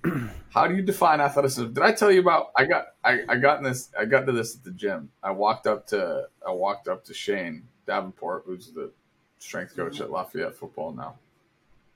how 0.50 0.68
do 0.68 0.76
you 0.76 0.82
define 0.82 1.22
athleticism? 1.22 1.74
Did 1.74 1.84
I 1.84 1.92
tell 1.92 2.12
you 2.12 2.22
about? 2.22 2.52
I 2.56 2.66
got 2.66 2.88
I, 3.04 3.22
I 3.30 3.36
got 3.38 3.58
in 3.58 3.64
this. 3.64 3.90
I 3.98 4.06
got 4.06 4.26
to 4.26 4.32
this 4.32 4.56
at 4.56 4.64
the 4.64 4.72
gym. 4.72 5.10
I 5.24 5.32
walked 5.32 5.68
up 5.68 5.88
to 5.88 6.28
I 6.46 6.52
walked 6.52 6.88
up 6.88 7.04
to 7.06 7.14
Shane 7.14 7.64
Davenport, 7.86 8.44
who's 8.46 8.72
the 8.72 8.92
strength 9.40 9.76
coach 9.76 10.02
at 10.02 10.12
Lafayette 10.12 10.56
football 10.56 10.92
now. 10.92 11.16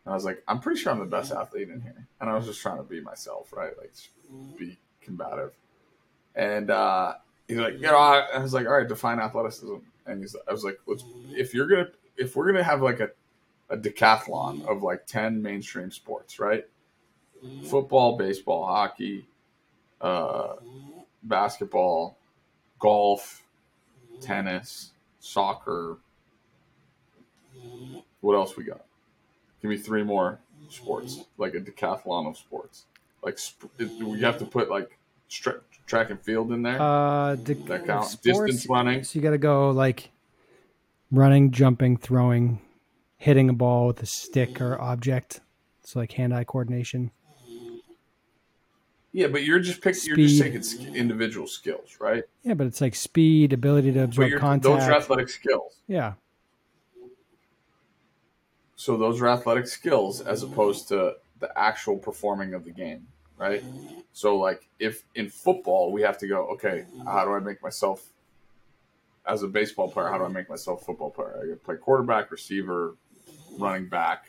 And 0.05 0.11
I 0.11 0.15
was 0.15 0.25
like, 0.25 0.43
I'm 0.47 0.59
pretty 0.59 0.79
sure 0.79 0.91
I'm 0.91 0.99
the 0.99 1.05
best 1.05 1.31
athlete 1.31 1.69
in 1.69 1.81
here. 1.81 2.07
And 2.19 2.29
I 2.29 2.35
was 2.35 2.45
just 2.45 2.61
trying 2.61 2.77
to 2.77 2.83
be 2.83 3.01
myself, 3.01 3.53
right? 3.53 3.73
Like, 3.77 3.93
be 4.57 4.77
combative. 5.01 5.51
And 6.35 6.71
uh, 6.71 7.15
he's 7.47 7.57
like, 7.57 7.75
you 7.75 7.81
know, 7.81 7.97
I, 7.97 8.27
I 8.33 8.39
was 8.39 8.53
like, 8.53 8.65
all 8.65 8.73
right, 8.73 8.87
define 8.87 9.19
athleticism. 9.19 9.75
And 10.07 10.21
he's, 10.21 10.35
I 10.47 10.51
was 10.51 10.63
like, 10.63 10.79
let's, 10.87 11.03
if 11.29 11.53
you're 11.53 11.67
gonna, 11.67 11.89
if 12.17 12.35
we're 12.35 12.51
gonna 12.51 12.63
have 12.63 12.81
like 12.81 12.99
a, 12.99 13.09
a 13.69 13.77
decathlon 13.77 14.65
of 14.65 14.81
like 14.81 15.05
ten 15.05 15.41
mainstream 15.41 15.91
sports, 15.91 16.39
right? 16.39 16.65
Football, 17.69 18.17
baseball, 18.17 18.65
hockey, 18.65 19.25
uh, 19.99 20.55
basketball, 21.23 22.17
golf, 22.79 23.43
tennis, 24.19 24.91
soccer. 25.19 25.97
What 28.21 28.35
else 28.35 28.55
we 28.55 28.63
got? 28.63 28.85
Give 29.61 29.69
me 29.69 29.77
three 29.77 30.03
more 30.03 30.39
sports, 30.69 31.25
like 31.37 31.55
a 31.55 31.59
decathlon 31.59 32.27
of 32.27 32.37
sports. 32.37 32.85
Like 33.23 33.39
we 33.99 34.19
have 34.21 34.37
to 34.39 34.45
put 34.45 34.69
like 34.69 34.97
track 35.29 36.09
and 36.09 36.21
field 36.21 36.51
in 36.51 36.61
there. 36.61 36.81
Uh, 36.81 37.35
de- 37.35 37.53
that 37.53 37.85
counts. 37.85 38.15
Distance 38.15 38.67
running. 38.67 39.03
So 39.03 39.17
you 39.17 39.23
got 39.23 39.31
to 39.31 39.37
go 39.37 39.71
like 39.71 40.11
running, 41.11 41.51
jumping, 41.51 41.97
throwing, 41.97 42.61
hitting 43.17 43.49
a 43.49 43.53
ball 43.53 43.87
with 43.87 44.01
a 44.01 44.05
stick 44.05 44.61
or 44.61 44.79
object. 44.79 45.41
So 45.83 45.99
like 45.99 46.11
hand-eye 46.13 46.43
coordination. 46.43 47.11
Yeah, 49.13 49.27
but 49.27 49.43
you're 49.43 49.59
just 49.59 49.81
picking. 49.81 50.01
You're 50.05 50.15
just 50.15 50.41
taking 50.41 50.95
individual 50.95 51.45
skills, 51.45 51.97
right? 51.99 52.23
Yeah, 52.43 52.53
but 52.53 52.67
it's 52.67 52.79
like 52.79 52.95
speed, 52.95 53.51
ability 53.51 53.91
to 53.93 54.03
absorb 54.03 54.31
contact. 54.39 54.63
Those 54.63 54.83
are 54.83 54.93
athletic 54.93 55.29
skills. 55.29 55.75
Yeah. 55.87 56.13
So 58.77 58.97
those 58.97 59.21
are 59.21 59.27
athletic 59.27 59.67
skills 59.67 60.21
as 60.21 60.43
opposed 60.43 60.87
to 60.87 61.15
the 61.39 61.55
actual 61.55 61.97
performing 61.97 62.53
of 62.53 62.63
the 62.63 62.71
game, 62.71 63.05
right? 63.37 63.63
So 64.13 64.37
like 64.37 64.67
if 64.79 65.03
in 65.13 65.29
football 65.29 65.91
we 65.91 66.01
have 66.01 66.17
to 66.19 66.27
go, 66.27 66.47
okay, 66.53 66.85
how 67.05 67.25
do 67.25 67.33
I 67.33 67.39
make 67.39 67.61
myself 67.61 68.07
as 69.27 69.43
a 69.43 69.47
baseball 69.47 69.91
player? 69.91 70.07
How 70.07 70.17
do 70.17 70.23
I 70.23 70.29
make 70.29 70.49
myself 70.49 70.81
a 70.81 70.85
football 70.85 71.11
player? 71.11 71.39
I 71.43 71.47
got 71.47 71.53
to 71.53 71.55
play 71.57 71.75
quarterback, 71.75 72.31
receiver, 72.31 72.95
running 73.57 73.87
back, 73.87 74.25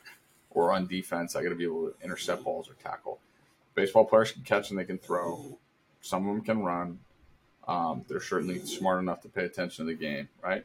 or 0.50 0.72
on 0.72 0.86
defense. 0.86 1.34
I 1.34 1.42
got 1.42 1.50
to 1.50 1.54
be 1.54 1.64
able 1.64 1.88
to 1.88 1.94
intercept 2.04 2.44
balls 2.44 2.68
or 2.68 2.74
tackle 2.74 3.20
baseball 3.74 4.04
players 4.04 4.32
can 4.32 4.42
catch 4.42 4.70
and 4.70 4.78
they 4.78 4.84
can 4.84 4.98
throw. 4.98 5.58
Some 6.00 6.28
of 6.28 6.34
them 6.34 6.44
can 6.44 6.62
run. 6.62 6.98
Um, 7.68 8.04
they're 8.08 8.20
certainly 8.20 8.58
smart 8.60 9.00
enough 9.00 9.20
to 9.22 9.28
pay 9.28 9.44
attention 9.44 9.86
to 9.86 9.92
the 9.92 9.98
game, 9.98 10.28
right? 10.42 10.64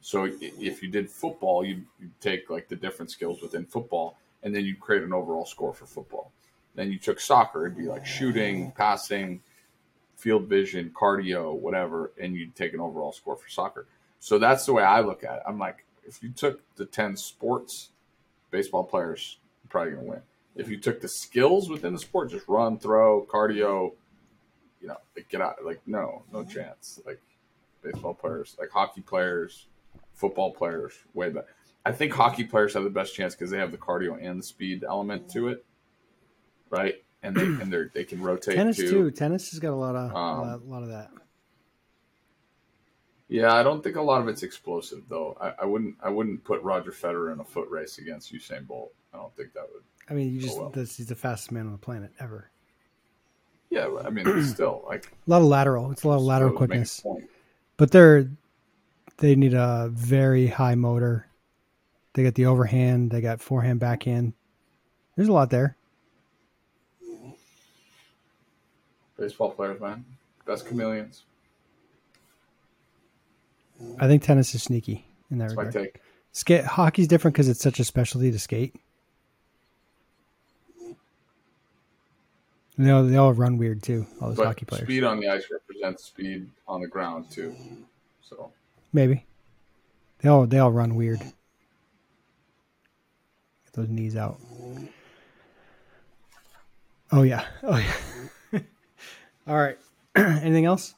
So 0.00 0.28
if 0.40 0.82
you 0.82 0.88
did 0.88 1.08
football, 1.08 1.64
you'd, 1.64 1.84
you'd 1.98 2.20
take 2.20 2.50
like 2.50 2.68
the 2.68 2.76
different 2.76 3.10
skills 3.10 3.40
within 3.40 3.64
football, 3.64 4.18
and 4.42 4.54
then 4.54 4.64
you'd 4.64 4.80
create 4.80 5.02
an 5.02 5.12
overall 5.12 5.46
score 5.46 5.72
for 5.72 5.86
football. 5.86 6.32
Then 6.74 6.90
you 6.90 6.98
took 6.98 7.20
soccer, 7.20 7.66
it'd 7.66 7.78
be 7.78 7.84
like 7.84 8.04
shooting, 8.04 8.72
passing, 8.72 9.40
field 10.16 10.46
vision, 10.46 10.92
cardio, 10.94 11.54
whatever, 11.54 12.10
and 12.20 12.34
you'd 12.34 12.54
take 12.56 12.74
an 12.74 12.80
overall 12.80 13.12
score 13.12 13.36
for 13.36 13.48
soccer. 13.48 13.86
So 14.18 14.38
that's 14.38 14.66
the 14.66 14.72
way 14.72 14.82
I 14.82 15.00
look 15.00 15.22
at 15.22 15.36
it. 15.36 15.42
I'm 15.46 15.58
like, 15.58 15.84
if 16.06 16.22
you 16.22 16.30
took 16.30 16.60
the 16.76 16.84
10 16.84 17.16
sports, 17.16 17.90
baseball 18.50 18.84
players 18.84 19.38
probably 19.68 19.92
to 19.92 20.00
win 20.00 20.22
if 20.56 20.68
you 20.68 20.76
took 20.76 21.00
the 21.00 21.08
skills 21.08 21.68
within 21.68 21.92
the 21.92 21.98
sport, 21.98 22.30
just 22.30 22.46
run, 22.48 22.78
throw, 22.78 23.26
cardio, 23.26 23.92
you 24.80 24.88
know, 24.88 24.96
like 25.16 25.28
get 25.28 25.40
out, 25.40 25.64
like 25.64 25.80
no, 25.86 26.22
no 26.32 26.44
chance. 26.44 27.00
Like 27.04 27.20
baseball 27.82 28.14
players, 28.14 28.56
like 28.58 28.70
hockey 28.70 29.00
players, 29.00 29.66
football 30.12 30.52
players, 30.52 30.94
way 31.12 31.30
better. 31.30 31.46
I 31.84 31.92
think 31.92 32.12
hockey 32.12 32.44
players 32.44 32.74
have 32.74 32.84
the 32.84 32.90
best 32.90 33.14
chance 33.14 33.34
because 33.34 33.50
they 33.50 33.58
have 33.58 33.72
the 33.72 33.78
cardio 33.78 34.16
and 34.20 34.38
the 34.38 34.44
speed 34.44 34.84
element 34.88 35.28
to 35.30 35.48
it, 35.48 35.64
right? 36.70 37.02
And 37.22 37.36
they 37.36 37.42
and 37.44 37.72
they 37.72 37.84
they 37.92 38.04
can 38.04 38.22
rotate. 38.22 38.56
Tennis 38.56 38.76
too. 38.76 38.90
too. 38.90 39.10
Tennis 39.10 39.50
has 39.50 39.60
got 39.60 39.72
a 39.72 39.76
lot 39.76 39.96
of 39.96 40.10
um, 40.10 40.16
a, 40.16 40.42
lot, 40.42 40.60
a 40.60 40.70
lot 40.70 40.82
of 40.82 40.88
that. 40.90 41.10
Yeah, 43.28 43.54
I 43.54 43.62
don't 43.62 43.82
think 43.82 43.96
a 43.96 44.02
lot 44.02 44.20
of 44.20 44.28
it's 44.28 44.42
explosive 44.42 45.02
though. 45.08 45.36
I, 45.40 45.62
I, 45.62 45.64
wouldn't 45.64 45.96
I 46.02 46.10
wouldn't 46.10 46.44
put 46.44 46.62
Roger 46.62 46.92
Federer 46.92 47.32
in 47.32 47.40
a 47.40 47.44
foot 47.44 47.68
race 47.70 47.98
against 47.98 48.32
Usain 48.32 48.66
Bolt. 48.66 48.92
I 49.12 49.16
don't 49.16 49.34
think 49.34 49.54
that 49.54 49.66
would 49.72 49.82
I 50.08 50.14
mean, 50.14 50.32
you 50.32 50.38
oh, 50.38 50.42
just 50.42 50.58
oh, 50.58 50.62
well. 50.62 50.70
this, 50.70 50.96
he's 50.96 51.06
the 51.06 51.14
fastest 51.14 51.52
man 51.52 51.66
on 51.66 51.72
the 51.72 51.78
planet 51.78 52.10
ever. 52.20 52.50
Yeah, 53.70 53.88
I 54.04 54.10
mean, 54.10 54.44
still 54.44 54.84
like 54.86 55.06
a 55.06 55.30
lot 55.30 55.42
of 55.42 55.48
lateral. 55.48 55.90
It's 55.90 56.04
a 56.04 56.08
lot 56.08 56.16
of 56.16 56.22
lateral 56.22 56.52
quickness. 56.52 57.04
But 57.76 57.90
they're 57.90 58.28
they 59.18 59.34
need 59.34 59.54
a 59.54 59.90
very 59.92 60.46
high 60.46 60.74
motor. 60.74 61.26
They 62.12 62.22
got 62.22 62.34
the 62.34 62.46
overhand. 62.46 63.10
They 63.10 63.20
got 63.20 63.40
forehand, 63.40 63.80
backhand. 63.80 64.34
There's 65.16 65.28
a 65.28 65.32
lot 65.32 65.50
there. 65.50 65.76
Baseball 69.18 69.50
players, 69.50 69.80
man, 69.80 70.04
best 70.44 70.66
chameleons. 70.66 71.22
I 73.98 74.06
think 74.06 74.22
tennis 74.22 74.54
is 74.54 74.62
sneaky 74.62 75.04
in 75.30 75.38
that 75.38 75.48
That's 75.48 75.56
regard. 75.56 75.74
My 75.74 75.80
take. 75.82 76.00
Skate 76.32 76.64
hockey's 76.64 77.06
different 77.06 77.34
because 77.34 77.48
it's 77.48 77.60
such 77.60 77.78
a 77.78 77.84
specialty 77.84 78.32
to 78.32 78.38
skate. 78.38 78.74
They 82.76 82.90
all, 82.90 83.04
they 83.04 83.16
all 83.16 83.32
run 83.32 83.56
weird 83.56 83.82
too. 83.82 84.06
All 84.20 84.28
those 84.28 84.36
but 84.36 84.46
hockey 84.46 84.64
players. 84.64 84.84
Speed 84.84 85.04
on 85.04 85.20
the 85.20 85.28
ice 85.28 85.46
represents 85.50 86.04
speed 86.04 86.50
on 86.66 86.80
the 86.80 86.88
ground 86.88 87.30
too. 87.30 87.54
So 88.20 88.50
maybe 88.92 89.24
they 90.18 90.28
all 90.28 90.46
they 90.46 90.58
all 90.58 90.72
run 90.72 90.96
weird. 90.96 91.20
Get 91.20 91.34
those 93.74 93.88
knees 93.88 94.16
out. 94.16 94.40
Oh 97.12 97.22
yeah. 97.22 97.44
Oh 97.62 97.76
yeah. 97.76 98.60
all 99.46 99.56
right. 99.56 99.78
Anything 100.16 100.64
else? 100.64 100.94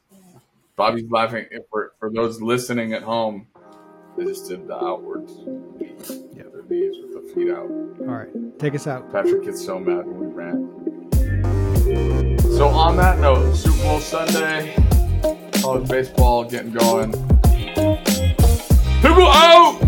Bobby's 0.76 1.10
laughing. 1.10 1.46
For 1.70 1.92
for 1.98 2.10
those 2.10 2.40
listening 2.40 2.94
at 2.94 3.02
home, 3.02 3.46
they 4.16 4.24
just 4.24 4.48
did 4.48 4.66
the 4.66 4.76
outwards. 4.76 5.32
Yeah, 6.34 6.44
their 6.52 6.62
knees 6.68 6.96
with 7.02 7.12
the 7.14 7.34
feet 7.34 7.50
out. 7.50 7.68
All 8.00 8.14
right, 8.14 8.58
take 8.58 8.74
us 8.74 8.86
out. 8.86 9.10
Patrick 9.12 9.44
gets 9.44 9.64
so 9.64 9.78
mad 9.78 10.06
when 10.06 10.18
we 10.20 10.26
rant. 10.26 11.05
So 11.86 12.66
on 12.66 12.96
that 12.96 13.20
note, 13.20 13.54
Super 13.54 13.80
Bowl 13.84 14.00
Sunday, 14.00 14.74
college 15.60 15.88
baseball 15.88 16.42
getting 16.42 16.72
going. 16.72 17.12
People 19.02 19.28
out! 19.28 19.85